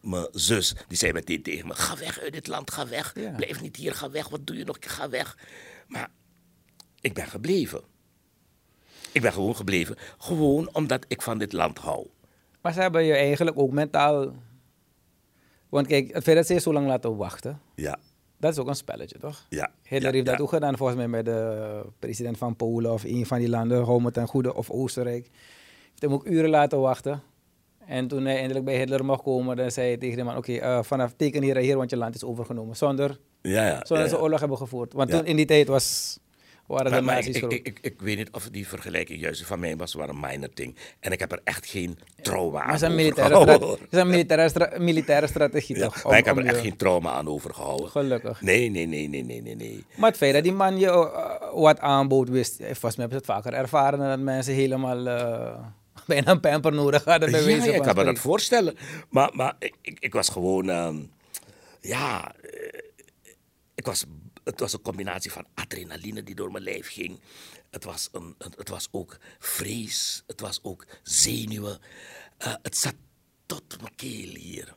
mijn 0.00 0.28
zus, 0.32 0.74
die 0.88 0.96
zei 0.98 1.12
meteen 1.12 1.42
tegen 1.42 1.66
me: 1.66 1.74
Ga 1.74 1.96
weg 1.96 2.20
uit 2.20 2.32
dit 2.32 2.46
land, 2.46 2.70
ga 2.70 2.88
weg. 2.88 3.12
Ja. 3.14 3.30
Blijf 3.30 3.60
niet 3.62 3.76
hier, 3.76 3.94
ga 3.94 4.10
weg. 4.10 4.28
Wat 4.28 4.46
doe 4.46 4.56
je 4.56 4.64
nog? 4.64 4.76
Ga 4.80 5.08
weg. 5.08 5.36
Maar 5.88 6.08
ik 7.00 7.14
ben 7.14 7.26
gebleven. 7.26 7.80
Ik 9.12 9.22
ben 9.22 9.32
gewoon 9.32 9.56
gebleven. 9.56 9.96
Gewoon 10.18 10.68
omdat 10.72 11.04
ik 11.08 11.22
van 11.22 11.38
dit 11.38 11.52
land 11.52 11.78
hou. 11.78 12.06
Maar 12.60 12.72
ze 12.72 12.80
hebben 12.80 13.04
je 13.04 13.14
eigenlijk 13.14 13.58
ook 13.58 13.72
mentaal... 13.72 14.32
Want 15.68 15.86
kijk, 15.86 16.12
het 16.14 16.22
feit 16.22 16.36
dat 16.36 16.46
ze 16.46 16.54
je 16.54 16.60
zo 16.60 16.72
lang 16.72 16.86
laten 16.86 17.16
wachten, 17.16 17.60
Ja, 17.74 17.98
dat 18.42 18.52
is 18.52 18.58
ook 18.58 18.66
een 18.68 18.74
spelletje, 18.74 19.18
toch? 19.18 19.46
ja. 19.48 19.70
Hitler 19.82 20.08
ja, 20.08 20.14
heeft 20.14 20.26
dat 20.26 20.36
ja. 20.36 20.42
ook 20.42 20.48
gedaan, 20.48 20.76
volgens 20.76 20.98
mij 20.98 21.08
met 21.08 21.24
de 21.24 21.82
president 21.98 22.38
van 22.38 22.56
Polen 22.56 22.92
of 22.92 23.04
een 23.04 23.26
van 23.26 23.38
die 23.38 23.48
landen, 23.48 23.84
hou 23.84 24.02
me 24.02 24.10
ten 24.10 24.26
goede, 24.26 24.54
of 24.54 24.70
Oostenrijk. 24.70 25.28
Heeft 25.88 26.02
hem 26.02 26.12
ook 26.12 26.26
uren 26.26 26.50
laten 26.50 26.80
wachten. 26.80 27.22
En 27.86 28.08
toen 28.08 28.24
hij 28.24 28.36
eindelijk 28.36 28.64
bij 28.64 28.76
Hitler 28.78 29.04
mocht 29.04 29.22
komen, 29.22 29.56
dan 29.56 29.70
zei 29.70 29.86
hij 29.86 29.96
tegen 29.96 30.16
de 30.16 30.22
man, 30.22 30.36
oké, 30.36 30.52
eh, 30.52 30.82
vanaf 30.82 31.12
teken 31.16 31.42
hier 31.42 31.56
en 31.56 31.62
hier, 31.62 31.76
want 31.76 31.90
je 31.90 31.96
land 31.96 32.14
is 32.14 32.24
overgenomen. 32.24 32.76
Zonder, 32.76 33.18
Ja, 33.42 33.66
ja. 33.66 33.80
zonder 33.84 34.06
dat 34.06 34.14
ze 34.16 34.22
oorlog 34.22 34.40
hebben 34.40 34.58
gevoerd. 34.58 34.92
Want 34.92 35.10
toen 35.10 35.24
in 35.26 35.36
die 35.36 35.46
tijd 35.46 35.68
was, 35.68 36.18
waren 36.72 36.84
de 36.86 36.90
Maar, 36.90 37.04
maar 37.04 37.14
nazi's 37.14 37.36
ik, 37.36 37.52
ik, 37.52 37.66
ik, 37.66 37.78
ik 37.82 38.00
weet 38.02 38.16
niet 38.16 38.30
of 38.30 38.48
die 38.50 38.68
vergelijking 38.68 39.20
juist 39.20 39.46
van 39.46 39.60
mij 39.60 39.76
was, 39.76 39.94
maar 39.96 40.08
een 40.08 40.20
minor 40.20 40.48
ding. 40.54 40.76
En 41.00 41.12
ik 41.12 41.18
heb 41.18 41.32
er 41.32 41.40
echt 41.44 41.66
geen 41.66 41.98
trauma 42.22 42.62
aan 42.62 42.94
militaire, 42.94 43.34
overgehouden. 43.34 43.78
het 43.84 43.92
is 43.92 43.98
een 43.98 44.08
militaire, 44.08 44.48
stra- 44.48 44.72
militaire 44.78 45.26
strategie, 45.26 45.76
Ja, 45.76 45.82
toch? 45.84 46.04
maar 46.04 46.18
ik 46.18 46.24
heb 46.24 46.36
er 46.36 46.44
echt 46.44 46.54
je- 46.56 46.60
geen 46.62 46.76
trauma 46.76 47.10
aan 47.12 47.28
overgehouden. 47.28 47.88
Gelukkig. 47.90 48.40
Nee, 48.40 48.70
nee, 48.70 48.86
nee, 48.86 49.08
nee, 49.08 49.24
nee, 49.24 49.42
nee, 49.42 49.56
nee. 49.56 49.84
Maar 49.96 50.08
het 50.08 50.18
feit 50.18 50.32
dat 50.34 50.42
die 50.42 50.52
man 50.52 50.78
je 50.78 50.86
eh, 50.90 51.52
wat 51.54 51.80
aanbood 51.80 52.28
wist, 52.28 52.60
eh, 52.60 52.66
volgens 52.66 52.96
mij 52.96 53.04
heb 53.04 53.10
je 53.10 53.16
het 53.16 53.26
vaker 53.26 53.52
ervaren 53.52 53.98
dan 53.98 54.08
dat 54.08 54.18
mensen 54.20 54.54
helemaal 54.54 55.06
eh, 55.06 55.58
bijna 56.06 56.30
een 56.30 56.40
pamper 56.40 56.72
nodig 56.72 57.04
hadden. 57.04 57.30
Bij 57.30 57.42
Ja, 57.42 57.72
ik 57.74 57.82
kan 57.82 57.94
me 57.96 58.04
dat 58.04 58.18
voorstellen. 58.18 58.76
Maar, 59.10 59.30
maar 59.34 59.54
ik, 59.58 59.74
ik, 60.00 60.12
was 60.12 60.28
gewoon, 60.28 60.70
ehm, 60.70 60.96
ja, 61.80 62.32
ik 63.74 63.86
was, 63.86 64.04
het 64.44 64.60
was 64.60 64.72
een 64.72 64.82
combinatie 64.82 65.32
van 65.32 65.46
adrenaline 65.54 66.22
die 66.22 66.34
door 66.34 66.50
mijn 66.52 66.64
lijf 66.64 66.88
ging. 66.88 67.20
Het 67.70 67.84
was, 67.84 68.08
een, 68.12 68.34
het, 68.38 68.68
was 68.68 68.88
ook 68.90 69.18
vrees, 69.38 70.22
het 70.26 70.40
was 70.40 70.58
ook 70.62 70.86
zenuwen. 71.02 71.78
Eh, 72.38 72.54
het 72.62 72.76
zat 72.76 72.94
tot 73.46 73.80
mijn 73.80 73.94
keel 73.94 74.34
hier. 74.34 74.76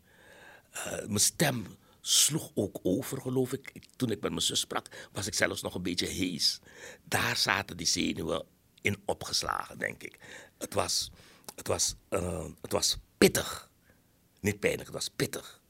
Eh, 0.71 0.91
mijn 1.05 1.19
stem 1.19 1.65
sloeg 2.01 2.51
ook 2.53 2.79
over, 2.83 3.21
geloof 3.21 3.53
ik. 3.53 3.69
Ik- 3.73 3.85
Toen 3.95 4.11
ik 4.11 4.21
met 4.21 4.29
mijn 4.31 4.41
zus 4.41 4.59
sprak, 4.59 5.07
was 5.11 5.27
ik 5.27 5.33
zelfs 5.33 5.61
nog 5.61 5.75
een 5.75 5.81
beetje 5.83 6.07
hees. 6.07 6.59
Daar 7.03 7.37
zaten 7.37 7.77
die 7.77 7.87
zenuwen 7.87 8.45
in 8.81 9.01
opgeslagen, 9.05 9.77
denk 9.77 10.03
ik. 10.03 10.19
Het 10.57 10.73
was, 10.73 11.11
het 11.55 11.67
was, 11.67 11.95
eh, 12.09 12.45
het 12.61 12.71
was 12.71 12.97
pittig. 13.17 13.69
Niet 14.41 14.59
pijnlijk, 14.59 14.85
het 14.85 14.93
was 14.95 15.09
pittig. 15.15 15.61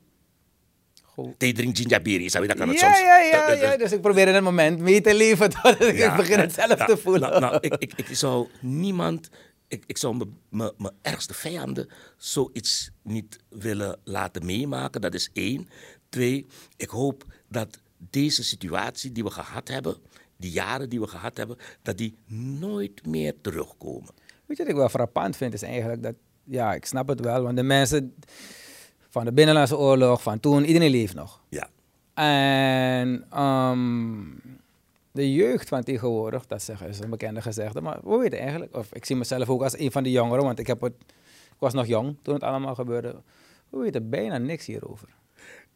Goed. 1.16 1.40
Thee 1.40 1.54
drink 1.54 1.78
ginjabiri, 1.78 2.30
zou 2.30 2.44
je 2.44 2.50
dat 2.50 2.58
kan 2.58 2.68
het 2.70 2.80
Ja, 2.80 2.86
soms... 2.86 3.00
ja, 3.00 3.20
ja, 3.20 3.52
ja. 3.52 3.78
Dus 3.78 3.92
ik 3.92 4.02
probeer 4.02 4.28
in 4.28 4.34
het 4.34 4.44
moment 4.44 4.80
mee 4.80 5.02
te 5.02 5.16
leven 5.16 5.50
totdat 5.62 5.82
ik 5.82 5.98
Ja, 5.98 6.16
begin 6.16 6.40
het 6.40 6.54
zelf 6.54 6.78
ja, 6.78 6.86
te 6.86 6.98
voelen. 6.98 7.30
Nou, 7.30 7.40
nou, 7.42 7.58
ik, 7.62 7.76
ik, 7.76 7.94
ik 7.96 8.08
zou 8.16 8.48
niemand, 8.62 9.30
ik, 9.68 9.84
ik 9.88 9.98
zou 9.98 10.16
me- 10.18 10.30
me- 10.50 10.74
mijn 10.78 10.94
ergste 11.02 11.34
vijanden 11.34 11.90
zoiets 12.18 12.92
niet 13.04 13.40
willen 13.50 14.00
laten 14.04 14.46
meemaken. 14.46 15.02
Dat 15.02 15.14
is 15.14 15.30
één. 15.34 15.68
Twee, 16.10 16.46
ik 16.78 16.90
hoop 16.90 17.24
dat 17.50 17.80
deze 17.98 18.44
situatie 18.44 19.12
die 19.12 19.24
we 19.24 19.30
gehad 19.32 19.68
hebben, 19.68 19.98
die 20.38 20.52
jaren 20.52 20.90
die 20.90 21.00
we 21.00 21.08
gehad 21.08 21.38
hebben, 21.38 21.58
dat 21.82 21.98
die 21.98 22.18
nooit 22.60 23.06
meer 23.06 23.34
terugkomen. 23.42 24.14
Weet 24.46 24.58
je 24.58 24.64
wat 24.64 24.72
ik 24.72 24.78
wel 24.80 24.90
frappant 24.90 25.38
vind, 25.38 25.54
is 25.54 25.62
eigenlijk 25.62 26.04
dat, 26.04 26.16
ja, 26.44 26.74
ik 26.74 26.86
snap 26.86 27.08
het 27.08 27.20
wel, 27.20 27.42
want 27.44 27.56
de 27.58 27.64
mensen 27.64 28.16
van 29.16 29.26
de 29.26 29.34
Binnenlandse 29.34 29.78
Oorlog, 29.78 30.22
van 30.22 30.40
toen, 30.40 30.66
iedereen 30.66 30.90
leeft 30.90 31.14
nog. 31.14 31.42
Ja, 31.50 31.68
En 32.14 33.26
ehm, 33.30 34.24
de 35.12 35.34
jeugd 35.34 35.68
van 35.68 35.84
tegenwoordig, 35.84 36.46
dat 36.46 36.70
is 36.88 37.00
een 37.00 37.10
bekende 37.10 37.42
gezegde, 37.42 37.82
maar 37.82 38.00
we 38.04 38.18
weten 38.18 38.40
eigenlijk, 38.40 38.76
of 38.76 38.94
ik 38.94 39.06
zie 39.06 39.16
mezelf 39.16 39.50
ook 39.50 39.64
als 39.64 39.78
een 39.78 39.92
van 39.92 40.04
de 40.04 40.12
jongeren, 40.12 40.44
want 40.44 40.60
ik, 40.60 40.68
heb 40.68 40.82
het, 40.82 40.94
ik 41.46 41.60
was 41.60 41.74
nog 41.74 41.86
jong 41.86 42.16
toen 42.22 42.34
het 42.34 42.44
allemaal 42.44 42.76
gebeurde. 42.76 43.16
We 43.70 43.78
weten 43.78 44.10
bijna 44.10 44.38
niks 44.38 44.66
hierover. 44.66 45.08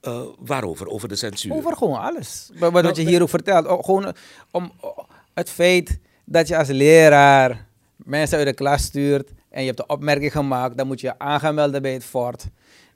Eh, 0.02 0.22
waarover? 0.40 0.88
Over 0.88 1.08
de 1.08 1.16
censuur? 1.16 1.54
Over 1.54 1.78
gewoon 1.78 2.00
alles. 2.00 2.50
Wat, 2.60 2.72
wat 2.72 2.96
je 2.96 3.08
hier 3.08 3.22
ook 3.22 3.30
vertelt. 3.30 3.68
Oh, 3.68 3.84
gewoon 3.84 4.06
eh, 4.06 4.12
om 4.52 4.72
oh, 4.80 4.98
het 5.34 5.50
feit 5.50 6.00
dat 6.26 6.48
je 6.48 6.58
als 6.58 6.68
leraar 6.68 7.68
mensen 7.96 8.38
uit 8.38 8.48
de 8.48 8.54
klas 8.54 8.84
stuurt 8.84 9.32
en 9.50 9.62
je 9.62 9.68
hebt 9.68 9.80
een 9.80 9.90
opmerking 9.90 10.32
gemaakt, 10.32 10.78
dan 10.78 10.88
moet 10.88 11.02
je 11.02 11.08
je 11.08 11.20
aangemelden 11.20 11.82
bij 11.82 11.94
het 11.94 12.04
fort. 12.04 12.50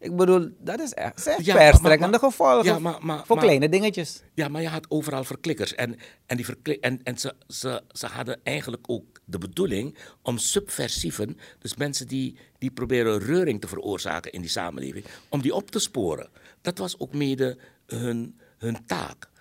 Ik 0.03 0.15
bedoel, 0.15 0.49
dat 0.59 0.79
is 0.79 0.93
echt, 0.93 1.21
zijn 1.21 1.43
Ja, 1.43 1.53
maar- 1.55 1.67
verstrekkende 1.67 2.19
gevolgen 2.19 2.63
ja, 2.65 2.79
maar- 2.79 3.05
maar- 3.05 3.25
voor 3.25 3.35
maar- 3.35 3.45
kleine 3.45 3.69
dingetjes. 3.69 4.21
Ja, 4.33 4.47
maar 4.47 4.61
je 4.61 4.67
had 4.67 4.85
overal 4.89 5.23
verklikkers. 5.23 5.75
En, 5.75 5.95
en, 6.25 6.37
die 6.37 6.79
en, 6.79 6.99
en 7.03 7.17
ze, 7.17 7.35
ze, 7.47 7.83
ze 7.91 8.05
hadden 8.05 8.39
eigenlijk 8.43 8.83
ook 8.89 9.19
de 9.25 9.37
bedoeling 9.37 9.97
om 10.21 10.37
subversieven, 10.37 11.37
dus 11.59 11.75
mensen 11.75 12.07
die, 12.07 12.37
die 12.57 12.71
proberen 12.71 13.19
reuring 13.19 13.61
te 13.61 13.67
veroorzaken 13.67 14.31
in 14.31 14.41
die 14.41 14.49
samenleving, 14.49 15.05
om 15.29 15.41
die 15.41 15.55
op 15.55 15.71
te 15.71 15.79
sporen. 15.79 16.29
Dat 16.61 16.77
was 16.77 16.99
ook 16.99 17.13
mede 17.13 17.57
hun, 17.85 18.39
hun 18.57 18.85
taak. 18.85 19.31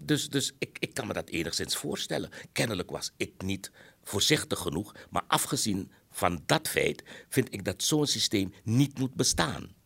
Dus 0.00 0.28
dus 0.28 0.52
ik, 0.58 0.76
ik 0.80 0.94
kan 0.94 1.06
me 1.06 1.12
dat 1.12 1.28
enigszins 1.28 1.76
voorstellen. 1.76 2.30
Kennelijk 2.52 2.90
was 2.90 3.12
ik 3.16 3.32
niet 3.42 3.70
voorzichtig 4.02 4.58
genoeg, 4.58 4.94
maar 5.10 5.22
afgezien 5.26 5.90
van 6.10 6.42
dat 6.46 6.68
feit 6.68 7.02
vind 7.28 7.52
ik 7.54 7.64
dat 7.64 7.82
zo'n 7.82 8.06
systeem 8.06 8.52
niet 8.64 8.98
moet 8.98 9.14
bestaan. 9.14 9.78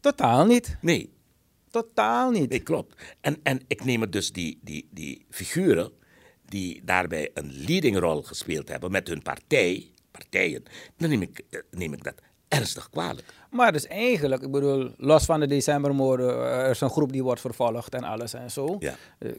Totaal 0.00 0.46
niet. 0.46 0.76
Nee, 0.80 1.10
Totaal 1.70 2.30
niet. 2.30 2.50
Nee, 2.50 2.60
klopt. 2.60 3.02
En, 3.20 3.36
en 3.42 3.60
ik 3.66 3.84
neem 3.84 4.00
het 4.00 4.12
dus 4.12 4.32
die, 4.32 4.58
die, 4.62 4.88
die 4.90 5.26
figuren 5.30 5.92
die 6.44 6.82
daarbij 6.84 7.30
een 7.34 7.52
leadingrol 7.52 8.22
gespeeld 8.22 8.68
hebben 8.68 8.90
met 8.90 9.08
hun 9.08 9.22
partij, 9.22 9.90
partijen, 10.10 10.62
dan 10.96 11.08
neem 11.08 11.22
ik, 11.22 11.42
eh, 11.50 11.60
neem 11.70 11.92
ik 11.92 12.04
dat 12.04 12.14
ernstig 12.48 12.90
kwalijk. 12.90 13.26
Maar 13.50 13.72
dus 13.72 13.86
eigenlijk, 13.86 14.42
ik 14.42 14.50
bedoel, 14.50 14.94
los 14.96 15.24
van 15.24 15.40
de 15.40 15.46
decembermoorden, 15.46 16.28
eh, 16.28 16.64
er 16.64 16.70
is 16.70 16.80
een 16.80 16.90
groep 16.90 17.12
die 17.12 17.22
wordt 17.22 17.40
vervolgd 17.40 17.94
en 17.94 18.04
alles 18.04 18.34
en 18.34 18.50
zo. 18.50 18.76
Ja. 18.78 18.94
Eh, 19.18 19.30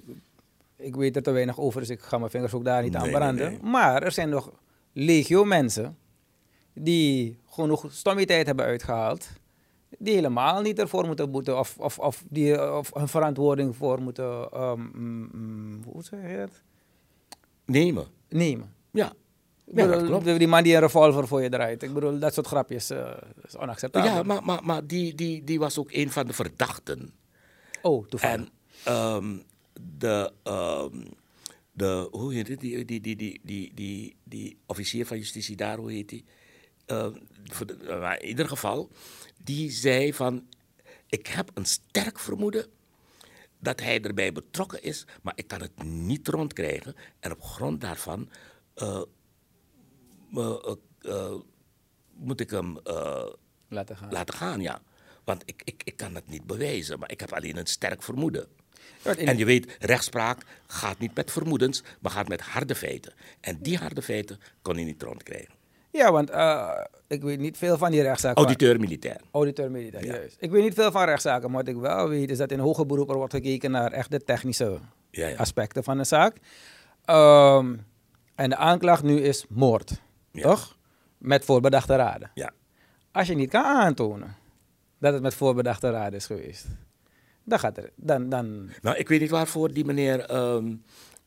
ik 0.76 0.96
weet 0.96 1.16
er 1.16 1.24
te 1.24 1.32
weinig 1.32 1.60
over, 1.60 1.80
dus 1.80 1.90
ik 1.90 2.02
ga 2.02 2.18
mijn 2.18 2.32
vingers 2.32 2.54
ook 2.54 2.66
daar 2.66 2.84
niet 2.84 2.96
aan 2.96 3.04
nee, 3.04 3.12
branden. 3.12 3.52
nee. 3.52 3.60
Maar 3.62 4.04
er 4.04 4.12
zijn 4.12 4.30
nog 4.30 4.52
legio 4.94 5.44
mensen 5.44 5.98
die 6.74 7.40
genoeg 7.46 7.86
stommiteit 7.92 8.46
hebben 8.46 8.66
uitgehaald, 8.66 9.30
die 9.98 10.14
helemaal 10.14 10.62
niet 10.62 10.80
ervoor 10.80 11.06
moeten 11.06 11.32
boeten 11.32 11.60
of, 11.60 11.76
of, 11.78 12.00
of 12.00 12.24
die 12.30 12.74
of 12.78 12.96
een 12.96 13.08
verantwoording 13.08 13.76
voor 13.76 14.02
moeten, 14.02 14.52
ehm, 14.52 14.82
mm, 14.94 15.82
hoe 15.86 16.04
zeg 16.04 16.22
je 16.22 16.28
het, 16.28 16.64
Nemen. 17.66 18.08
nemen. 18.30 18.74
Ja. 18.92 19.14
Ik 19.66 19.78
Ja, 19.78 19.86
dat 19.88 20.06
klopt. 20.06 20.26
die 20.26 20.48
man 20.48 20.64
die 20.64 20.74
een 20.74 20.80
revolver 20.80 21.28
voor 21.28 21.42
je 21.42 21.50
draait. 21.50 21.84
Ik 21.84 21.94
bedoel, 21.94 22.20
dat 22.20 22.34
soort 22.34 22.48
grapjes 22.48 22.90
eh, 22.90 23.12
is 23.48 23.58
onacceptabel. 23.58 24.10
Ja, 24.10 24.24
maar, 24.24 24.44
maar, 24.44 24.64
maar 24.64 24.88
die, 24.88 25.16
die, 25.16 25.44
die 25.44 25.60
was 25.60 25.78
ook 25.78 25.92
een 25.92 26.12
van 26.12 26.28
de 26.28 26.34
verdachten. 26.34 27.14
Oh, 27.82 28.08
toevallig. 28.08 28.36
En 28.36 28.50
ehm, 28.84 29.38
de, 29.98 30.32
ehm, 30.44 31.06
de, 31.72 32.08
hoe 32.12 32.34
heet 32.34 32.48
het, 32.48 32.60
die, 32.60 32.86
die, 32.86 33.02
die, 33.02 33.16
die, 33.16 33.40
die, 33.44 33.72
die, 33.74 34.16
die 34.24 34.58
officier 34.66 35.06
van 35.06 35.18
justitie 35.18 35.56
daar, 35.56 35.78
hoe 35.78 35.92
heet 35.92 36.10
die? 36.10 36.26
Maar 38.00 38.22
in 38.22 38.28
ieder 38.28 38.48
geval, 38.48 38.90
die 39.44 39.72
zei 39.72 40.14
van, 40.14 40.48
ik 41.08 41.28
heb 41.28 41.52
een 41.54 41.66
sterk 41.66 42.20
vermoeden 42.20 42.66
dat 43.60 43.80
hij 43.80 44.02
erbij 44.02 44.32
betrokken 44.32 44.84
is, 44.84 45.06
maar 45.22 45.34
ik 45.36 45.48
kan 45.48 45.62
het 45.62 45.84
niet 45.84 46.28
rondkrijgen. 46.28 46.96
En 47.20 47.32
op 47.32 47.42
grond 47.44 47.82
daarvan 47.82 48.30
eh, 48.74 49.02
eh, 50.36 50.76
eh, 51.02 51.34
moet 52.14 52.40
ik 52.40 52.50
hem 52.50 52.78
eh, 52.84 53.26
Laten 53.68 53.98
gaan. 53.98 54.12
laten 54.12 54.34
gaan, 54.34 54.62
ja. 54.62 54.82
Want 55.24 55.44
ik, 55.46 55.62
ik, 55.64 55.82
ik 55.84 55.98
kan 55.98 56.16
het 56.16 56.28
niet 56.28 56.46
bewijzen, 56.46 57.00
maar 57.00 57.12
ik 57.12 57.20
heb 57.20 57.34
alleen 57.34 57.58
een 57.58 57.66
sterk 57.68 58.04
vermoeden. 58.04 58.48
En 59.04 59.38
je 59.38 59.46
weet, 59.46 59.76
rechtspraak 59.80 60.46
gaat 60.68 61.00
niet 61.00 61.16
met 61.16 61.32
vermoedens, 61.32 61.84
maar 62.00 62.12
gaat 62.12 62.28
met 62.28 62.42
harde 62.42 62.76
feiten. 62.76 63.14
En 63.42 63.58
die 63.62 63.78
harde 63.78 64.02
feiten 64.02 64.40
kon 64.62 64.76
hij 64.76 64.84
niet 64.84 65.02
rondkrijgen. 65.02 65.54
Ja, 65.92 66.12
want 66.12 66.30
eh, 66.30 66.84
ik 67.10 67.22
weet 67.22 67.40
niet 67.40 67.58
veel 67.58 67.78
van 67.78 67.92
die 67.92 68.02
rechtszaken. 68.02 68.38
Auditeur 68.44 68.80
militair. 68.80 69.22
Auditeur 69.32 69.72
militair, 69.72 70.06
Ja. 70.06 70.14
juist. 70.14 70.36
Ik 70.40 70.52
weet 70.52 70.64
niet 70.64 70.74
veel 70.74 70.92
van 70.92 71.04
rechtszaken, 71.06 71.52
maar 71.52 71.64
wat 71.64 71.76
ik 71.76 71.82
wel 71.82 72.10
weet 72.10 72.30
is 72.30 72.38
dat 72.38 72.52
in 72.52 72.60
hoger 72.60 72.86
beroep 72.86 73.10
er 73.10 73.16
wordt 73.16 73.34
gekeken 73.34 73.72
naar 73.72 73.92
echt 73.92 74.12
de 74.12 74.24
technische 74.24 74.80
Ja, 75.12 75.28
ja. 75.28 75.36
aspecten 75.38 75.84
van 75.84 75.98
de 75.98 76.04
zaak. 76.04 76.38
Ehm, 77.06 77.76
en 78.36 78.50
de 78.50 78.56
aanklacht 78.56 79.04
nu 79.04 79.20
is 79.22 79.46
moord, 79.50 80.02
toch? 80.32 80.78
Met 81.18 81.46
voorbedachte 81.46 81.96
raden. 81.96 82.32
Ja. 82.34 82.52
Als 83.12 83.28
je 83.28 83.36
niet 83.36 83.50
kan 83.50 83.64
aantonen 83.64 84.36
dat 85.00 85.14
het 85.14 85.22
met 85.22 85.34
voorbedachte 85.34 85.90
raden 85.90 86.14
is 86.20 86.26
geweest, 86.26 86.66
dan 87.44 87.60
gaat 87.60 87.78
er, 87.78 87.90
dan, 87.96 88.30
dan 88.30 88.70
Nou, 88.82 88.98
ik 88.98 89.08
weet 89.08 89.20
niet 89.20 89.30
waarvoor 89.30 89.74
die 89.74 89.86
meneer, 89.86 90.20
ehm, 90.20 90.76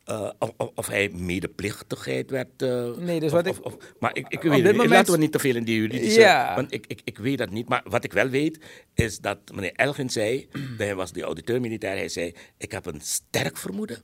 eh, 0.05 0.31
of, 0.75 0.87
hij 0.87 1.09
medeplichtigheid 1.15 2.31
werd. 2.31 2.63
eh, 2.63 2.97
Nee, 2.97 3.21
dus 3.21 3.33
of- 3.33 3.43
wat 3.43 3.47
ik- 3.57 3.65
of- 3.65 3.77
maar 4.01 4.17
ik, 4.17 4.27
ik 4.29 4.43
weet 4.43 4.53
het 4.53 4.63
niet. 4.63 4.73
moment- 4.73 4.91
Laten 4.91 5.13
we 5.13 5.19
niet 5.19 5.33
te 5.33 5.39
veel 5.39 5.57
in 5.57 5.65
die 5.65 5.77
juridische... 5.77 6.21
Ja. 6.21 6.55
Want 6.55 6.73
ik, 6.73 6.85
ik, 6.87 7.01
ik 7.05 7.19
weet 7.19 7.39
dat 7.39 7.51
niet. 7.51 7.69
Maar 7.69 7.83
wat 7.85 8.05
ik 8.05 8.13
wel 8.13 8.29
weet, 8.29 8.59
is 8.95 9.19
dat 9.19 9.39
meneer 9.55 9.73
Elgin 9.73 10.11
zei... 10.11 10.49
hij 10.79 10.95
was 10.95 11.13
de 11.13 11.23
auditeur 11.23 11.61
militair. 11.61 11.97
Hij 11.97 12.09
zei, 12.09 12.35
ik 12.59 12.73
heb 12.73 12.87
een 12.87 13.01
sterk 13.01 13.57
vermoeden... 13.57 13.99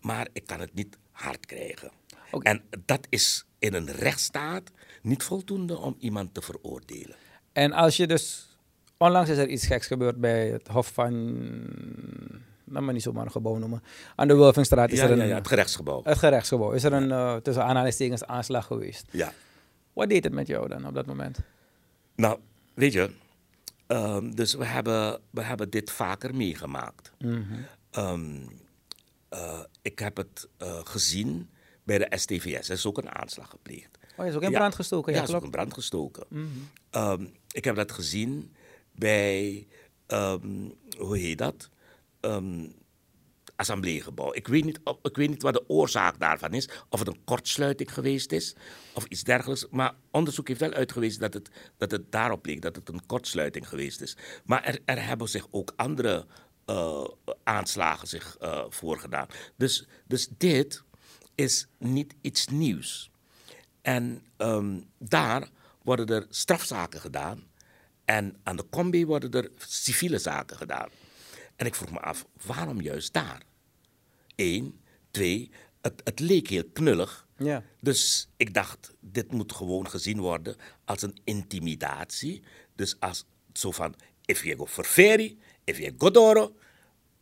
maar 0.00 0.28
ik 0.32 0.46
kan 0.46 0.60
het 0.60 0.74
niet 0.74 0.96
hard 1.10 1.46
krijgen. 1.46 1.90
En 2.40 2.62
dat 2.84 3.06
is 3.08 3.44
in 3.58 3.74
een 3.74 3.90
rechtsstaat 3.90 4.70
niet 5.02 5.22
voldoende 5.22 5.78
om 5.78 5.96
iemand 5.98 6.34
te 6.34 6.42
veroordelen. 6.42 7.16
En 7.52 7.72
als 7.72 7.96
je 7.96 8.06
dus... 8.06 8.44
Onlangs 8.96 9.30
is 9.30 9.36
er 9.36 9.48
iets 9.48 9.66
geks 9.66 9.86
gebeurd 9.86 10.16
bij 10.20 10.48
het 10.48 10.68
Hof 10.68 10.90
van... 10.94 11.14
Laat 12.70 12.82
me 12.82 12.92
niet 12.92 13.02
zomaar 13.02 13.24
een 13.24 13.30
gebouw 13.30 13.56
noemen. 13.56 13.82
Aan 14.16 14.28
de 14.28 14.34
Wolfingstraat 14.34 14.90
is 14.90 14.98
Ja, 14.98 15.04
er 15.04 15.10
een... 15.10 15.18
ja, 15.18 15.24
ja, 15.24 15.34
het 15.34 15.48
gerechtsgebouw. 15.48 16.00
Het 16.04 16.18
gerechtsgebouw. 16.18 16.72
Is 16.72 16.84
er 16.84 16.92
een 16.92 17.10
eh, 17.12 17.36
tussen 17.36 17.64
aanhalingstekens 17.64 18.24
aanslag 18.24 18.66
geweest. 18.66 19.06
Ja. 19.10 19.32
Wat 19.92 20.08
deed 20.08 20.24
het 20.24 20.32
met 20.32 20.46
jou 20.46 20.68
dan 20.68 20.86
op 20.86 20.94
dat 20.94 21.06
moment? 21.06 21.38
Nou, 22.16 22.38
weet 22.74 22.92
je, 22.92 23.10
ehm, 23.86 24.30
dus 24.30 24.54
we 24.54 24.64
hebben, 24.64 25.20
we 25.30 25.42
hebben 25.42 25.70
dit 25.70 25.90
vaker 25.90 26.34
meegemaakt. 26.34 27.12
Ehm, 27.90 28.36
eh, 29.28 29.60
ik 29.82 29.98
heb 29.98 30.16
het 30.16 30.48
eh, 30.56 30.80
gezien 30.84 31.50
bij 31.84 31.98
de 31.98 32.06
STVS. 32.18 32.68
Er 32.68 32.74
is 32.74 32.86
ook 32.86 32.98
een 32.98 33.14
aanslag 33.14 33.50
gepleegd. 33.50 33.98
Oh, 34.16 34.24
je 34.24 34.30
is 34.30 34.36
ook 34.36 34.42
in 34.42 34.50
Ja. 34.50 34.56
brand 34.58 34.74
gestoken. 34.74 35.12
Ja, 35.12 35.18
Ja, 35.18 35.24
is 35.24 35.34
ook 35.34 35.44
in 35.44 35.50
brand 35.50 35.74
gestoken. 35.74 36.24
Ehm, 36.90 37.24
ik 37.52 37.64
heb 37.64 37.76
dat 37.76 37.92
gezien 37.92 38.54
bij, 38.92 39.66
hoe 40.98 41.18
heet 41.18 41.38
dat? 41.38 41.68
Ehm, 42.20 42.66
assembleegebouw. 43.60 44.34
Ik 44.34 44.48
weet, 44.48 44.64
niet, 44.64 44.80
ik 45.02 45.16
weet 45.16 45.28
niet 45.28 45.42
wat 45.42 45.54
de 45.54 45.68
oorzaak 45.68 46.18
daarvan 46.18 46.52
is. 46.52 46.68
Of 46.88 46.98
het 46.98 47.08
een 47.08 47.24
kortsluiting 47.24 47.94
geweest 47.94 48.32
is 48.32 48.54
of 48.94 49.04
iets 49.04 49.22
dergelijks. 49.22 49.66
Maar 49.70 49.94
onderzoek 50.10 50.48
heeft 50.48 50.60
wel 50.60 50.72
uitgewezen 50.72 51.20
dat 51.20 51.34
het, 51.34 51.50
dat 51.76 51.90
het 51.90 52.12
daarop 52.12 52.46
leek, 52.46 52.62
dat 52.62 52.76
het 52.76 52.88
een 52.88 53.06
kortsluiting 53.06 53.68
geweest 53.68 54.00
is. 54.00 54.16
Maar 54.44 54.64
er, 54.64 54.78
er 54.84 55.06
hebben 55.06 55.28
zich 55.28 55.46
ook 55.50 55.72
andere 55.76 56.26
eh, 56.64 57.04
aanslagen 57.42 58.08
zich 58.08 58.36
eh, 58.36 58.64
voorgedaan. 58.68 59.26
Dus, 59.56 59.86
dus 60.06 60.28
dit 60.38 60.82
is 61.34 61.66
niet 61.78 62.14
iets 62.20 62.46
nieuws. 62.46 63.10
En 63.82 64.22
ehm, 64.36 64.80
daar 64.98 65.48
worden 65.82 66.06
er 66.06 66.26
strafzaken 66.28 67.00
gedaan. 67.00 67.42
En 68.04 68.36
aan 68.42 68.56
de 68.56 68.66
combi 68.70 69.06
worden 69.06 69.30
er 69.30 69.50
civiele 69.56 70.18
zaken 70.18 70.56
gedaan. 70.56 70.88
En 71.60 71.66
ik 71.66 71.74
vroeg 71.74 71.90
me 71.90 72.00
af, 72.00 72.26
waarom 72.46 72.80
juist 72.80 73.12
daar? 73.12 73.42
Eén. 74.36 74.80
Twee, 75.10 75.50
het, 75.80 76.00
het 76.04 76.20
leek 76.20 76.48
heel 76.48 76.64
knullig. 76.72 77.26
Ja. 77.36 77.62
Dus 77.80 78.28
ik 78.36 78.54
dacht, 78.54 78.92
dit 79.00 79.32
moet 79.32 79.52
gewoon 79.52 79.88
gezien 79.90 80.20
worden 80.20 80.56
als 80.84 81.02
een 81.02 81.18
intimidatie. 81.24 82.42
Dus 82.74 82.96
als 83.00 83.24
zo 83.52 83.70
van, 83.70 83.94
if 84.24 84.44
je 84.44 84.56
go 84.56 84.64
verferi, 84.64 85.38
if 85.64 85.78
je 85.78 85.94
godoro, 85.98 86.54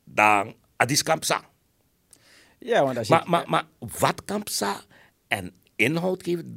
dan 0.05 0.55
adis 0.76 1.03
kampsa. 1.03 1.45
Ja, 2.59 2.84
want 2.84 2.99
als 2.99 3.09
je... 3.09 3.14
Maar, 3.14 3.28
maar, 3.28 3.49
maar 3.49 3.64
wat 3.99 4.24
kampsa 4.24 4.80
en 5.28 5.55
inhoud 5.76 6.22
geven, 6.22 6.55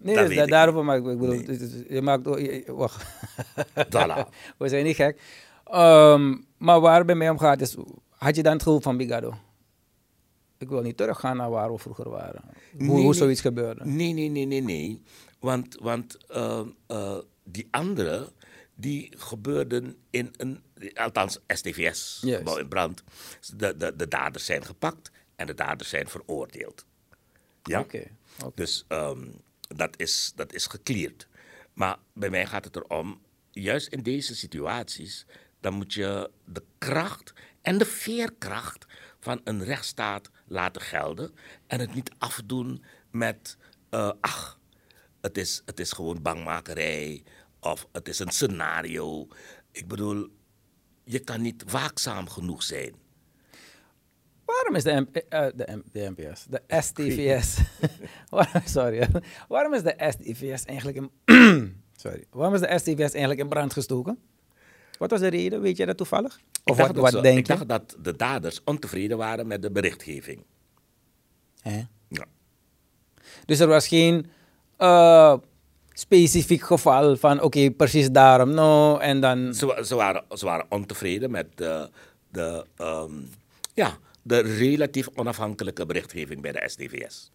nee, 0.00 0.14
dat 0.14 0.28
dus 0.28 0.46
daarover 0.46 0.84
maak 0.84 0.98
ik... 0.98 1.06
ik 1.06 1.18
bedoel, 1.18 1.56
je 1.88 2.02
maakt... 2.02 2.26
oh, 2.26 2.38
je- 2.38 2.64
Wacht. 2.66 3.04
Voilà. 3.74 4.28
We 4.58 4.68
zijn 4.68 4.84
niet 4.84 4.96
gek. 4.96 5.20
Ehm, 5.70 6.36
maar 6.58 6.80
waar 6.80 6.96
het 6.96 7.06
bij 7.06 7.14
mij 7.14 7.30
om 7.30 7.38
gaat 7.38 7.60
is... 7.60 7.76
Had 8.10 8.36
je 8.36 8.42
dan 8.42 8.52
het 8.52 8.62
gevoel 8.62 8.80
van 8.80 8.96
Bigado? 8.96 9.34
Ik 10.58 10.68
wil 10.68 10.82
niet 10.82 10.96
teruggaan 10.96 11.36
naar 11.36 11.50
waar 11.50 11.72
we 11.72 11.78
vroeger 11.78 12.10
waren. 12.10 12.42
Hoe, 12.44 12.52
Nee, 12.72 12.88
hoe 12.88 13.02
nee. 13.02 13.12
zoiets 13.12 13.40
gebeurde. 13.40 13.84
Nee, 13.84 14.12
nee, 14.12 14.28
nee, 14.28 14.44
nee, 14.44 14.60
nee. 14.62 15.02
Want, 15.38 15.76
want 15.80 16.26
eh, 16.26 16.60
eh, 16.86 17.18
die 17.44 17.68
andere, 17.70 18.32
die 18.74 19.12
gebeurden 19.16 19.96
in 20.10 20.34
een, 20.36 20.62
althans 20.94 21.38
STVS, 21.46 22.22
gebouw 22.24 22.56
in 22.56 22.68
brand. 22.68 23.02
De, 23.56 23.76
de, 23.76 23.96
de 23.96 24.08
daders 24.08 24.44
zijn 24.44 24.64
gepakt 24.64 25.10
en 25.36 25.46
de 25.46 25.54
daders 25.54 25.88
zijn 25.88 26.08
veroordeeld. 26.08 26.84
Ja? 27.62 27.80
Oké. 27.80 28.04
oké. 28.44 28.52
Dus 28.54 28.84
ehm, 28.88 29.26
dat, 29.60 29.90
is, 29.96 30.32
dat 30.34 30.52
is 30.52 30.66
gecleared. 30.66 31.28
Maar 31.72 31.96
bij 32.12 32.30
mij 32.30 32.46
gaat 32.46 32.64
het 32.64 32.76
erom, 32.76 33.20
juist 33.50 33.88
in 33.88 34.02
deze 34.02 34.34
situaties, 34.36 35.26
dan 35.60 35.74
moet 35.74 35.94
je 35.94 36.30
de 36.44 36.62
kracht 36.78 37.32
en 37.62 37.78
de 37.78 37.84
veerkracht 37.86 38.86
van 39.20 39.40
een 39.44 39.64
rechtsstaat 39.64 40.30
laten 40.46 40.82
gelden. 40.82 41.30
En 41.66 41.80
het 41.80 41.94
niet 41.94 42.10
afdoen 42.18 42.84
met, 43.10 43.56
eh, 43.90 44.10
ach, 44.20 44.58
het 45.20 45.38
is, 45.38 45.62
het 45.64 45.80
is 45.80 45.92
gewoon 45.92 46.22
bangmakerij 46.22 47.22
of 47.60 47.86
het 47.92 48.08
is 48.08 48.18
een 48.18 48.30
scenario. 48.30 49.26
Ik 49.72 49.88
bedoel, 49.88 50.28
je 51.04 51.18
kan 51.18 51.40
niet 51.40 51.70
waakzaam 51.70 52.28
genoeg 52.28 52.62
zijn. 52.62 52.94
Waarom 54.44 54.74
is 54.74 54.82
de, 54.82 54.92
M- 55.00 55.16
eh, 55.28 55.46
de, 55.54 55.66
M- 55.76 55.82
de 55.92 56.12
NPS, 56.16 56.44
de 56.44 56.62
STVS, 56.82 57.58
sorry, 58.78 59.08
waarom 59.48 59.74
is 59.74 59.82
de 59.82 59.94
STVS 60.18 60.64
eigenlijk 60.64 60.96
in, 60.96 61.10
sorry, 61.96 62.24
waarom 62.30 62.54
is 62.54 62.60
de 62.60 62.78
STVS 62.78 63.10
eigenlijk 63.10 63.40
in 63.40 63.48
brand 63.48 63.72
gestoken? 63.72 64.18
Wat 64.98 65.10
was 65.10 65.20
de 65.20 65.28
reden, 65.28 65.60
weet 65.60 65.76
je 65.76 65.86
dat 65.86 65.96
toevallig? 65.96 66.40
Of 66.64 66.76
wat, 66.76 66.96
wat 66.96 67.22
denk 67.22 67.38
ik 67.38 67.46
je? 67.46 67.52
dacht 67.52 67.68
dat 67.68 67.96
de 68.02 68.16
daders 68.16 68.60
ontevreden 68.64 69.16
waren 69.16 69.46
met 69.46 69.62
de 69.62 69.70
berichtgeving. 69.70 70.42
Hè? 71.60 71.82
Ja. 72.08 72.24
Dus 73.44 73.60
er 73.60 73.66
was 73.66 73.88
geen 73.88 74.26
eh, 74.76 75.34
specifiek 75.92 76.62
geval 76.62 77.16
van, 77.16 77.42
oké, 77.42 77.70
precies 77.70 78.10
daarom, 78.10 78.50
no, 78.50 78.98
en 78.98 79.20
dan... 79.20 79.54
Ze, 79.54 79.94
waren, 79.94 80.24
ze 80.28 80.44
waren 80.44 80.66
ontevreden 80.68 81.30
met 81.30 81.46
de, 81.54 81.90
de, 82.30 82.64
ehm, 82.76 83.12
ja, 83.74 83.98
de 84.22 84.38
relatief 84.40 85.08
onafhankelijke 85.14 85.86
berichtgeving 85.86 86.40
bij 86.40 86.52
de 86.52 86.62
SDVS. 86.66 87.30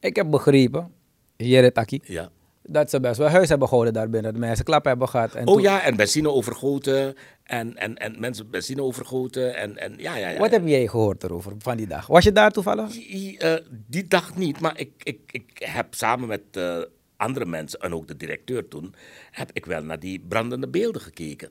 Ik 0.00 0.16
heb 0.16 0.30
begrepen, 0.30 0.92
Jere 1.36 1.72
Taki, 1.72 2.00
Ja. 2.02 2.30
Dat 2.62 2.90
ze 2.90 3.00
best 3.00 3.16
wel 3.18 3.28
huis 3.28 3.48
hebben 3.48 3.68
gehouden 3.68 3.94
daarbinnen. 3.94 4.32
Dat 4.32 4.40
mensen 4.40 4.64
klap 4.64 4.84
hebben 4.84 5.08
gehad. 5.08 5.34
En 5.34 5.46
Oh 5.46 5.52
toen- 5.54 5.62
ja, 5.62 5.82
en 5.82 5.96
benzine 5.96 6.30
overgoten. 6.30 7.14
En, 7.44 7.76
en, 7.76 7.96
en 7.96 8.14
mensen 8.20 8.50
benzine 8.50 8.82
overgoten. 8.82 9.56
En, 9.56 9.76
en 9.76 9.94
ja, 9.98 10.16
ja, 10.16 10.28
ja. 10.28 10.38
Wat 10.38 10.50
heb 10.50 10.66
jij 10.66 10.86
gehoord 10.88 11.22
erover 11.24 11.52
van 11.58 11.76
die 11.76 11.86
dag? 11.86 12.06
Was 12.06 12.24
je 12.24 12.32
daar 12.32 12.50
toevallig? 12.50 12.90
Die, 12.92 13.38
eh, 13.38 13.66
die 13.86 14.06
dag 14.08 14.36
niet, 14.36 14.60
maar 14.60 14.78
ik, 14.78 14.90
ik, 15.02 15.18
ik 15.30 15.50
heb 15.64 15.94
samen 15.94 16.28
met 16.28 16.42
eh, 16.52 16.78
andere 17.16 17.46
mensen 17.46 17.80
en 17.80 17.94
ook 17.94 18.08
de 18.08 18.16
directeur 18.16 18.68
toen, 18.68 18.94
heb 19.30 19.50
ik 19.52 19.66
wel 19.66 19.82
naar 19.82 20.00
die 20.00 20.24
brandende 20.28 20.68
beelden 20.68 21.00
gekeken. 21.02 21.50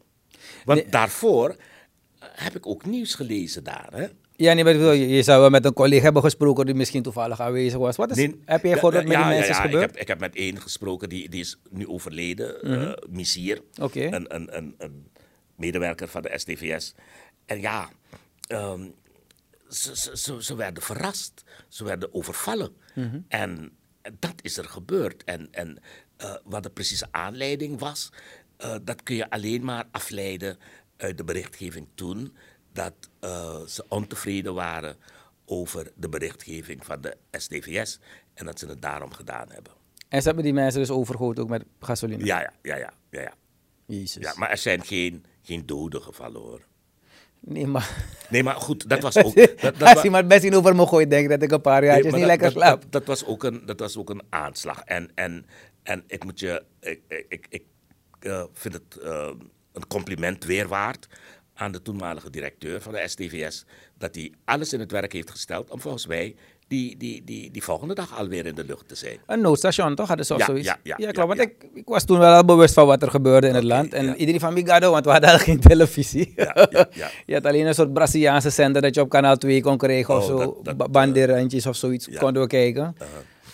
Want 0.66 0.92
daarvoor 0.92 1.50
eh, 1.50 2.28
heb 2.32 2.56
ik 2.56 2.68
ook 2.68 2.86
nieuws 2.86 3.14
gelezen 3.16 3.64
daar. 3.64 3.90
Hè? 3.94 4.08
Ja, 4.42 4.54
nee, 4.54 4.64
maar 4.64 4.74
ik 4.74 4.80
bedoel, 4.80 4.94
je, 4.94 5.24
zou 5.24 5.40
wel 5.42 5.50
met 5.50 5.66
een 5.66 5.74
collega 5.74 6.04
hebben 6.04 6.22
gesproken 6.22 6.66
die 6.66 6.76
misschien 6.76 7.04
toevallig 7.04 7.40
aanwezig 7.40 7.80
was. 7.80 7.96
Wat 7.96 8.12
is, 8.12 8.16
Nee, 8.16 8.42
heb 8.46 8.62
jij 8.62 8.70
ja, 8.72 8.76
gehoord 8.76 8.94
wat 8.94 9.04
met 9.04 9.12
ja, 9.14 9.18
die 9.24 9.28
ja, 9.28 9.38
mensen 9.38 9.54
ja, 9.54 9.60
is 9.60 9.66
Ik 9.66 9.72
gebeurd? 9.72 9.92
heb, 9.92 10.02
ik 10.02 10.08
heb 10.08 10.20
met 10.20 10.36
één 10.36 10.62
gesproken, 10.62 11.10
die, 11.10 11.30
die 11.30 11.40
is 11.40 11.60
nu 11.70 11.88
overleden, 11.88 12.62
eh, 12.62 12.94
Missier. 13.10 13.62
Een, 14.12 14.36
een, 14.36 14.58
een, 14.58 14.76
een 14.78 15.08
medewerker 15.56 16.08
van 16.08 16.22
de 16.22 16.32
STVS. 16.36 16.94
En 17.46 17.62
ja, 17.62 17.90
ehm, 18.48 18.88
ze, 19.70 19.98
ze, 19.98 20.18
ze, 20.18 20.44
ze 20.44 20.56
werden 20.56 20.84
verrast. 20.84 21.44
Ze 21.68 21.84
werden 21.84 22.14
overvallen. 22.14 22.76
En 23.28 23.72
dat 24.20 24.36
is 24.42 24.58
er 24.58 24.66
gebeurd. 24.66 25.24
En, 25.24 25.48
en 25.52 25.80
eh, 26.18 26.36
wat 26.44 26.64
de 26.64 26.70
precieze 26.70 27.08
aanleiding 27.12 27.80
was, 27.80 28.10
eh, 28.58 28.76
dat 28.82 29.04
kun 29.04 29.16
je 29.16 29.30
alleen 29.30 29.64
maar 29.64 29.86
afleiden 29.92 30.58
uit 30.98 31.18
de 31.18 31.24
berichtgeving 31.24 31.88
toen. 31.96 32.36
Dat 32.74 32.94
eh, 33.20 33.62
ze 33.62 33.86
ontevreden 33.88 34.54
waren 34.54 34.96
over 35.46 35.92
de 35.96 36.10
berichtgeving 36.10 36.86
van 36.86 37.02
de 37.02 37.16
STVS. 37.32 38.00
En 38.34 38.46
dat 38.46 38.60
ze 38.60 38.68
het 38.68 38.82
daarom 38.82 39.12
gedaan 39.14 39.52
hebben. 39.52 39.74
En 40.10 40.20
ze 40.22 40.26
hebben 40.26 40.44
die 40.44 40.54
mensen 40.54 40.80
dus 40.80 40.90
overgoten 40.90 41.44
ook 41.44 41.50
met 41.50 41.64
gasoline. 41.80 42.26
Ja, 42.26 42.40
ja, 42.40 42.52
ja, 42.62 42.76
ja. 42.76 42.94
ja, 43.12 43.22
ja. 43.22 43.34
Jezus. 43.86 44.24
ja 44.24 44.34
maar 44.36 44.50
er 44.50 44.58
zijn 44.58 44.84
geen, 44.86 45.26
geen 45.42 45.66
doden 45.66 46.02
gevallen 46.02 46.42
hoor. 46.42 46.62
Nee, 47.40 47.68
maar... 47.68 48.06
Nee, 48.30 48.44
maar 48.44 48.56
goed, 48.56 48.90
dat 48.90 49.02
was 49.02 49.18
ook. 49.26 49.36
Dat, 49.36 49.60
dat 49.78 49.82
Als 49.82 50.04
iemand 50.04 50.28
best 50.28 50.44
in 50.44 50.56
over 50.56 50.76
me 50.76 50.88
gooit, 50.88 51.10
denk 51.10 51.24
ik 51.24 51.30
dat 51.30 51.42
ik 51.42 51.52
een 51.52 51.62
paar 51.62 51.84
jaar 51.84 51.94
Nee, 51.94 52.04
niet 52.04 52.12
dat- 52.12 52.22
lekker 52.22 52.52
slaap. 52.52 52.84
Dat, 52.90 53.06
was 53.06 53.26
ook 53.26 53.44
een, 53.44 53.66
dat 53.66 53.80
was 53.80 53.98
ook 53.98 54.10
een 54.10 54.22
aanslag. 54.30 54.80
En, 54.82 55.12
en, 55.16 55.46
en 55.84 56.04
ik 56.08 56.24
moet 56.24 56.40
je, 56.40 56.64
ik, 56.80 57.02
ik, 57.08 57.26
ik, 57.30 57.46
ik, 57.50 57.64
eh, 58.20 58.44
vind 58.54 58.74
het 58.74 58.98
eh, 58.98 59.30
een 59.72 59.88
compliment 59.88 60.44
weer 60.44 60.68
waard 60.68 61.08
aan 61.54 61.72
de 61.72 61.82
toenmalige 61.82 62.30
directeur 62.30 62.82
van 62.82 62.94
de 62.94 63.04
STVS, 63.08 63.66
dat 63.98 64.16
hij 64.16 64.32
alles 64.46 64.74
in 64.74 64.80
het 64.80 64.92
werk 64.92 65.14
heeft 65.14 65.30
gesteld 65.30 65.70
om 65.70 65.80
volgens 65.82 66.08
mij 66.08 66.36
die, 66.68 66.98
die, 66.98 67.24
die, 67.24 67.52
die 67.52 67.64
volgende 67.64 67.94
dag 67.94 68.18
alweer 68.18 68.46
in 68.46 68.56
de 68.56 68.64
lucht 68.64 68.88
te 68.88 68.96
zijn. 68.96 69.18
Een 69.26 69.42
noodstation, 69.42 69.96
toch? 69.96 70.08
Hadden 70.08 70.26
ze 70.26 70.34
of 70.34 70.40
Ja, 70.40 70.46
zoiets? 70.46 70.68
ja, 70.68 70.78
ja, 70.84 70.96
klopt. 70.96 71.16
ja, 71.18 71.26
want 71.28 71.40
ja. 71.40 71.46
Ik, 71.46 71.56
ik 71.74 71.88
was 71.88 72.06
toen 72.06 72.18
wel 72.20 72.34
al 72.36 72.46
bewust 72.46 72.74
van 72.74 72.86
wat 72.88 73.02
er 73.02 73.10
gebeurde 73.10 73.48
in 73.48 73.56
het 73.56 73.64
land. 73.64 73.94
En 73.94 74.16
iedereen 74.16 74.40
van 74.40 74.54
Migado, 74.54 74.92
want 74.92 75.06
we 75.06 75.12
hadden 75.12 75.40
geen 75.40 75.60
televisie. 75.60 76.34
Ja, 76.36 76.68
ja, 76.70 76.86
ja. 77.02 77.10
je 77.26 77.34
had 77.34 77.46
alleen 77.46 77.66
een 77.68 77.74
soort 77.74 77.94
Braziliaanse 77.94 78.50
zender 78.50 78.82
dat 78.82 78.96
je 78.96 79.02
op 79.02 79.10
kanaal 79.10 79.38
2 79.38 79.62
kon 79.62 79.78
krijgen 79.78 80.16
of 80.18 80.30
Oh, 80.30 80.42
zo. 80.42 80.62
eh, 80.64 80.74
Banderantjes 80.92 81.66
of 81.66 81.76
zoiets 81.76 82.06
ja. 82.06 82.20
konden 82.20 82.42
we 82.42 82.48
kijken. 82.48 82.96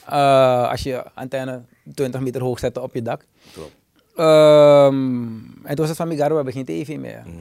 Eh, 0.08 0.70
als 0.70 0.84
je 0.84 1.04
antenne 1.14 1.62
20 1.94 2.22
meter 2.22 2.42
hoog 2.42 2.60
zette 2.60 2.82
op 2.82 2.94
je 2.94 3.02
dak. 3.02 3.26
Klopt. 3.54 3.76
Ehm, 4.16 5.24
en 5.64 5.68
toen 5.68 5.76
was 5.76 5.88
het 5.88 5.98
van 5.98 6.08
Migaro, 6.08 6.30
we 6.30 6.36
hebben 6.36 6.54
geen 6.54 6.66
tv 6.66 6.98
meer. 6.98 7.24
Mhm. 7.26 7.38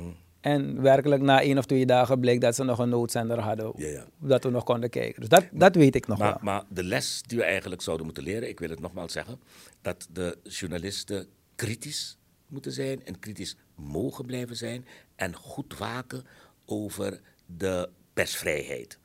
En 0.47 0.83
werkelijk 0.83 1.23
na 1.23 1.41
één 1.43 1.59
of 1.59 1.65
twee 1.67 1.87
dagen 1.87 2.21
bleek 2.21 2.41
dat 2.41 2.55
ze 2.55 2.65
nog 2.65 2.79
een 2.79 2.89
noodzender 2.89 3.39
hadden. 3.41 3.73
Ja, 3.77 3.87
ja. 3.89 4.05
Dat 4.19 4.45
we 4.45 4.51
nog 4.51 4.65
konden 4.65 4.91
kijken. 4.91 5.21
Dus 5.21 5.29
dat, 5.29 5.45
dat 5.53 5.75
weet 5.75 5.95
ik 5.95 6.07
nog 6.07 6.19
Maar, 6.19 6.29
wel. 6.29 6.39
maar 6.43 6.65
de 6.69 6.85
les 6.85 7.23
die 7.27 7.39
we 7.39 7.45
eigenlijk 7.45 7.83
zouden 7.83 8.07
moeten 8.07 8.25
leren, 8.25 8.49
ik 8.49 8.59
wil 8.59 8.71
het 8.71 8.81
nogmaals 8.81 9.13
zeggen, 9.13 9.41
dat 9.83 10.09
de 10.13 10.39
journalisten 10.43 11.27
kritisch 11.55 12.19
moeten 12.47 12.73
zijn 12.73 13.05
en 13.05 13.19
kritisch 13.19 13.57
mogen 13.75 14.27
blijven 14.27 14.57
zijn 14.57 14.87
en 15.17 15.35
goed 15.35 15.79
waken 15.79 16.25
over 16.65 17.21
de 17.57 17.89
persvrijheid. 18.13 18.99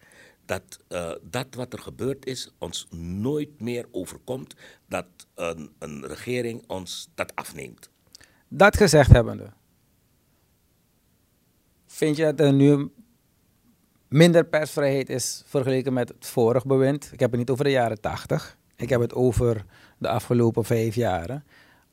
Dat, 0.45 0.79
eh, 0.87 1.11
dat 1.21 1.47
wat 1.55 1.73
er 1.73 1.79
gebeurd 1.79 2.25
is 2.25 2.51
ons 2.57 2.87
nooit 2.95 3.61
meer 3.61 3.85
overkomt, 3.91 4.53
dat 4.87 5.05
een, 5.35 5.69
een 5.79 6.05
regering 6.05 6.63
ons 6.67 7.09
dat 7.15 7.35
afneemt. 7.35 7.89
Dat 8.47 8.77
gezegd 8.77 9.11
hebbende, 9.11 9.51
vind 12.01 12.17
je 12.17 12.23
dat 12.23 12.39
er 12.39 12.53
nu 12.53 12.91
minder 14.07 14.45
persvrijheid 14.45 15.09
is 15.09 15.43
vergeleken 15.45 15.93
met 15.93 16.07
het 16.09 16.27
vorige 16.27 16.67
bewind? 16.67 17.09
Ik 17.13 17.19
heb 17.19 17.29
het 17.29 17.39
niet 17.39 17.49
over 17.49 17.63
de 17.63 17.71
jaren 17.71 18.01
80. 18.01 18.57
Ik 18.75 18.89
heb 18.89 19.01
het 19.01 19.13
over 19.13 19.65
de 19.97 20.07
afgelopen 20.07 20.63
vijf 20.63 20.95
jaren. 20.95 21.43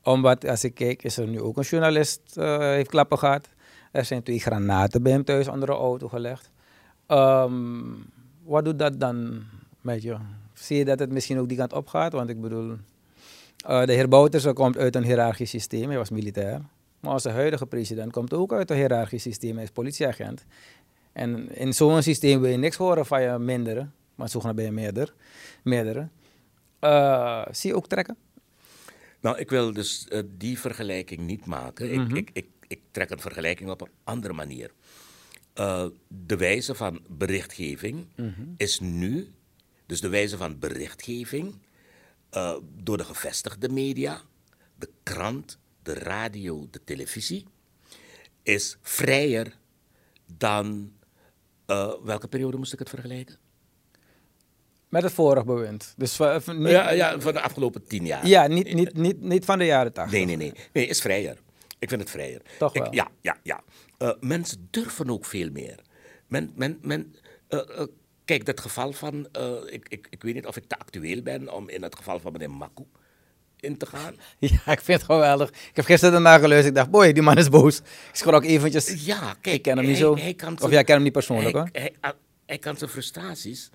Omdat, 0.03 0.47
als 0.47 0.63
ik 0.63 0.73
kijk, 0.73 1.03
is 1.03 1.17
er 1.17 1.27
nu 1.27 1.41
ook 1.41 1.57
een 1.57 1.63
journalist 1.63 2.21
uh, 2.37 2.57
heeft 2.57 2.89
klappen 2.89 3.17
gehad. 3.17 3.49
Er 3.91 4.05
zijn 4.05 4.23
twee 4.23 4.39
granaten 4.39 5.03
bij 5.03 5.11
hem 5.11 5.23
thuis 5.23 5.47
onder 5.47 5.69
een 5.69 5.75
auto 5.75 6.07
gelegd. 6.07 6.51
Um, 7.07 8.05
wat 8.43 8.65
doet 8.65 8.79
dat 8.79 8.99
dan 8.99 9.43
met 9.81 10.01
je? 10.01 10.17
Zie 10.53 10.77
je 10.77 10.85
dat 10.85 10.99
het 10.99 11.11
misschien 11.11 11.39
ook 11.39 11.47
die 11.47 11.57
kant 11.57 11.73
op 11.73 11.87
gaat? 11.87 12.13
Want 12.13 12.29
ik 12.29 12.41
bedoel, 12.41 12.69
uh, 13.69 13.85
de 13.85 13.93
heer 13.93 14.07
Bouterse 14.07 14.53
komt 14.53 14.77
uit 14.77 14.95
een 14.95 15.03
hiërarchisch 15.03 15.49
systeem. 15.49 15.87
Hij 15.87 15.97
was 15.97 16.09
militair. 16.09 16.61
Maar 16.99 17.13
onze 17.13 17.29
huidige 17.29 17.65
president 17.65 18.11
komt 18.11 18.33
ook 18.33 18.53
uit 18.53 18.69
een 18.69 18.77
hiërarchisch 18.77 19.21
systeem. 19.21 19.55
Hij 19.55 19.63
is 19.63 19.71
politieagent. 19.71 20.45
En 21.11 21.55
in 21.55 21.73
zo'n 21.73 22.01
systeem 22.01 22.41
wil 22.41 22.51
je 22.51 22.57
niks 22.57 22.75
horen 22.75 23.05
van 23.05 23.21
je 23.21 23.37
mindere. 23.37 23.87
Maar 24.15 24.29
zogenaamd 24.29 24.57
ben 24.57 24.65
je 24.65 24.71
meerder, 24.71 25.13
meerdere. 25.63 26.07
Uh, 26.81 27.45
zie 27.51 27.69
je 27.69 27.75
ook 27.75 27.87
trekken? 27.87 28.17
Nou, 29.19 29.37
ik 29.37 29.49
wil 29.49 29.73
dus 29.73 30.07
uh, 30.09 30.21
die 30.37 30.59
vergelijking 30.59 31.21
niet 31.21 31.45
maken. 31.45 31.91
Mm 31.91 32.05
-hmm. 32.05 32.15
ik, 32.15 32.29
ik, 32.33 32.45
ik, 32.45 32.47
ik, 32.67 32.81
trek 32.91 33.09
een 33.09 33.19
vergelijking 33.19 33.69
op 33.69 33.81
een 33.81 33.91
andere 34.03 34.33
manier. 34.33 34.71
Uh, 35.55 35.85
de 36.07 36.37
wijze 36.37 36.75
van 36.75 37.01
berichtgeving 37.07 38.05
mm 38.15 38.33
-hmm. 38.35 38.53
is 38.57 38.79
nu, 38.79 39.31
dus 39.85 40.01
de 40.01 40.09
wijze 40.09 40.37
van 40.37 40.59
berichtgeving 40.59 41.55
door 42.77 42.97
de 42.97 43.03
gevestigde 43.03 43.69
media, 43.69 44.21
de 44.75 44.89
krant, 45.03 45.59
de 45.83 45.93
radio, 45.93 46.67
de 46.71 46.83
televisie, 46.83 47.45
is 48.43 48.77
vrijer 48.81 49.57
dan. 50.37 50.93
Uh, 51.67 51.93
welke 52.03 52.27
periode 52.27 52.57
moest 52.57 52.73
ik 52.73 52.79
het 52.79 52.89
vergelijken? 52.89 53.37
Met 54.89 55.03
het 55.03 55.13
vorige 55.13 55.45
bewind. 55.45 55.93
Dus 55.97 56.15
van, 56.15 56.41
van, 56.41 56.57
niet, 56.57 56.69
ja, 56.69 56.91
ja, 56.91 57.19
van 57.19 57.33
de 57.33 57.41
afgelopen 57.41 57.87
tien 57.87 58.05
jaar. 58.05 58.27
Ja, 58.27 58.47
niet, 58.47 58.73
niet, 58.73 58.93
niet, 58.93 59.21
niet 59.21 59.45
van 59.45 59.57
de 59.57 59.65
jaren 59.65 59.93
tachtig. 59.93 60.13
Nee, 60.13 60.25
nee, 60.25 60.35
nee. 60.35 60.53
Nee, 60.73 60.87
is 60.87 61.01
vrijer. 61.01 61.37
Ik 61.79 61.89
vind 61.89 62.01
het 62.01 62.09
vrijer. 62.09 62.41
Toch 62.57 62.75
ik, 62.75 62.81
wel? 62.81 62.93
ja, 62.93 63.07
ja, 63.21 63.37
ja. 63.43 63.63
Uh, 63.99 64.11
mensen 64.19 64.67
durven 64.69 65.09
ook 65.09 65.25
veel 65.25 65.49
meer. 65.51 65.79
Men, 66.27 66.51
men, 66.55 66.79
men, 66.81 67.15
uh, 67.49 67.59
uh, 67.69 67.85
kijk, 68.25 68.45
dat 68.45 68.59
geval 68.59 68.91
van... 68.91 69.27
ik, 69.69 69.89
ik, 69.89 70.07
ik 70.09 70.23
weet 70.23 70.33
niet 70.33 70.45
of 70.45 70.57
ik 70.57 70.65
te 70.67 70.79
actueel 70.79 71.21
ben 71.21 71.53
om 71.53 71.69
in 71.69 71.83
het 71.83 71.95
geval 71.95 72.19
van 72.19 72.31
meneer 72.31 72.51
Maku 72.51 72.83
in 73.59 73.77
te 73.77 73.85
gaan. 73.85 74.15
Ja, 74.39 74.71
ik 74.71 74.81
vind 74.81 75.01
het 75.01 75.03
geweldig. 75.03 75.49
Ik 75.49 75.75
heb 75.75 75.85
gisteren 75.85 76.13
daarna 76.13 76.37
geluisterd. 76.37 76.67
Ik 76.67 76.75
dacht, 76.75 76.89
boy, 76.89 77.13
die 77.13 77.23
man 77.23 77.37
is 77.37 77.49
boos. 77.49 77.77
Ik 77.77 77.83
schrok 78.11 78.43
eventjes. 78.43 79.05
Ja, 79.05 79.35
kijk. 79.41 79.55
Ik 79.55 79.61
ken 79.61 79.77
hem 79.77 79.85
niet 79.85 79.97
zo. 79.97 80.17
Hij 80.17 80.33
kan 80.33 80.61
of 80.61 80.69
jij 80.69 80.83
kent 80.83 80.87
hem 80.87 81.03
niet 81.03 81.13
persoonlijk, 81.13 81.51
hij, 81.55 81.61
hoor. 81.61 81.69
Hij, 81.71 81.93
hij, 82.01 82.13
hij 82.45 82.57
kan 82.57 82.77
zijn 82.77 82.89
frustraties 82.89 83.69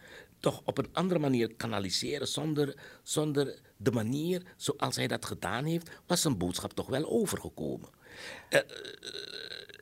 toch 0.45 0.61
op 0.65 0.79
een 0.79 0.89
andere 0.93 1.21
manier 1.21 1.55
kanaliseren 1.57 2.29
zonder, 2.29 2.75
zonder 3.03 3.59
de 3.77 3.91
manier 3.91 4.43
zoals 4.57 4.97
hij 4.97 5.07
dat 5.07 5.25
gedaan 5.25 5.65
heeft, 5.65 5.91
was 6.07 6.21
zijn 6.21 6.39
boodschap 6.39 6.73
toch 6.73 6.87
wel 6.87 7.11
overgekomen. 7.11 7.89
Uh, 8.51 8.61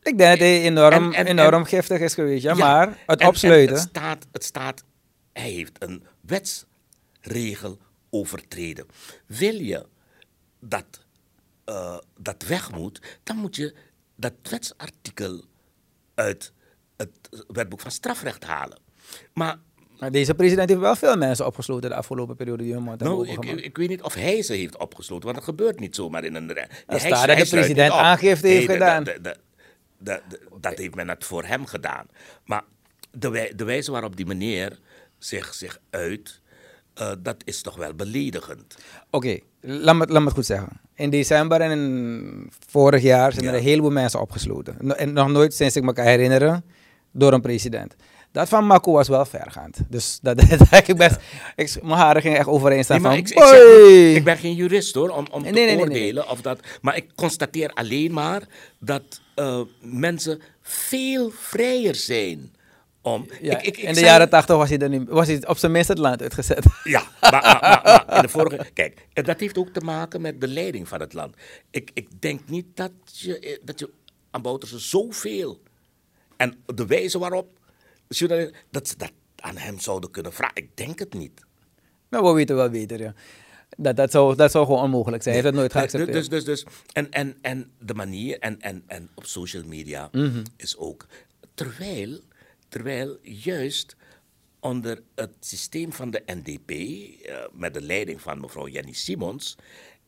ik 0.03 0.19
denk 0.19 0.19
dat 0.19 0.39
hij 0.39 0.63
enorm, 0.63 1.13
en, 1.13 1.15
en, 1.15 1.27
enorm 1.27 1.61
en, 1.61 1.67
giftig 1.67 2.01
is 2.01 2.15
geweest, 2.15 2.43
ja, 2.43 2.55
ja 2.57 2.59
maar 2.59 2.99
het 3.07 3.25
opsluiten. 3.25 3.75
het, 3.75 3.89
staat, 3.89 4.27
het 4.33 4.45
staat, 4.45 4.85
hij 5.33 5.51
heeft 5.51 5.77
een 5.79 6.03
wetsregel 6.21 7.79
overtreden. 8.13 8.87
Wil 9.27 9.55
je 9.55 9.87
dat 10.61 11.05
uh, 11.67 11.99
dat 12.19 12.43
weg 12.43 12.73
moet, 12.73 13.01
dan 13.23 13.37
moet 13.37 13.57
je 13.57 13.75
dat 14.15 14.33
wetsartikel 14.43 15.45
uit 16.15 16.53
het 16.97 17.45
wetboek 17.47 17.81
van 17.81 17.91
strafrecht 17.91 18.45
halen. 18.45 18.79
Maar 19.33 19.59
maar 20.03 20.11
deze 20.11 20.35
president 20.35 20.69
heeft 20.69 20.81
wel 20.81 20.97
veel 20.97 21.17
mensen 21.17 21.47
opgesloten 21.47 21.91
de 21.91 21.97
afgelopen 21.97 22.37
periode 22.37 22.63
die 22.63 22.73
hun 22.73 22.83
mond 22.83 23.01
nou, 23.01 23.29
ik, 23.29 23.45
ik, 23.45 23.61
ik, 23.61 23.77
weet 23.77 23.89
niet 23.89 24.03
of 24.03 24.15
hij 24.15 24.43
ze 24.43 24.53
heeft 24.53 24.79
opgesloten, 24.79 25.25
want 25.25 25.37
dat 25.37 25.45
gebeurt 25.45 25.81
niet 25.81 25.95
zomaar 25.95 26.25
in 26.25 26.35
een... 26.35 26.57
Er 26.57 27.01
staat 27.01 27.27
dat 27.27 27.39
de 27.39 27.49
president 27.49 27.93
aangifte 27.93 28.47
heeft 28.47 28.67
nee, 28.67 28.77
gedaan. 28.77 29.05
De, 29.05 29.19
de, 29.23 29.37
de, 29.99 30.21
dat 30.61 30.79
heeft 30.79 30.95
men 30.95 31.09
het 31.09 31.25
voor 31.25 31.45
hem 31.45 31.67
gedaan. 31.67 32.07
Maar 32.45 32.63
de, 33.11 33.31
wij, 33.31 33.53
de 33.57 33.65
wijze 33.65 33.91
waarop 33.91 34.17
die 34.17 34.27
meneer 34.27 34.79
zich, 35.19 35.55
zich 35.55 35.81
uit, 35.91 36.41
uh, 37.01 37.11
dat 37.19 37.37
is 37.45 37.63
toch 37.63 37.77
wel 37.77 37.95
beledigend. 37.95 38.75
Oké, 39.11 39.17
okay, 39.17 39.43
laat, 39.61 39.97
me, 39.97 40.07
laat 40.07 40.21
me 40.21 40.25
het 40.27 40.35
goed 40.35 40.47
zeggen. 40.47 40.81
In 40.95 41.11
december 41.11 41.61
en 41.61 41.71
in 41.71 42.51
vorig 42.69 43.03
jaar 43.03 43.33
zijn 43.33 43.45
ja. 43.45 43.51
er 43.51 43.57
een 43.57 43.63
heleboel 43.63 43.91
mensen 43.91 44.21
opgesloten. 44.21 44.97
En 44.99 45.13
nog 45.13 45.29
nooit 45.29 45.55
sinds 45.55 45.77
ik 45.77 45.83
me 45.83 45.93
kan 45.93 46.05
herinneren 46.05 46.65
door 47.13 47.33
een 47.33 47.41
president. 47.41 47.97
Dat 48.33 48.49
van 48.49 48.67
Mako 48.67 48.93
was 48.93 49.09
wel 49.09 49.25
vergaand. 49.25 49.79
Dus 49.89 50.19
dat, 50.23 50.37
dat 50.71 50.89
ik 50.89 50.97
best, 50.97 51.17
ik, 51.57 51.83
mijn 51.83 51.99
haren 51.99 52.23
gingen 52.23 52.39
echt 52.39 52.47
overeen 52.47 52.85
staan 52.85 53.03
Nee, 53.03 53.11
van, 53.11 53.19
ik, 53.19 53.29
ik, 53.29 53.39
zeg 53.39 53.49
"Hoi!" 53.49 54.07
niet- 54.07 54.17
ik 54.17 54.25
ben 54.25 54.37
geen 54.37 54.55
jurist 54.55 54.95
hoor, 54.95 55.09
om, 55.09 55.27
om 55.31 55.43
Nee, 55.43 55.53
te 55.53 55.59
nee, 55.59 55.79
oordelen 55.79 56.29
of 56.29 56.41
dat. 56.41 56.61
Maar 56.81 56.97
ik 56.97 57.07
constateer 57.15 57.71
alleen 57.73 58.13
maar 58.13 58.43
dat 58.79 59.21
eh, 59.35 59.61
mensen 59.81 60.41
veel 60.63 61.31
vrijer 61.35 61.95
zijn. 61.95 62.53
Om, 63.03 63.27
Ja, 63.41 63.59
ik, 63.59 63.67
ik, 63.67 63.77
ik 63.77 63.83
in 63.83 63.89
de 63.89 63.95
zei- 63.95 64.07
jaren 64.07 64.29
tachtig 64.29 64.57
was 64.57 64.69
hij, 64.69 64.79
er 64.79 64.89
niet, 64.89 65.09
was 65.09 65.27
hij 65.27 65.47
op 65.47 65.57
zijn 65.59 65.73
minst 65.73 65.89
het 65.89 65.99
land 65.99 66.23
uitgezet. 66.23 66.65
Ja, 66.85 67.03
maar, 67.21 67.31
maar, 67.31 67.59
maar, 67.61 67.81
maar 68.07 68.17
in 68.17 68.23
de 68.23 68.29
vorige. 68.29 68.71
Kijk, 68.73 69.07
en 69.13 69.25
dat 69.25 69.41
heeft 69.41 69.59
ook 69.59 69.69
te 69.69 69.81
maken 69.81 70.21
met 70.21 70.41
de 70.41 70.49
leiding 70.49 70.89
van 70.89 71.01
het 71.01 71.13
land. 71.13 71.37
Ik, 71.71 71.91
ik 71.95 72.09
denk 72.21 72.41
niet 72.49 72.67
dat 72.75 72.93
je, 73.05 73.39
eh, 73.39 73.59
dat 73.63 73.79
je 73.79 73.91
aan 74.31 74.43
Bouterse 74.43 74.79
zoveel. 74.79 75.61
En 76.37 76.63
de 76.75 76.87
wijze 76.87 77.19
waarop. 77.19 77.49
dat 78.71 78.89
ze 78.89 78.97
dat 78.97 79.13
aan 79.37 79.57
hem 79.57 79.79
zouden 79.79 80.11
kunnen 80.11 80.33
vragen. 80.33 80.57
Ik 80.57 80.77
denk 80.77 80.99
het 80.99 81.15
niet. 81.15 81.41
Maar 82.09 82.23
we 82.25 82.33
weten 82.33 82.57
wel 82.57 82.71
beter, 82.71 83.01
ja. 83.01 83.15
Dat, 83.77 83.97
dat, 83.97 84.11
zou, 84.11 84.37
dat 84.37 84.51
zou 84.51 84.67
gewoon 84.67 84.83
onmogelijk 84.83 85.23
zijn. 85.23 85.35
Hij 85.35 85.45
heeft 85.45 85.55
het 85.57 85.63
nooit 85.63 85.73
geaccepteerd. 85.81 86.31
dus, 86.31 86.45
dus, 86.45 86.45
dus, 86.45 86.65
en, 86.93 87.11
en, 87.11 87.37
en 87.41 87.71
de 87.79 87.95
manier, 87.95 88.39
en, 88.39 88.61
en, 88.61 88.83
en 88.87 89.09
op 89.15 89.27
social 89.27 89.63
media 89.67 90.09
Mhm. 90.13 90.43
is 90.57 90.77
ook. 90.77 91.07
Terwijl, 91.55 92.21
terwijl 92.73 93.19
juist 93.23 93.97
onder 94.61 95.03
het 95.15 95.35
systeem 95.41 95.93
van 95.93 96.11
de 96.11 96.23
NDP, 96.27 96.71
eh, 96.71 97.45
met 97.53 97.75
de 97.75 97.83
leiding 97.83 98.21
van 98.21 98.41
mevrouw 98.41 98.69
Jenny 98.69 98.93
Simons, 98.93 99.57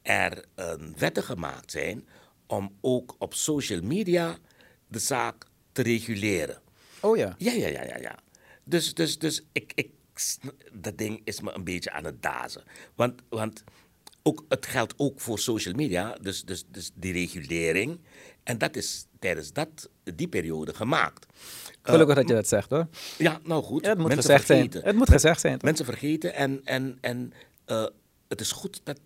er 0.02 0.44
een 0.54 0.94
wetten 0.98 1.22
gemaakt 1.22 1.70
zijn 1.70 2.08
om 2.46 2.76
ook 2.80 3.16
op 3.18 3.34
social 3.34 3.80
media 3.82 4.38
de 4.88 4.98
zaak 4.98 5.46
te 5.72 5.82
reguleren. 5.82 6.60
oh 7.00 7.16
ja. 7.16 7.34
Ja, 7.38 7.52
ja, 7.52 7.68
ja, 7.68 7.84
ja, 7.84 7.96
ja. 7.96 8.18
Dus, 8.64 8.94
dus, 8.94 9.18
dus 9.18 9.42
ik, 9.52 9.72
ik, 9.74 9.90
dat 10.72 10.98
ding 10.98 11.20
is 11.24 11.40
me 11.40 11.52
een 11.52 11.64
beetje 11.64 11.90
aan 11.90 12.04
het 12.04 12.22
dazen. 12.22 12.62
Want, 12.94 13.22
want 13.28 13.64
ook, 14.22 14.44
het 14.48 14.66
geldt 14.66 14.94
ook 14.96 15.20
voor 15.20 15.38
social 15.38 15.74
media, 15.74 16.16
dus, 16.20 16.44
dus, 16.44 16.64
dus 16.68 16.90
die 16.94 17.12
regulering. 17.12 18.00
En 18.42 18.58
dat 18.58 18.76
is 18.76 19.06
tijdens 19.25 19.53
dat, 19.53 19.89
die 20.14 20.29
periode 20.29 20.75
gemaakt. 20.75 21.27
Eh, 21.83 21.93
Gelukkig 21.93 22.14
dat 22.16 22.29
je 22.29 22.35
dat 22.35 22.49
zegt 22.49 22.70
hoor. 22.70 22.89
ja, 23.18 23.41
nou 23.45 23.62
goed. 23.62 23.83
Ja, 23.83 23.89
het 23.89 23.99
moet 23.99 24.07
mensen 24.07 24.31
gezegd 24.31 24.47
zijn. 24.47 24.85
Het 24.85 24.97
moet 24.97 25.11
gezegd 25.11 25.41
zijn. 25.41 25.53
toch? 25.53 25.62
Mensen 25.62 25.85
vergeten 25.85 26.35
en, 26.35 26.61
en, 26.64 26.99
en 27.01 27.33
eh, 27.64 27.87
het 28.29 28.41
is 28.41 28.53
goed 28.53 28.81
dat 28.85 29.01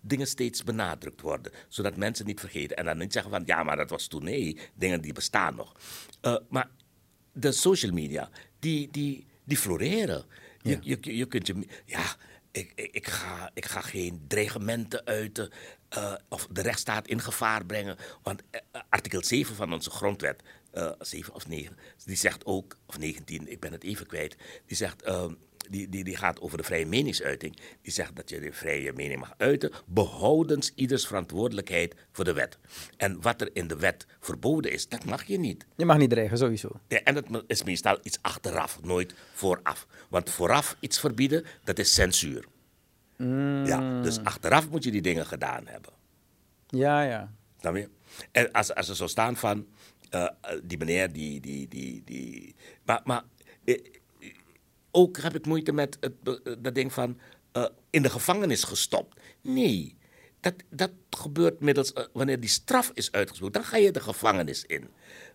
dingen 0.00 0.26
steeds 0.26 0.64
benadrukt 0.64 1.20
worden, 1.20 1.52
zodat 1.68 1.96
mensen 1.96 2.26
niet 2.26 2.40
vergeten 2.40 2.76
en 2.76 2.84
dan 2.84 2.98
niet 2.98 3.12
zeggen 3.12 3.30
van 3.30 3.42
ja, 3.46 3.62
maar 3.62 3.76
dat 3.76 3.90
was 3.90 4.06
toen. 4.06 4.24
Nee, 4.24 4.58
dingen 4.74 5.00
die 5.00 5.12
bestaan 5.12 5.54
nog. 5.54 5.72
Eh, 6.20 6.36
maar 6.48 6.70
de 7.32 7.52
social 7.52 7.92
media, 7.92 8.30
die, 8.58 8.88
die, 8.90 9.26
die 9.44 9.56
floreren. 9.56 10.24
Je, 10.62 10.78
je, 10.80 11.16
je 11.16 11.26
kunt 11.26 11.46
je, 11.46 11.66
ja, 11.84 12.16
ik, 12.54 12.72
ik, 12.74 13.06
ga, 13.06 13.50
ik 13.54 13.64
ga 13.64 13.80
geen 13.80 14.24
dreigementen 14.28 15.04
uiten 15.04 15.50
eh, 15.88 16.14
of 16.28 16.46
de 16.50 16.62
rechtsstaat 16.62 17.06
in 17.08 17.20
gevaar 17.20 17.66
brengen. 17.66 17.96
Want 18.22 18.42
eh, 18.50 18.80
artikel 18.88 19.24
7 19.24 19.56
van 19.56 19.72
onze 19.72 19.90
grondwet, 19.90 20.42
eh 20.70 20.90
7 20.98 21.34
of 21.34 21.48
9, 21.48 21.76
die 22.04 22.16
zegt 22.16 22.46
ook, 22.46 22.76
of 22.86 22.98
19, 22.98 23.50
ik 23.50 23.60
ben 23.60 23.72
het 23.72 23.84
even 23.84 24.06
kwijt, 24.06 24.36
die 24.66 24.76
zegt. 24.76 25.04
Die, 25.70 25.88
die, 25.88 26.04
die 26.04 26.16
gaat 26.16 26.40
over 26.40 26.56
de 26.56 26.64
vrije 26.64 26.86
meningsuiting. 26.86 27.58
Die 27.82 27.92
zegt 27.92 28.16
dat 28.16 28.30
je 28.30 28.40
de 28.40 28.52
vrije 28.52 28.92
mening 28.92 29.20
mag 29.20 29.34
uiten, 29.36 29.70
behoudens 29.86 30.72
ieders 30.74 31.06
verantwoordelijkheid 31.06 31.94
voor 32.12 32.24
de 32.24 32.32
wet. 32.32 32.58
En 32.96 33.20
wat 33.20 33.40
er 33.40 33.50
in 33.52 33.66
de 33.66 33.76
wet 33.76 34.06
verboden 34.20 34.72
is, 34.72 34.88
dat 34.88 35.04
mag 35.04 35.24
je 35.24 35.38
niet. 35.38 35.66
Je 35.76 35.84
mag 35.84 35.98
niet 35.98 36.10
dreigen, 36.10 36.38
sowieso. 36.38 36.70
Ja, 36.88 37.02
en 37.02 37.14
dat 37.14 37.44
is 37.46 37.62
meestal 37.62 37.98
iets 38.02 38.18
achteraf, 38.20 38.82
nooit 38.82 39.14
vooraf. 39.32 39.86
Want 40.08 40.30
vooraf 40.30 40.76
iets 40.80 41.00
verbieden, 41.00 41.44
dat 41.64 41.78
is 41.78 41.94
censuur. 41.94 42.44
Ja, 43.64 44.02
dus 44.02 44.18
achteraf 44.24 44.70
moet 44.70 44.84
je 44.84 44.90
die 44.90 45.02
dingen 45.02 45.26
gedaan 45.26 45.66
hebben. 45.66 45.92
Ja, 46.66 47.02
ja. 47.02 47.32
Snap 47.60 47.76
je? 47.76 47.88
En 48.32 48.52
als, 48.52 48.74
als 48.74 48.88
er 48.88 48.96
zo 48.96 49.06
staan 49.06 49.36
van, 49.36 49.66
eh, 50.10 50.22
eh, 50.22 50.60
die 50.64 50.78
meneer 50.78 51.12
die, 51.12 51.40
die, 51.40 51.68
die, 51.68 52.02
die... 52.04 52.54
Maar, 52.84 53.00
maar 53.04 53.22
eh, 53.64 53.78
ook 54.94 55.18
heb 55.18 55.34
ik 55.34 55.46
moeite 55.46 55.72
met 55.72 55.96
het, 56.00 56.12
eh, 56.24 56.52
dat 56.58 56.74
ding 56.74 56.92
van, 56.92 57.18
eh, 57.52 57.66
in 57.90 58.02
de 58.02 58.10
gevangenis 58.10 58.64
gestopt. 58.64 59.20
Nee, 59.40 59.96
dat, 60.40 60.54
dat 60.70 60.90
gebeurt 61.10 61.60
middels, 61.60 61.92
eh, 61.92 62.04
wanneer 62.12 62.40
die 62.40 62.48
straf 62.48 62.90
is 62.94 63.12
uitgesproken, 63.12 63.60
dan 63.60 63.70
ga 63.70 63.76
je 63.76 63.90
de 63.90 64.00
gevangenis 64.00 64.64
in. 64.64 64.88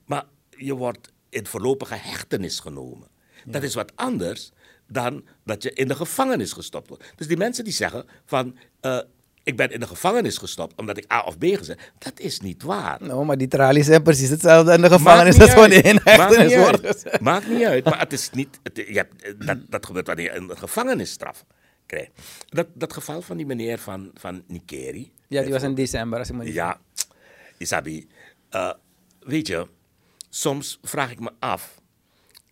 Maar 0.05 0.25
je 0.49 0.75
wordt 0.75 1.11
in 1.29 1.45
voorlopige 1.45 1.95
hechtenis 1.95 2.59
genomen. 2.59 3.07
Dat 3.45 3.63
is 3.63 3.73
wat 3.73 3.91
anders 3.95 4.51
dan 4.87 5.25
dat 5.43 5.63
je 5.63 5.73
in 5.73 5.87
de 5.87 5.95
gevangenis 5.95 6.51
gestopt 6.51 6.87
wordt. 6.87 7.13
Dus 7.15 7.27
die 7.27 7.37
mensen 7.37 7.63
die 7.63 7.73
zeggen 7.73 8.05
van, 8.25 8.57
ik 9.49 9.55
ben 9.57 9.71
in 9.71 9.79
de 9.79 9.87
gevangenis 9.87 10.37
gestopt 10.37 10.75
omdat 10.79 10.97
ik 10.97 11.11
A 11.11 11.21
of 11.21 11.37
B 11.37 11.43
gezegd, 11.43 11.91
dat 11.97 12.19
is 12.19 12.39
niet 12.39 12.63
waar. 12.63 12.97
Nou, 13.03 13.25
maar 13.25 13.37
die 13.37 13.47
tralies 13.47 13.85
zijn 13.85 14.03
precies 14.03 14.29
hetzelfde 14.29 14.73
in 14.73 14.81
de 14.81 14.89
gevangenis 14.89 15.53
wanneer 15.53 15.77
je 15.77 15.81
in 15.81 15.99
hechtenis 16.03 16.55
wordt. 16.55 17.21
Maakt 17.21 17.47
niet 17.47 17.63
uit. 17.63 17.83
Maar 17.85 17.99
het 17.99 18.13
is 18.13 18.29
niet. 18.29 18.59
Het, 18.63 18.75
je 18.77 18.83
hebt, 18.93 19.45
dat, 19.47 19.57
dat 19.69 19.85
gebeurt 19.85 20.07
wanneer 20.07 20.25
je 20.33 20.37
een 20.39 20.57
gevangenisstraf 20.57 21.45
krijgt. 21.85 22.11
Dat, 22.49 22.67
dat 22.73 22.93
geval 22.93 23.21
van 23.21 23.37
die 23.37 23.45
meneer 23.45 23.77
van, 23.79 24.11
van 24.13 24.43
Nikeri. 24.47 25.11
Ja, 25.27 25.41
die 25.41 25.51
was 25.51 25.63
in 25.63 25.75
december, 25.75 26.19
als 26.19 26.29
ik 26.29 26.35
me 26.35 26.43
niet 26.43 26.53
Ja, 26.53 26.79
Isabi. 27.57 28.07
eh, 28.49 28.71
weet 29.19 29.47
je, 29.47 29.67
soms 30.29 30.79
vraag 30.81 31.11
ik 31.11 31.19
me 31.19 31.31
af. 31.39 31.81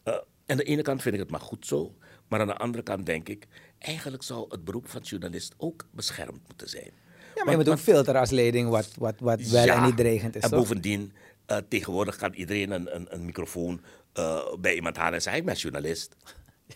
eh, 0.04 0.14
aan 0.46 0.58
de 0.58 0.64
ene 0.64 0.82
kant 0.82 1.02
vind 1.02 1.14
ik 1.14 1.20
het 1.22 1.32
maar 1.32 1.40
goed 1.40 1.66
zo. 1.68 1.96
Maar 2.28 2.40
aan 2.40 2.48
de 2.48 2.58
andere 2.58 2.84
kant 2.84 3.06
denk 3.06 3.30
ik. 3.30 3.48
Eigenlijk 3.80 4.24
zou 4.24 4.46
het 4.50 4.64
beroep 4.64 4.90
van 4.90 5.02
journalist 5.02 5.54
ook 5.58 5.86
beschermd 5.92 6.40
moeten 6.48 6.70
zijn. 6.70 6.92
Ja, 7.36 7.44
maar 7.44 7.52
je 7.52 7.58
moet 7.58 7.70
ook 7.70 7.80
filteren 7.80 8.20
als 8.20 8.30
leiding 8.30 8.70
wat, 8.70 8.90
wat, 8.98 9.16
wat 9.20 9.42
wel 9.42 9.66
Ja, 9.66 9.76
en 9.76 9.84
niet 9.84 9.98
dreigend 9.98 10.36
is, 10.36 10.42
En 10.44 10.50
toch? 10.50 10.60
bovendien, 10.60 11.14
eh, 11.46 11.58
tegenwoordig 11.70 12.16
kan 12.16 12.34
iedereen 12.34 12.72
een, 12.72 12.96
een, 12.96 13.08
een 13.10 13.26
microfoon 13.26 13.82
eh, 14.14 14.54
bij 14.60 14.76
iemand 14.76 14.98
halen 14.98 15.14
en 15.14 15.22
zeggen: 15.22 15.42
Ik 15.42 15.48
ben 15.48 15.56
journalist. 15.56 16.16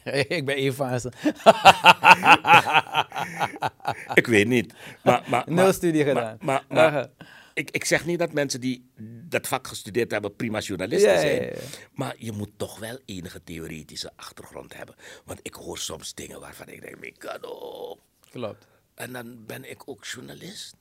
ik 0.28 0.46
ben 0.46 0.74
ze. 1.02 1.12
Ik 4.14 4.28
weet 4.28 4.48
niet. 4.48 4.74
Maar, 5.04 5.24
maar, 5.28 5.44
Nul 5.48 5.74
studie 5.74 6.06
maar- 6.06 6.14
gedaan. 6.14 6.38
Maar. 6.68 7.10
Ik, 7.62 7.72
ik 7.72 7.86
zeg 7.86 8.06
niet 8.06 8.20
dat 8.20 8.34
mensen 8.34 8.62
die 8.62 8.90
dat 9.30 9.48
vak 9.48 9.68
gestudeerd 9.68 10.12
hebben 10.12 10.36
prima 10.36 10.60
journalisten 10.60 11.12
Ja, 11.12 11.20
zijn. 11.20 11.36
ja, 11.36 11.42
ja. 11.48 11.54
Maar 11.94 12.16
je 12.18 12.32
moet 12.32 12.52
toch 12.58 12.80
wel 12.80 12.98
enige 13.06 13.44
theoretische 13.44 14.12
achtergrond 14.16 14.74
hebben. 14.78 14.96
Want 15.26 15.40
ik 15.44 15.54
hoor 15.54 15.78
soms 15.78 16.14
dingen 16.14 16.40
waarvan 16.40 16.68
ik 16.68 16.82
denk: 16.82 17.00
Mikado. 17.00 17.98
Klopt. 18.30 18.68
En 18.96 19.14
dan 19.14 19.46
ben 19.46 19.70
ik 19.70 19.82
ook 19.90 20.06
journalist. 20.06 20.76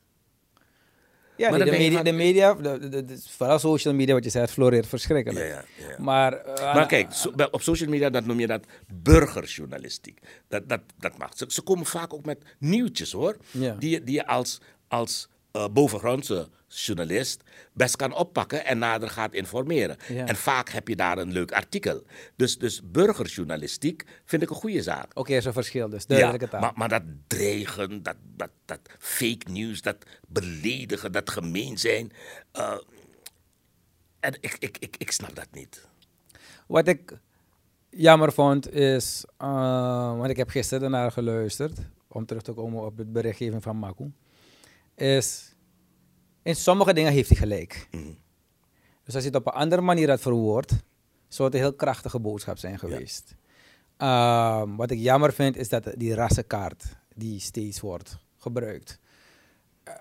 Ja, 1.36 1.50
Maar 1.50 1.58
nee, 1.58 1.70
de, 1.70 1.76
media, 1.76 1.94
van- 1.96 2.04
de 2.04 2.12
media 2.12 2.54
de, 2.54 2.88
de- 2.88 3.04
de- 3.04 3.22
vooral 3.28 3.58
social 3.58 3.94
media, 3.94 4.14
wat 4.14 4.24
je 4.24 4.30
zegt, 4.30 4.50
floreert 4.52 4.86
verschrikkelijk. 4.86 5.46
Ja, 5.46 5.64
ja, 5.78 5.88
ja. 5.88 5.94
Maar, 5.98 6.32
eh, 6.32 6.74
Maar 6.74 6.86
kijk, 6.86 7.12
op 7.50 7.62
social 7.62 7.88
media 7.90 8.10
dat 8.10 8.24
noem 8.24 8.40
je 8.40 8.46
dat 8.46 8.64
burgerjournalistiek. 8.94 10.20
Dat, 10.48 10.68
dat, 10.68 10.80
dat 10.98 11.18
mag. 11.18 11.36
Ze, 11.36 11.44
ze 11.48 11.62
komen 11.62 11.86
vaak 11.86 12.14
ook 12.14 12.24
met 12.24 12.44
nieuwtjes 12.58 13.12
hoor. 13.12 13.36
Die, 13.78 13.90
je- 13.90 14.04
die 14.04 14.14
je 14.14 14.26
als, 14.26 14.60
als 14.88 15.28
eh, 15.52 15.68
bovengrondse 15.72 16.48
journalist 16.68 17.42
best 17.72 17.96
kan 17.96 18.14
oppakken 18.14 18.64
en 18.64 18.78
nader 18.78 19.10
gaat 19.10 19.32
informeren. 19.34 19.96
Ja. 20.08 20.26
En 20.26 20.36
vaak 20.36 20.68
heb 20.68 20.88
je 20.88 20.96
daar 20.96 21.18
een 21.18 21.32
leuk 21.32 21.52
artikel. 21.52 22.02
Dus, 22.36 22.58
dus 22.58 22.80
burgerjournalistiek 22.84 24.04
vind 24.24 24.42
ik 24.42 24.50
een 24.50 24.56
goede 24.56 24.82
zaak. 24.82 25.18
Oké, 25.18 25.34
is 25.34 25.44
een 25.44 25.52
verschil 25.52 25.88
dus, 25.88 26.04
Ja, 26.06 26.14
duidelijke 26.14 26.48
taal. 26.48 26.60
maar, 26.60 26.72
maar 26.74 26.88
dat 26.88 27.02
dreigen, 27.26 28.02
dat, 28.02 28.16
dat, 28.36 28.50
dat 28.64 28.80
fake 28.98 29.50
news, 29.50 29.82
dat 29.82 29.96
beledigen, 30.28 31.12
dat 31.12 31.30
gemeen 31.30 31.78
zijn. 31.78 32.12
eh, 32.52 32.74
en 34.20 34.34
ik, 34.40 34.56
ik, 34.58 34.76
ik, 34.78 34.96
ik 34.98 35.10
snap 35.10 35.34
dat 35.34 35.46
niet. 35.52 35.88
Wat 36.66 36.88
ik 36.88 37.18
jammer 37.90 38.32
vond 38.32 38.72
is, 38.72 39.24
eh, 39.36 40.16
want 40.16 40.30
ik 40.30 40.36
heb 40.36 40.48
gisteren 40.48 40.84
ernaar 40.84 41.12
geluisterd, 41.12 41.78
om 42.08 42.26
terug 42.26 42.42
te 42.42 42.52
komen 42.52 42.84
op 42.84 42.96
het 42.98 43.12
berichtgeving 43.12 43.62
van 43.62 43.76
Maku, 43.76 44.10
is 45.00 45.54
in 46.42 46.56
sommige 46.56 46.92
dingen 46.92 47.12
heeft 47.12 47.28
hij 47.28 47.38
gelijk. 47.38 47.88
Mhm. 47.90 48.02
Dus 49.04 49.14
als 49.14 49.24
hij 49.24 49.32
het 49.34 49.46
op 49.46 49.46
een 49.46 49.60
andere 49.60 49.82
manier 49.82 50.08
had 50.08 50.20
verwoord, 50.20 50.72
zou 51.28 51.48
het 51.48 51.56
een 51.56 51.64
heel 51.64 51.74
krachtige 51.74 52.18
boodschap 52.18 52.58
zijn 52.58 52.78
geweest. 52.78 53.34
Ehm, 53.96 54.76
wat 54.76 54.90
ik 54.90 54.98
jammer 54.98 55.32
vind 55.32 55.56
is 55.56 55.68
dat 55.68 55.92
die 55.96 56.14
rassenkaart 56.14 56.84
die 57.14 57.40
steeds 57.40 57.80
wordt 57.80 58.16
gebruikt. 58.36 58.98
Eh, 59.82 59.94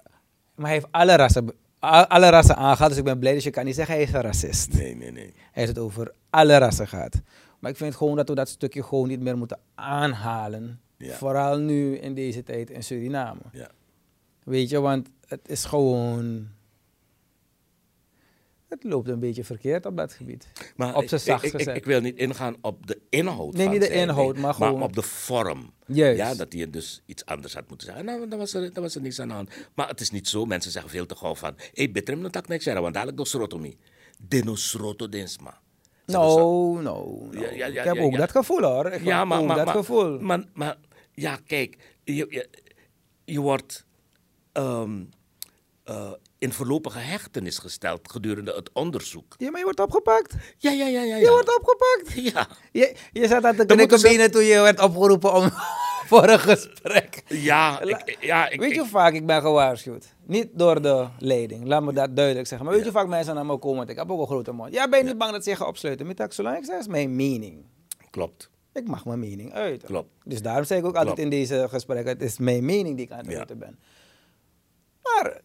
maar 0.56 0.66
hij 0.66 0.74
heeft 0.74 0.88
alle 0.92 1.16
rassen, 1.16 1.54
alle 1.80 2.30
rassen 2.30 2.56
aangehaald, 2.56 2.90
dus 2.90 3.00
ik 3.00 3.04
ben 3.04 3.20
blij 3.20 3.34
dat 3.34 3.44
je 3.44 3.50
kan 3.50 3.66
niet 3.66 3.76
zeggen 3.76 3.96
hij 3.96 4.04
is 4.04 4.14
een 4.14 4.22
racist. 4.22 4.74
Nee, 4.74 4.96
nee, 4.96 5.12
nee. 5.12 5.34
Hij 5.52 5.64
is 5.64 5.70
het 5.70 5.78
over 5.78 6.14
alle 6.30 6.58
rassen 6.58 6.88
gaat. 6.88 7.22
Maar 7.60 7.72
ik 7.72 7.78
vind 7.78 7.96
gewoon 7.96 8.16
dat 8.16 8.30
we 8.30 8.36
dat 8.36 8.50
stukje 8.50 8.84
gewoon 8.84 9.08
niet 9.08 9.20
meer 9.20 9.38
moeten 9.38 9.60
aanhalen. 9.76 10.82
Ja. 10.98 11.14
Vooral 11.14 11.58
nu 11.58 11.98
in 11.98 12.14
deze 12.14 12.44
tijd 12.44 12.70
in 12.70 12.84
Suriname. 12.84 13.42
Ja. 13.52 13.72
Weet 14.50 14.70
je, 14.70 14.80
want 14.80 15.10
het 15.28 15.50
is 15.50 15.66
gewoon. 15.66 16.48
Het 18.68 18.84
loopt 18.84 19.08
een 19.10 19.20
beetje 19.20 19.44
verkeerd 19.44 19.86
op 19.86 19.98
dat 19.98 20.14
gebied. 20.14 20.48
Maar 20.76 20.96
Op 20.96 21.08
zijn 21.08 21.22
zachtst 21.22 21.54
ik, 21.54 21.76
ik, 21.76 21.86
wil 21.86 22.02
niet 22.02 22.18
ingaan 22.18 22.56
op 22.62 22.88
de 22.88 23.02
inhoud 23.10 23.54
Nee, 23.54 23.64
van 23.64 23.72
niet 23.74 23.82
de 23.82 23.88
zijn, 23.88 24.00
inhoud, 24.00 24.38
maar 24.38 24.54
gewoon- 24.54 24.82
op 24.82 24.94
de 24.96 25.02
vorm. 25.02 25.74
Juist. 25.86 26.18
Ja, 26.20 26.36
dat 26.36 26.54
hij 26.54 26.70
dus 26.70 27.02
iets 27.06 27.26
anders 27.26 27.54
had 27.54 27.70
moeten 27.70 27.88
zeggen. 27.88 28.06
Nou, 28.06 28.28
dan 28.28 28.40
was, 28.40 28.54
er, 28.54 28.74
dan 28.74 28.84
was 28.84 28.96
er 28.96 29.02
niets 29.02 29.20
aan 29.20 29.28
de 29.28 29.34
hand. 29.34 29.50
Maar 29.76 29.88
het 29.88 30.02
is 30.02 30.12
niet 30.12 30.28
zo. 30.28 30.46
Mensen 30.46 30.72
zeggen 30.72 30.92
veel 30.92 31.06
te 31.06 31.16
gauw 31.16 31.36
van... 31.36 31.54
Hé, 31.58 31.70
hey, 31.74 31.92
beter 31.92 32.18
hem 32.18 32.32
tak 32.32 32.48
niks 32.48 32.64
zeggen, 32.64 32.82
want 32.82 32.94
dadelijk 32.94 33.18
nog 33.18 33.28
srotomi. 33.28 33.78
Deno 34.18 34.56
sroto 34.56 35.10
densma. 35.10 35.60
No, 36.06 36.38
no, 36.82 36.82
no. 36.82 37.28
Ja, 37.32 37.40
ja, 37.52 37.52
ja, 37.52 37.66
ik 37.66 37.84
heb 37.96 37.98
ook 37.98 38.18
dat 38.18 38.32
gevoel 38.32 38.62
hoor. 38.62 38.86
Ik 38.92 39.04
Ja, 39.04 39.18
heb 39.20 39.28
maar, 39.28 39.40
ook 39.40 39.46
maar, 39.48 39.56
dat 39.56 39.66
maar, 39.66 39.76
gevoel. 39.76 40.20
Maar, 40.20 40.44
maar 40.54 40.78
ja, 41.12 41.40
kijk, 41.46 41.78
je, 42.04 42.14
je, 42.30 42.50
je 43.26 43.40
wordt 43.40 43.86
ehm, 44.52 45.04
eh, 45.84 46.12
in 46.38 46.54
voorlopige 46.54 47.00
hechtenis 47.00 47.58
gesteld 47.58 48.12
gedurende 48.12 48.54
het 48.54 48.70
onderzoek. 48.74 49.36
ja, 49.38 49.50
maar 49.50 49.58
je 49.60 49.66
wordt 49.66 49.80
opgepakt. 49.80 50.34
Ja, 50.58 50.72
ja, 50.72 50.88
ja, 50.88 51.02
ja. 51.04 51.16
Je 51.16 51.22
ja. 51.24 51.30
wordt 51.30 51.58
opgepakt. 51.58 52.34
Ja, 52.34 52.48
Je, 52.72 52.96
je 53.12 53.28
zat 53.28 53.44
aan 53.44 53.56
Dan 53.56 53.66
knikken 53.66 53.78
moeten 53.78 54.00
ze- 54.00 54.08
binnen 54.08 54.32
toen 54.32 54.44
je 54.44 54.60
werd 54.62 54.80
opgeroepen 54.82 55.34
om, 55.34 55.50
voor 56.10 56.30
een 56.30 56.40
gesprek. 56.40 57.24
ja, 57.28 57.82
ik, 57.82 58.18
ja 58.22 58.50
ik, 58.50 58.60
Weet 58.60 58.70
je 58.70 58.74
ik- 58.76 58.80
hoe 58.82 58.90
vaak 58.90 59.14
ik 59.14 59.26
ben 59.26 59.42
gewaarschuwd? 59.42 60.06
Niet 60.26 60.48
door 60.54 60.82
de 60.82 61.08
leiding, 61.20 61.66
laat 61.68 61.84
me 61.84 61.94
dat 61.94 62.16
duidelijk 62.16 62.48
zeggen. 62.48 62.68
Maar 62.68 62.76
weet 62.76 62.86
je 62.86 62.92
hoe 62.92 63.00
vaak 63.02 63.10
mensen 63.10 63.36
naar 63.36 63.46
me 63.46 63.58
komen? 63.58 63.78
Want 63.78 63.90
ik 63.90 63.96
heb 63.98 64.12
ook 64.12 64.20
een 64.20 64.26
grote 64.28 64.52
mond. 64.52 64.74
Ja, 64.74 64.90
ben 64.90 65.00
je 65.00 65.06
niet 65.06 65.18
bang 65.18 65.32
dat 65.32 65.44
ze 65.44 65.50
je 65.50 65.56
gaan 65.56 65.68
opsluiten? 65.68 66.08
Met 66.08 66.18
dat, 66.18 66.34
zolang 66.34 66.58
ik 66.58 66.66
zeg, 66.66 66.80
is 66.80 66.88
mijn 66.88 67.16
mening. 67.16 67.66
klopt. 68.10 68.50
Ik 68.74 68.88
mag 68.88 69.06
mijn 69.06 69.20
mening 69.20 69.54
uiten. 69.54 69.88
Klopt. 69.88 70.10
Dus 70.24 70.42
daarom 70.42 70.64
zeg 70.64 70.78
ik 70.78 70.86
ook 70.86 70.96
altijd 70.96 71.20
in 71.20 71.30
deze 71.30 71.68
gesprekken, 71.70 72.14
het 72.14 72.22
is 72.22 72.38
mijn 72.38 72.66
mening 72.66 72.96
die 72.96 73.06
ik 73.06 73.12
aan 73.12 73.18
het 73.18 73.32
Ja. 73.32 73.38
uiten 73.38 73.58
ben. 73.60 73.80
Maar 75.16 75.42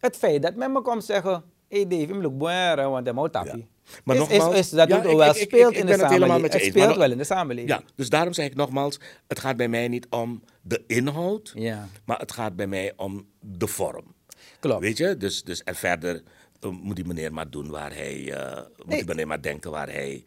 het 0.00 0.16
feit 0.16 0.42
dat 0.42 0.54
men 0.54 0.72
me 0.72 0.80
komt 0.82 1.04
zeggen, 1.04 1.32
hé 1.68 1.76
hey 1.76 1.86
Dave, 1.88 2.06
je 2.06 2.14
moet 2.14 2.38
boeren, 2.38 2.90
want 2.90 3.04
hij 3.06 3.14
moet. 3.14 3.32
Maar 3.32 4.16
is, 4.16 4.20
nogmaals- 4.20 4.52
is, 4.52 4.58
is, 4.58 4.68
dat 4.70 4.88
Ja, 4.88 4.96
ook 4.96 5.04
ik- 5.04 5.16
wel 5.16 5.28
ik- 5.30 5.34
ik- 5.36 5.42
speelt 5.48 5.72
ik 5.72 5.78
in 5.78 5.86
de 5.86 5.92
samenleving. 5.98 6.42
Het 6.42 6.54
eens, 6.54 6.64
speelt 6.64 6.88
nog- 6.88 6.96
wel 6.96 7.10
in 7.10 7.18
de 7.18 7.24
samenleving. 7.24 7.70
Ja, 7.78 7.82
dus 7.94 8.08
daarom 8.08 8.32
zeg 8.32 8.46
ik 8.46 8.54
nogmaals, 8.54 9.00
het 9.26 9.38
gaat 9.38 9.56
bij 9.56 9.68
mij 9.68 9.88
niet 9.88 10.06
om 10.10 10.42
de 10.62 10.84
inhoud, 10.86 11.52
Ja. 11.54 11.88
maar 12.04 12.18
het 12.18 12.32
gaat 12.32 12.56
bij 12.56 12.66
mij 12.66 12.92
om 12.96 13.26
de 13.40 13.66
vorm. 13.66 14.14
Klopt. 14.60 14.80
Weet 14.80 14.96
je, 14.98 15.16
dus, 15.16 15.42
dus 15.42 15.62
en 15.62 15.74
verder 15.74 16.22
eh, 16.60 16.70
moet 16.70 16.96
die 16.96 17.04
meneer 17.06 17.32
maar 17.32 17.50
doen 17.50 17.70
waar 17.70 17.94
hij, 17.94 18.32
eh, 18.32 18.62
moet 18.76 18.90
die 18.96 19.04
meneer 19.04 19.26
maar 19.26 19.42
denken 19.42 19.70
waar 19.70 19.88
hij 19.90 20.24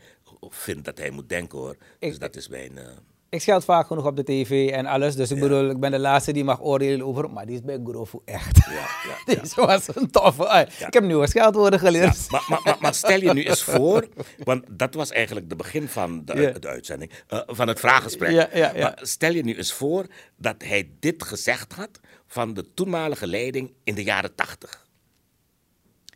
vindt 0.49 0.85
dat 0.85 0.97
hij 0.97 1.09
moet 1.09 1.29
denken 1.29 1.57
hoor. 1.57 1.75
Dus 1.99 2.13
Ik- 2.13 2.19
dat 2.19 2.35
is 2.35 2.47
mijn... 2.47 2.77
eh, 2.77 2.85
Ik 3.29 3.41
scheld 3.41 3.65
vaak 3.65 3.87
genoeg 3.87 4.05
op 4.05 4.15
de 4.15 4.23
tv 4.23 4.69
en 4.69 4.85
alles, 4.85 5.15
dus 5.15 5.31
ik 5.31 5.39
bedoel, 5.39 5.69
ik 5.69 5.79
ben 5.79 5.91
de 5.91 5.99
laatste 5.99 6.31
die 6.31 6.43
mag 6.43 6.61
oordelen 6.61 7.05
over, 7.05 7.31
maar 7.31 7.45
die 7.45 7.55
is 7.55 7.61
bij 7.61 7.79
Grofu 7.83 8.19
echt. 8.25 8.57
ja, 8.57 8.87
ja, 9.33 9.41
was 9.65 9.95
een 9.95 10.11
toffe. 10.11 10.47
ai. 10.47 10.65
Ik 10.65 10.93
heb 10.93 11.03
nieuwe 11.03 11.27
scheldwoorden 11.27 11.79
geleerd. 11.79 12.29
Maar, 12.29 12.45
maar, 12.49 12.61
maar, 12.63 12.77
maar 12.79 12.93
stel 12.93 13.19
je 13.19 13.33
nu 13.33 13.43
eens 13.43 13.63
voor, 13.73 14.07
want 14.43 14.63
dat 14.69 14.93
was 14.93 15.11
eigenlijk 15.11 15.49
de 15.49 15.55
begin 15.55 15.87
van 15.87 16.25
de, 16.25 16.67
uitzending, 16.67 17.11
eh, 17.27 17.39
van 17.45 17.67
het 17.67 17.79
vraaggesprek. 17.79 18.31
Ja, 18.31 18.49
ja, 18.53 18.71
ja. 18.75 18.81
Maar 18.81 18.99
stel 19.01 19.33
je 19.33 19.43
nu 19.43 19.55
eens 19.55 19.73
voor 19.73 20.05
dat 20.35 20.63
hij 20.63 20.89
dit 20.99 21.23
gezegd 21.23 21.73
had 21.73 21.99
van 22.25 22.53
de 22.53 22.73
toenmalige 22.73 23.27
leiding 23.27 23.73
in 23.83 23.95
de 23.95 24.03
jaren 24.03 24.35
tachtig. 24.35 24.85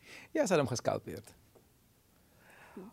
ze 0.32 0.38
hadden 0.38 0.58
hem 0.58 0.66
gescalpeerd. 0.66 1.34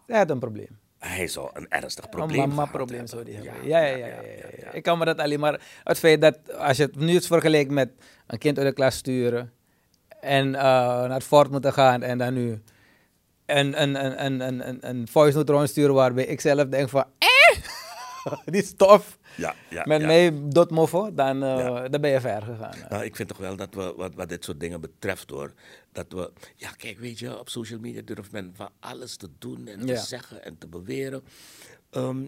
Hij 0.05 0.17
had 0.17 0.29
een 0.29 0.39
probleem. 0.39 0.78
Hij 0.99 1.27
zou 1.27 1.49
een 1.53 1.69
ernstig 1.69 2.03
Een 2.03 2.09
probleem 2.09 2.41
gehad 2.41 2.49
mama-probleem 2.55 2.99
hebben. 2.99 3.09
zou 3.09 3.23
die 3.23 3.33
hebben. 3.35 3.67
Ja, 3.67 3.79
Ja 3.79 3.85
ja 3.85 3.97
ja, 3.97 4.05
ja, 4.05 4.21
ja, 4.21 4.47
ja. 4.57 4.71
Ik 4.71 4.83
kan 4.83 4.97
me 4.97 5.05
dat 5.05 5.17
alleen 5.19 5.39
maar... 5.39 5.61
Het 5.83 5.99
feit 5.99 6.21
dat, 6.21 6.37
als 6.57 6.77
je 6.77 6.83
het 6.83 6.95
nu 6.95 7.13
eens 7.13 7.27
vergelijkt 7.27 7.71
met 7.71 7.89
een 8.27 8.37
kind 8.37 8.57
uit 8.57 8.67
de 8.67 8.73
klas 8.73 8.95
sturen 8.95 9.51
en 10.19 10.55
eh, 10.55 10.61
naar 10.61 11.13
het 11.13 11.23
fort 11.23 11.51
moeten 11.51 11.73
gaan 11.73 12.01
en 12.03 12.17
dan 12.17 12.33
nu 12.33 12.61
een, 13.45 13.81
een, 13.81 14.05
een, 14.05 14.25
een, 14.25 14.39
een, 14.41 14.67
een, 14.67 14.77
een 14.81 15.07
voice 15.07 15.37
note 15.37 15.51
rondsturen 15.51 15.93
waarbij 15.95 16.25
ik 16.25 16.41
zelf 16.41 16.67
denk 16.67 16.89
van... 16.89 17.05
Eh, 17.17 17.28
die 18.45 18.61
is 18.61 18.73
tof. 18.75 19.17
Ja, 19.37 19.55
ja, 19.69 19.83
met 19.85 20.01
ja. 20.01 20.07
mij 20.07 20.31
moffen, 20.69 21.15
dan, 21.15 21.43
eh, 21.43 21.57
Ja. 21.57 21.87
dan 21.87 22.01
ben 22.01 22.11
je 22.11 22.21
ver 22.21 22.41
gegaan. 22.41 22.75
Nou, 22.89 23.03
ik 23.03 23.15
vind 23.15 23.29
toch 23.29 23.37
wel 23.37 23.55
dat 23.55 23.73
we, 23.73 23.93
wat, 23.97 24.15
wat 24.15 24.29
dit 24.29 24.43
soort 24.43 24.59
dingen 24.59 24.81
betreft 24.81 25.29
hoor, 25.29 25.53
dat 25.91 26.05
we, 26.09 26.31
ja 26.55 26.71
kijk 26.71 26.99
weet 26.99 27.19
je, 27.19 27.39
op 27.39 27.49
social 27.49 27.79
media 27.79 28.01
durft 28.01 28.31
men 28.31 28.51
van 28.55 28.69
alles 28.79 29.15
te 29.15 29.29
doen 29.39 29.67
en 29.67 29.85
te 29.85 29.95
zeggen 29.97 30.43
en 30.43 30.57
te 30.57 30.67
beweren. 30.67 31.23
Ehm, 31.89 32.23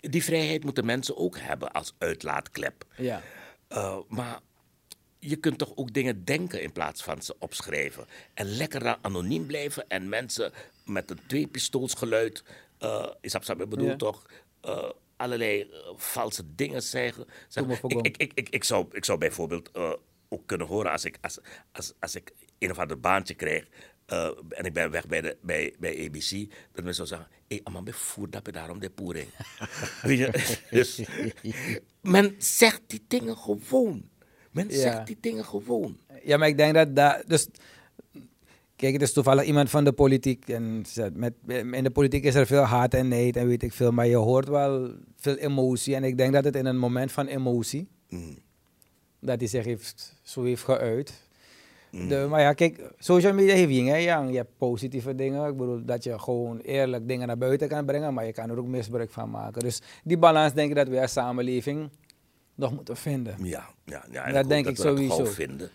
die 0.00 0.24
vrijheid 0.24 0.64
moeten 0.64 0.84
mensen 0.86 1.16
ook 1.16 1.38
hebben 1.38 1.72
als 1.72 1.94
uitlaatklep. 1.98 2.84
Ja. 2.96 3.22
Eh, 3.68 3.98
maar 4.08 4.40
je 5.18 5.36
kunt 5.36 5.58
toch 5.58 5.72
ook 5.74 5.92
dingen 5.92 6.24
denken 6.24 6.62
in 6.62 6.72
plaats 6.72 7.02
van 7.02 7.22
ze 7.22 7.34
opschrijven. 7.38 8.06
En 8.34 8.46
lekker 8.56 8.80
dan 8.80 8.96
anoniem 9.00 9.46
blijven 9.46 9.84
en 9.88 10.08
mensen 10.08 10.52
met 10.84 11.10
een 11.10 11.18
tweepistoolsgeluid, 11.26 12.42
uh, 12.80 13.06
is 13.20 13.32
dat 13.32 13.46
wat 13.46 13.60
ik 13.60 13.68
bedoel 13.68 13.86
Ja. 13.88 13.96
toch, 13.96 14.26
eh, 14.64 14.90
allerlei 15.16 15.60
eh, 15.60 15.68
valse 15.96 16.54
dingen 16.54 16.82
zeggen. 16.82 17.26
Ik, 17.86 18.16
ik, 18.16 18.32
ik, 18.34 18.48
ik, 18.48 18.64
zou, 18.64 18.86
ik 18.92 19.04
zou 19.04 19.18
bijvoorbeeld 19.18 19.70
eh, 19.70 19.92
ook 20.28 20.46
kunnen 20.46 20.66
horen 20.66 20.92
als 20.92 21.04
ik, 21.04 21.18
als, 21.20 21.38
als, 21.72 21.92
als 22.00 22.14
ik 22.14 22.32
een 22.58 22.70
of 22.70 22.78
ander 22.78 23.00
baantje 23.00 23.34
krijg. 23.34 23.66
en 24.48 24.64
ik 24.64 24.72
ben 24.72 24.90
weg 24.90 25.06
bij, 25.06 25.20
de, 25.20 25.36
bij, 25.42 25.74
bij 25.78 26.06
ABC, 26.06 26.50
dat 26.72 26.84
mensen 26.84 27.06
zou 27.06 27.08
zeggen: 27.08 27.28
Hé, 27.48 27.60
hey, 27.64 27.72
man, 27.72 27.88
voer 27.92 28.30
dat 28.30 28.52
daarom 28.52 28.78
de 28.80 28.90
poering. 28.90 29.28
Weet 30.02 30.18
je? 30.18 30.58
dus, 30.70 31.02
men 32.00 32.34
zegt 32.38 32.80
die 32.86 33.04
dingen 33.08 33.36
gewoon. 33.36 34.08
Men 34.50 34.68
Ja. 34.68 34.74
zegt 34.74 35.06
die 35.06 35.16
dingen 35.20 35.44
gewoon. 35.44 35.98
Ja, 36.22 36.36
maar 36.36 36.48
ik 36.48 36.56
denk 36.56 36.74
dat 36.74 36.96
daar. 36.96 37.22
Dus, 37.26 37.48
kijk, 38.76 38.92
het 38.92 39.02
is 39.02 39.12
toevallig 39.12 39.44
iemand 39.44 39.70
van 39.70 39.84
de 39.84 39.92
politiek. 39.92 40.48
En 40.48 40.84
met, 41.12 41.32
in 41.46 41.84
de 41.84 41.90
politiek 41.90 42.24
is 42.24 42.34
er 42.34 42.46
veel 42.46 42.62
haat 42.62 42.94
en 42.94 43.08
neid 43.08 43.36
en 43.36 43.46
weet 43.46 43.62
ik 43.62 43.72
veel. 43.72 43.90
Maar 43.90 44.06
je 44.06 44.16
hoort 44.16 44.48
wel 44.48 44.90
veel 45.16 45.36
emotie. 45.36 45.94
En 45.94 46.04
ik 46.04 46.16
denk 46.16 46.32
dat 46.32 46.44
het 46.44 46.56
in 46.56 46.66
een 46.66 46.78
moment 46.78 47.12
van 47.12 47.26
emotie. 47.26 47.88
Mm. 48.08 48.38
dat 49.20 49.38
hij 49.38 49.48
zich 49.48 49.64
heeft, 49.64 50.14
zo 50.22 50.42
heeft 50.42 50.62
geuit. 50.62 51.22
De, 51.90 52.26
maar 52.28 52.40
ja, 52.40 52.52
kijk, 52.52 52.80
social 52.98 53.32
media 53.32 53.54
heeft 53.54 53.70
yin 53.70 53.88
en 53.88 54.02
yang. 54.02 54.30
Je 54.30 54.36
hebt 54.36 54.58
positieve 54.58 55.14
dingen. 55.14 55.48
Ik 55.48 55.56
bedoel, 55.56 55.84
dat 55.84 56.04
je 56.04 56.18
gewoon 56.18 56.58
eerlijk 56.58 57.08
dingen 57.08 57.26
naar 57.26 57.38
buiten 57.38 57.68
kan 57.68 57.84
brengen. 57.84 58.14
Maar 58.14 58.26
je 58.26 58.32
kan 58.32 58.50
er 58.50 58.58
ook 58.58 58.66
misbruik 58.66 59.10
van 59.10 59.30
maken. 59.30 59.62
Dus 59.62 59.82
die 60.04 60.18
balans 60.18 60.52
denk 60.52 60.70
ik 60.70 60.76
dat 60.76 60.88
we 60.88 61.00
als 61.00 61.12
samenleving 61.12 61.90
nog 62.54 62.74
moeten 62.74 62.96
vinden. 62.96 63.36
Ja, 63.42 63.68
ja, 63.84 64.04
ja. 64.10 64.32
Dat 64.32 64.48
denk 64.48 64.64
dat 64.64 64.72
ik 64.72 64.80
sowieso. 64.80 65.24
vinden. 65.24 65.70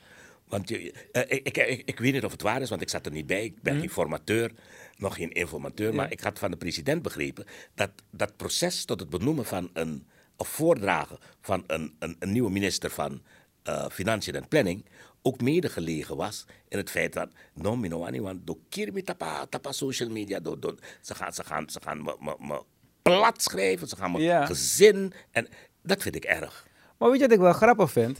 Want 0.49 0.69
je, 0.69 0.91
eh, 1.11 1.37
ik, 1.37 1.57
ik, 1.57 1.81
ik, 1.85 1.99
weet 1.99 2.13
niet 2.13 2.25
of 2.25 2.31
het 2.31 2.41
waar 2.41 2.61
is, 2.61 2.69
want 2.69 2.81
ik 2.81 2.89
zat 2.89 3.05
er 3.05 3.11
niet 3.11 3.27
bij. 3.27 3.43
Ik 3.43 3.61
ben 3.61 3.79
geen 3.79 3.89
formateur, 3.89 4.51
nog 4.97 5.15
geen 5.15 5.31
informateur. 5.31 5.95
Maar 5.95 6.11
ik 6.11 6.19
had 6.19 6.39
van 6.39 6.51
de 6.51 6.57
president 6.57 7.01
begrepen 7.01 7.45
dat 7.75 7.91
dat 8.11 8.37
proces 8.37 8.85
tot 8.85 8.99
het 8.99 9.09
benoemen 9.09 9.45
van 9.45 9.69
een, 9.73 10.07
of 10.37 10.47
voordragen 10.47 11.17
van 11.41 11.63
een, 11.67 11.95
een, 11.99 12.15
een 12.19 12.31
nieuwe 12.31 12.49
minister 12.51 12.89
van 12.89 13.21
eh, 13.63 13.85
Financiën 13.89 14.35
en 14.35 14.47
Planning 14.47 14.85
ook 15.21 15.41
mede 15.41 15.69
gelegen 15.69 16.15
was 16.15 16.45
in 16.67 16.77
het 16.77 16.89
feit 16.89 17.13
dat 17.13 17.29
no 17.53 17.75
mino 17.75 18.05
ani 18.05 18.21
want 18.21 18.47
do 18.47 18.59
kirmi 18.69 19.03
tapa 19.03 19.45
tapa 19.45 19.71
social 19.71 20.09
media 20.09 20.39
do, 20.39 20.59
do, 20.59 20.75
ze 21.01 21.15
gaan 21.15 21.33
ze 21.33 21.43
gaan 21.43 21.69
ze 21.69 21.79
gaan 21.83 22.03
me, 22.03 22.15
me, 22.19 22.35
me 22.39 22.63
plat 23.01 23.41
schrijven 23.41 23.87
ze 23.87 23.95
gaan 23.95 24.11
me 24.11 24.19
Ja. 24.19 24.45
gezin 24.45 25.13
en 25.31 25.47
dat 25.83 26.01
vind 26.01 26.15
ik 26.15 26.23
erg 26.23 26.67
Maar 26.97 27.09
weet 27.09 27.19
je 27.19 27.25
wat 27.25 27.35
ik 27.35 27.41
wel 27.41 27.53
grappig 27.53 27.91
vind? 27.91 28.17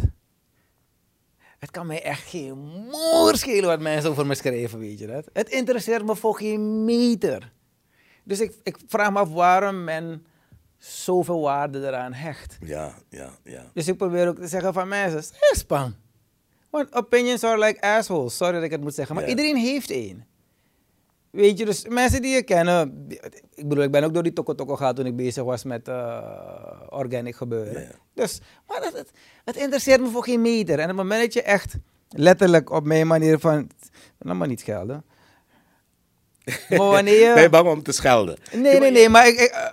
Het 1.59 1.71
kan 1.71 1.87
mij 1.87 2.03
echt 2.03 2.29
geen 2.29 2.57
moer 2.57 3.35
schelen 3.37 3.69
wat 3.69 3.79
mensen 3.79 4.09
over 4.09 4.25
me 4.25 4.35
schrijven, 4.35 4.79
weet 4.79 4.99
je 4.99 5.07
dat? 5.07 5.29
Het 5.33 5.49
interesseert 5.49 6.05
me 6.05 6.15
voor 6.15 6.37
geen 6.37 6.85
meter. 6.85 7.51
Dus 8.23 8.39
ik, 8.39 8.53
ik 8.63 8.77
vraag 8.87 9.11
me 9.11 9.19
af 9.19 9.29
waarom 9.29 9.83
men 9.83 10.25
zoveel 10.77 11.41
waarde 11.41 11.87
eraan 11.87 12.13
hecht. 12.13 12.57
ja 12.65 12.93
ja 13.09 13.37
ja 13.43 13.71
Dus 13.73 13.87
ik 13.87 13.97
probeer 13.97 14.27
ook 14.27 14.37
te 14.39 14.47
zeggen 14.47 14.73
van 14.73 14.87
mensen, 14.87 15.23
spam. 15.51 15.95
Want 16.69 16.93
opinions 16.95 17.43
are 17.43 17.59
like 17.65 17.81
assholes. 17.81 18.37
Sorry 18.37 18.53
dat 18.53 18.63
ik 18.63 18.71
het 18.71 18.81
moet 18.81 18.93
zeggen, 18.93 19.15
maar 19.15 19.23
Ja. 19.23 19.29
iedereen 19.29 19.55
heeft 19.57 19.89
één. 19.89 20.25
Weet 21.31 21.57
je, 21.57 21.65
dus 21.65 21.85
mensen 21.87 22.21
die 22.21 22.33
je 22.33 22.43
kennen... 22.43 23.05
Ik 23.55 23.67
bedoel, 23.67 23.83
ik 23.83 23.91
ben 23.91 24.03
ook 24.03 24.13
door 24.13 24.23
die 24.23 24.33
toko 24.33 24.55
toko 24.55 24.75
gehad 24.75 24.95
toen 24.95 25.05
ik 25.05 25.15
bezig 25.15 25.43
was 25.43 25.63
met 25.63 25.87
eh, 25.87 26.81
organic 26.89 27.35
gebeuren. 27.35 27.73
Ja, 27.73 27.79
ja. 27.79 27.95
Dus, 28.13 28.39
maar 28.67 28.81
het, 28.81 28.93
het, 28.93 29.11
het 29.45 29.55
interesseert 29.55 30.01
me 30.01 30.07
voor 30.09 30.23
geen 30.23 30.41
meter. 30.41 30.75
En 30.75 30.81
op 30.81 30.87
het 30.87 30.97
moment 30.97 31.21
dat 31.21 31.33
je 31.33 31.41
echt 31.41 31.75
letterlijk 32.09 32.71
op 32.71 32.85
mijn 32.85 33.07
manier 33.07 33.39
van... 33.39 33.69
Nou, 34.19 34.37
maar 34.37 34.47
niet 34.47 34.59
schelden. 34.59 35.03
Maar 36.69 36.77
wanneer 36.97 37.27
je... 37.27 37.33
ben 37.33 37.43
je 37.43 37.49
bang 37.49 37.67
om 37.67 37.83
te 37.83 37.91
schelden 37.91 38.37
Nee, 38.53 38.79
nee, 38.79 38.91
nee, 38.91 39.09
maar 39.09 39.27
ik, 39.27 39.39
ik, 39.39 39.49
eh, 39.49 39.65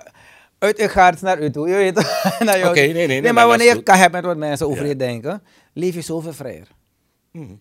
uit, 0.59 0.78
ik 0.78 0.90
ga 0.90 1.11
het 1.11 1.20
naar 1.20 1.42
u 1.42 1.50
toe. 1.50 1.68
Je 1.68 1.74
weet. 1.74 1.98
Oké, 2.68 2.80
nee, 2.80 3.07
nee, 3.07 3.20
nee, 3.20 3.32
maar 3.32 3.46
wanneer 3.46 3.74
je 3.74 3.82
kan 3.82 3.96
hebben 3.96 4.20
met 4.20 4.30
wat 4.30 4.36
mensen 4.36 4.66
over 4.66 4.82
Ja. 4.82 4.88
je 4.88 4.96
denken, 4.96 5.42
leef 5.72 5.94
je 5.94 6.00
zoveel 6.00 6.32
vrijer. 6.32 6.68
Mhm. 7.32 7.54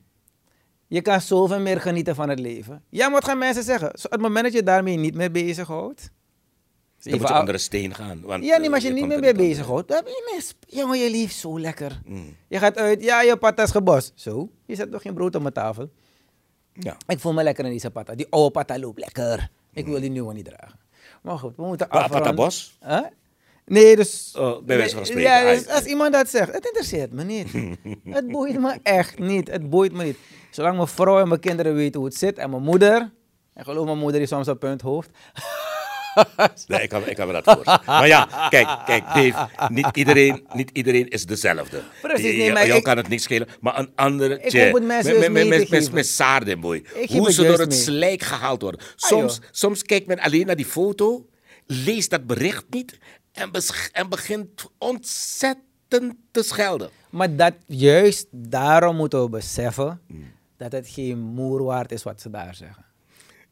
Je 0.88 1.02
kan 1.02 1.22
zoveel 1.22 1.60
meer 1.60 1.82
genieten 1.82 2.16
van 2.16 2.30
het 2.30 2.40
leven. 2.40 2.84
Ja, 2.90 3.06
maar 3.06 3.14
wat 3.20 3.26
gaan 3.30 3.38
mensen 3.38 3.64
zeggen? 3.64 3.90
Op 4.06 4.12
het 4.12 4.22
moment 4.22 4.44
dat 4.44 4.54
je 4.54 4.64
daarmee 4.64 4.98
niet 4.98 5.16
meer 5.16 5.32
bezighoudt. 5.32 6.10
dan 7.04 7.20
moet 7.20 7.28
je 7.28 7.40
onder 7.40 7.54
een 7.54 7.60
steen 7.60 7.94
gaan 7.96 8.22
want, 8.22 8.44
Ja, 8.44 8.50
nee, 8.50 8.60
eh, 8.60 8.66
maar 8.66 8.74
als 8.74 8.84
je 8.84 8.90
niet 8.90 8.98
komt 9.00 9.08
meer 9.08 9.18
er 9.30 9.36
mee 9.36 9.46
niet 9.46 9.50
bezighoudt, 9.50 9.88
dan 9.88 10.02
je. 10.06 10.52
Jongen, 10.68 11.00
je 11.00 11.10
leeft 11.12 11.36
zo 11.36 11.60
lekker. 11.60 12.02
Mm. 12.06 12.36
Je 12.48 12.60
gaat 12.60 12.78
uit, 12.78 13.04
ja, 13.04 13.22
je 13.22 13.38
patat 13.38 13.66
is 13.66 13.72
gebost. 13.72 14.12
Zo, 14.16 14.50
je 14.66 14.76
zet 14.76 14.92
toch 14.92 15.02
geen 15.02 15.14
brood 15.14 15.36
op 15.36 15.42
mijn 15.42 15.54
tafel. 15.54 15.90
ja 16.74 16.98
Ik 17.08 17.20
voel 17.20 17.34
me 17.34 17.44
lekker 17.44 17.66
in 17.66 17.72
deze 17.72 17.92
patat. 17.92 18.18
Die 18.18 18.28
oude 18.30 18.52
patat 18.52 18.80
loopt 18.80 19.00
lekker. 19.00 19.50
Ik 19.74 19.86
Mm. 19.86 19.92
wil 19.92 20.02
die 20.02 20.10
nieuwe 20.10 20.34
niet 20.34 20.46
dragen. 20.46 20.80
Maar 21.22 21.38
goed, 21.40 21.56
we 21.56 21.64
moeten 21.66 21.90
afronden. 21.90 22.20
Patabos? 22.22 22.78
Huh? 22.86 23.00
Nee, 23.66 23.96
dus... 23.96 24.34
Oh, 24.38 24.64
bij 24.66 24.78
wijze 24.78 24.96
van 24.96 25.06
spreken. 25.06 25.32
Ja, 25.32 25.54
dus 25.54 25.68
als 25.68 25.84
iemand 25.84 26.14
dat 26.14 26.30
zegt, 26.30 26.54
het 26.54 26.66
interesseert 26.66 27.12
me 27.12 27.24
niet. 27.24 27.48
het 28.18 28.28
boeit 28.28 28.60
me 28.60 28.78
echt 28.84 29.20
niet. 29.20 29.48
Het 29.52 29.70
boeit 29.70 29.92
me 29.94 30.04
niet. 30.04 30.18
Zolang 30.52 30.76
mijn 30.76 30.88
vrouw 30.88 31.20
en 31.20 31.28
mijn 31.28 31.40
kinderen 31.40 31.76
weten 31.76 32.00
hoe 32.00 32.10
het 32.10 32.18
zit 32.18 32.38
en 32.38 32.50
mijn 32.50 32.64
moeder... 32.64 33.12
En 33.54 33.64
geloof 33.64 33.86
mijn 33.86 33.98
moeder 33.98 34.22
is 34.22 34.30
soms 34.30 34.48
op 34.48 34.60
punt 34.60 34.82
hoofd. 34.82 35.10
Nee, 36.68 36.82
ik 36.82 36.90
kan, 36.90 37.08
ik 37.08 37.16
kan 37.16 37.28
me 37.28 37.34
dat 37.34 37.44
voorstellen. 37.44 37.82
Maar 37.86 38.08
ja, 38.08 38.48
kijk, 38.50 38.68
kijk 38.86 39.04
Dave, 39.04 39.50
niet 39.70 39.88
iedereen, 39.94 40.48
niet 40.54 40.70
iedereen 40.74 41.08
is 41.08 41.26
dezelfde. 41.26 41.82
Precies, 42.02 42.36
nee, 42.38 42.52
maar 42.52 42.68
jou 42.68 42.82
kan 42.82 42.98
het 42.98 43.08
niks 43.08 43.24
schelen, 43.24 43.48
maar 43.62 43.80
een 43.80 43.92
andere... 43.96 44.40
Ik 44.42 44.62
hoop 44.62 44.74
het 44.74 44.84
mensen 44.84 45.34
met- 45.34 45.70
met- 45.70 45.92
met- 45.92 46.08
saarden, 46.08 46.60
boy. 46.60 46.84
Hoe 47.08 47.32
ze 47.32 47.44
door 47.44 47.60
het 47.60 47.74
slijk 47.74 48.22
gehaald 48.22 48.62
worden. 48.62 48.82
Soms, 48.96 49.40
soms 49.52 49.84
kijkt 49.84 50.08
men 50.08 50.20
alleen 50.20 50.46
naar 50.46 50.56
die 50.56 50.66
foto, 50.66 51.30
leest 51.66 52.10
dat 52.10 52.26
bericht 52.28 52.66
niet 52.70 52.98
en, 53.36 53.52
en 53.92 54.10
begint 54.10 54.70
ontzettend 54.78 56.16
te 56.32 56.44
schelden. 56.44 56.90
Maar 57.10 57.36
dat, 57.36 57.54
juist 57.66 58.28
daarom 58.32 58.96
moeten 58.96 59.24
we 59.24 59.30
beseffen... 59.30 60.02
dat 60.58 60.72
het 60.72 60.88
geen 60.88 61.20
moer 61.20 61.64
waard 61.64 61.92
is 61.92 62.04
wat 62.04 62.22
ze 62.22 62.30
daar 62.30 62.56
zeggen. 62.56 62.86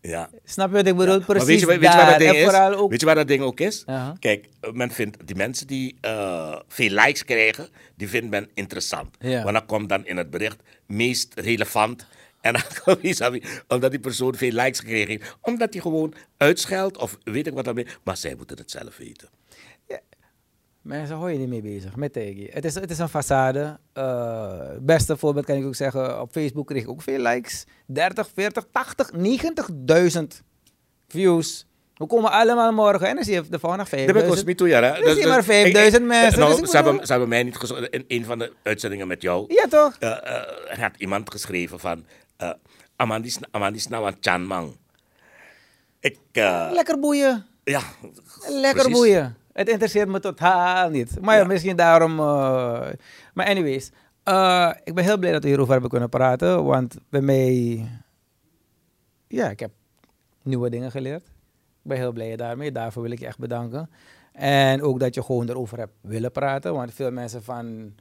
Ja. 0.02 0.30
Snap 0.44 0.70
je 0.70 0.76
wat 0.76 0.88
ik 0.88 0.96
bedoel? 0.96 1.20
Precies 1.20 1.48
weet 1.48 1.60
je, 1.60 1.66
weet 1.66 1.82
je 1.82 1.88
waar 1.88 2.10
dat 2.10 2.20
ding 2.20 2.36
is? 2.36 2.76
ook... 2.76 2.90
Weet 2.90 3.00
je 3.00 3.06
waar 3.06 3.16
dat 3.16 3.28
ding 3.28 3.42
ook 3.42 3.60
is? 3.60 3.84
Kijk, 4.20 4.50
eh, 4.60 4.72
men 4.72 4.92
vindt 4.92 5.28
die 5.28 5.36
mensen 5.36 5.68
die 5.68 5.98
eh, 6.02 6.60
veel 6.68 6.90
likes 6.90 7.26
krijgen, 7.26 7.70
die 7.96 8.10
vindt 8.10 8.30
men 8.30 8.50
interessant. 8.54 9.16
Ja. 9.20 9.44
Want 9.44 9.56
dan 9.56 9.66
komt 9.66 9.90
dan 9.90 10.06
in 10.06 10.18
het 10.18 10.30
bericht 10.30 10.58
meest 10.86 11.34
relevant. 11.36 12.06
En 12.44 12.54
dan 13.18 13.42
omdat 13.68 13.92
die 13.92 14.00
persoon 14.00 14.36
veel 14.36 14.52
likes 14.52 14.80
gekregen 14.80 15.08
heeft. 15.08 15.36
Omdat 15.42 15.74
hij 15.74 15.82
gewoon 15.82 16.14
uitscheldt 16.38 16.98
of 16.98 17.18
weet 17.24 17.48
ik 17.48 17.54
wat 17.54 17.66
dan 17.66 17.76
meer. 17.76 18.00
Maar 18.04 18.18
zij 18.18 18.36
moeten 18.36 18.58
het 18.58 18.72
zelf 18.72 18.98
weten. 18.98 19.30
Mensen 20.84 21.16
hou 21.16 21.32
je 21.32 21.38
niet 21.38 21.48
mee 21.50 21.62
bezig 21.62 21.96
met 21.96 22.14
Tegi. 22.14 22.48
Het 22.52 22.66
is, 22.66 22.76
het 22.76 22.92
is 22.92 23.00
een 23.00 23.10
façade. 23.10 23.80
Eh, 23.94 24.60
beste 24.80 25.18
voorbeeld 25.18 25.46
kan 25.46 25.56
ik 25.56 25.66
ook 25.66 25.76
zeggen. 25.76 26.22
Op 26.22 26.32
Facebook 26.32 26.68
kreeg 26.68 26.82
ik 26.82 26.90
ook 26.90 27.02
veel 27.02 27.20
likes. 27.20 27.64
30, 27.86 28.30
40, 28.34 28.66
80, 28.72 29.12
90.000 29.12 30.42
views. 31.08 31.66
We 31.94 32.06
komen 32.08 32.32
allemaal 32.32 32.72
morgen 32.72 33.08
en 33.08 33.16
dan 33.16 33.24
zie 33.24 33.34
je 33.34 33.44
de 33.50 33.60
volgende 33.60 33.84
Dat 33.84 33.92
ben 33.92 34.00
ik 34.00 34.12
5000. 34.14 34.48
niet 34.48 34.58
toe, 34.58 34.68
ja. 34.68 34.82
hè. 34.84 35.02
Dus 35.04 35.16
zie 35.18 35.28
maar 35.28 35.44
5000 35.44 36.06
mensen, 36.06 36.40
Nou, 36.40 36.60
dus 36.62 36.70
ze, 36.70 36.76
hebben, 36.76 36.92
bedoel- 36.92 37.06
ze 37.06 37.12
hebben 37.12 37.30
mij 37.30 37.44
niet 37.44 37.58
gezocht. 37.58 37.88
In 37.90 38.06
een 38.08 38.26
van 38.26 38.40
de 38.40 38.54
uitzendingen 38.64 39.08
met 39.08 39.22
jou 39.22 39.54
Ja 39.54 39.68
toch? 39.68 39.96
eh, 40.00 40.10
eh, 40.10 40.72
er 40.72 40.82
had 40.82 40.92
iemand 40.98 41.32
geschreven 41.32 41.80
van... 41.80 42.06
eh 42.38 42.50
Amandis, 42.96 43.38
Amandis 43.52 43.88
nou 43.88 44.06
aan 44.06 44.16
Chanmang. 44.20 44.78
Ik... 46.00 46.18
Lekker 46.72 47.00
boeien. 47.00 47.46
ja, 47.64 47.82
Lekker 48.50 48.72
precies. 48.82 48.92
boeien. 49.00 49.38
Het 49.54 49.70
interesseert 49.70 50.08
me 50.10 50.20
totaal 50.20 50.90
niet. 50.90 51.22
Maar 51.22 51.36
ja, 51.36 51.42
Ja. 51.42 51.48
misschien 51.48 51.76
daarom. 51.76 52.12
eh, 52.20 52.88
maar 53.34 53.46
anyways, 53.46 53.92
eh, 54.24 54.72
ik 54.84 54.94
ben 54.94 55.04
heel 55.04 55.18
blij 55.18 55.32
dat 55.32 55.42
we 55.44 55.48
hierover 55.48 55.72
hebben 55.72 55.90
kunnen 55.90 56.10
praten. 56.10 56.64
Want 56.64 56.98
bij 57.10 57.22
mij. 57.22 57.86
Ja, 59.28 59.50
ik 59.50 59.60
heb 59.60 59.72
nieuwe 60.42 60.70
dingen 60.70 60.92
geleerd. 60.92 61.22
Ik 61.84 61.90
ben 61.90 61.98
heel 61.98 62.12
blij 62.12 62.36
daarmee. 62.36 62.72
Daarvoor 62.72 63.02
wil 63.02 63.12
ik 63.12 63.20
je 63.20 63.26
echt 63.26 63.40
bedanken. 63.40 63.90
En 64.34 64.82
ook 64.82 65.00
dat 65.00 65.14
je 65.16 65.24
gewoon 65.24 65.50
erover 65.50 65.78
hebt 65.78 65.94
willen 66.02 66.32
praten. 66.32 66.74
Want 66.74 66.94
veel 66.94 67.12
mensen 67.12 67.44
van 67.44 67.94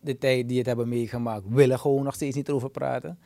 de 0.00 0.18
tijd 0.18 0.48
die 0.48 0.58
het 0.58 0.66
hebben 0.66 0.88
meegemaakt, 0.88 1.44
willen 1.48 1.78
gewoon 1.78 2.04
nog 2.04 2.14
steeds 2.14 2.36
niet 2.36 2.48
erover 2.48 2.70
praten. 2.70 3.18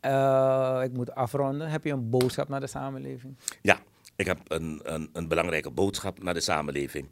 Eh, 0.00 0.80
ik 0.84 0.92
moet 0.92 1.14
afronden. 1.14 1.68
Heb 1.70 1.84
je 1.84 1.92
een 1.92 2.10
boodschap 2.10 2.48
naar 2.48 2.60
de 2.60 2.66
samenleving? 2.66 3.36
Ja, 3.62 3.78
ik 4.20 4.26
heb 4.26 4.40
een, 4.48 4.80
een, 4.82 5.10
een 5.12 5.28
belangrijke 5.28 5.70
boodschap 5.70 6.22
naar 6.22 6.34
de 6.34 6.40
samenleving. 6.40 7.10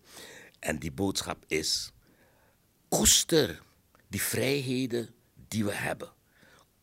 En 0.58 0.78
die 0.78 0.92
boodschap 0.92 1.44
is: 1.46 1.92
koester 2.88 3.62
die 4.08 4.22
vrijheden 4.22 5.08
die 5.48 5.64
we 5.64 5.72
hebben. 5.72 6.08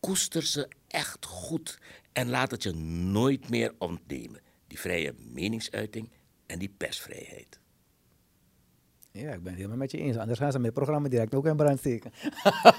Koester 0.00 0.42
ze 0.42 0.68
echt 0.88 1.24
goed 1.26 1.78
en 2.12 2.28
laat 2.28 2.50
het 2.50 2.62
je 2.62 2.72
nooit 2.72 3.48
meer 3.48 3.74
ontnemen. 3.78 4.40
Die 4.66 4.80
vrije 4.80 5.14
meningsuiting 5.18 6.10
en 6.46 6.58
die 6.58 6.74
persvrijheid. 6.76 7.60
Ja, 9.10 9.32
ik 9.32 9.42
ben 9.42 9.46
het 9.46 9.56
helemaal 9.56 9.76
met 9.76 9.90
je 9.90 9.98
eens. 9.98 10.16
Anders 10.16 10.38
gaan 10.38 10.52
ze 10.52 10.58
mijn 10.58 10.72
programma 10.72 11.08
direct 11.08 11.34
ook 11.34 11.46
in 11.46 11.56
brand 11.56 11.78
steken. 11.78 12.12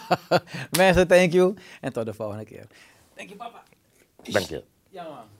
Mensen, 0.78 1.08
thank 1.08 1.32
you. 1.32 1.56
En 1.82 1.93
tot 1.93 2.06
de 2.06 2.14
volgende 2.14 2.45
keer. 2.45 2.68
Thank 3.14 3.30
you, 3.30 3.38
papa. 3.38 3.64
Dank 4.24 4.45
je. 4.45 4.64
Ja, 4.89 5.04
man. 5.04 5.37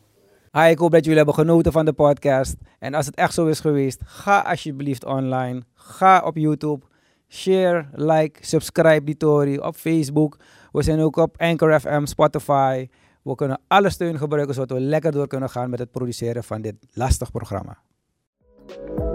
Ik 0.66 0.78
hoop 0.78 0.92
dat 0.92 1.02
jullie 1.04 1.18
hebben 1.18 1.36
genoten 1.36 1.72
van 1.72 1.86
de 1.86 1.94
podcast. 1.94 2.56
En 2.80 2.94
als 2.94 3.06
het 3.06 3.16
echt 3.16 3.34
zo 3.34 3.46
is 3.46 3.60
geweest, 3.60 4.02
ga 4.06 4.40
alsjeblieft 4.40 5.06
online. 5.06 5.62
Ga 5.74 6.22
op 6.26 6.38
YouTube. 6.38 6.86
Share, 7.30 7.86
like, 7.94 8.46
subscribe 8.46 9.04
die 9.04 9.18
Tory 9.18 9.58
op 9.58 9.76
Facebook. 9.76 10.38
We 10.72 10.84
zijn 10.84 11.00
ook 11.00 11.16
op 11.16 11.36
Anchor 11.38 11.80
FM, 11.80 12.06
Spotify. 12.06 12.88
We 13.22 13.36
kunnen 13.36 13.60
alle 13.68 13.90
steun 13.90 14.18
gebruiken 14.18 14.54
zodat 14.54 14.78
we 14.78 14.84
lekker 14.84 15.12
door 15.12 15.28
kunnen 15.28 15.50
gaan 15.50 15.70
met 15.70 15.80
het 15.80 15.92
produceren 15.92 16.44
van 16.44 16.62
dit 16.62 16.76
lastig 16.94 17.32
programma. 17.32 17.78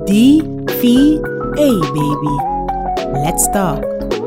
D-V-A, 0.05 1.79
baby. 1.93 2.43
Let's 3.13 3.51
talk. 3.51 4.22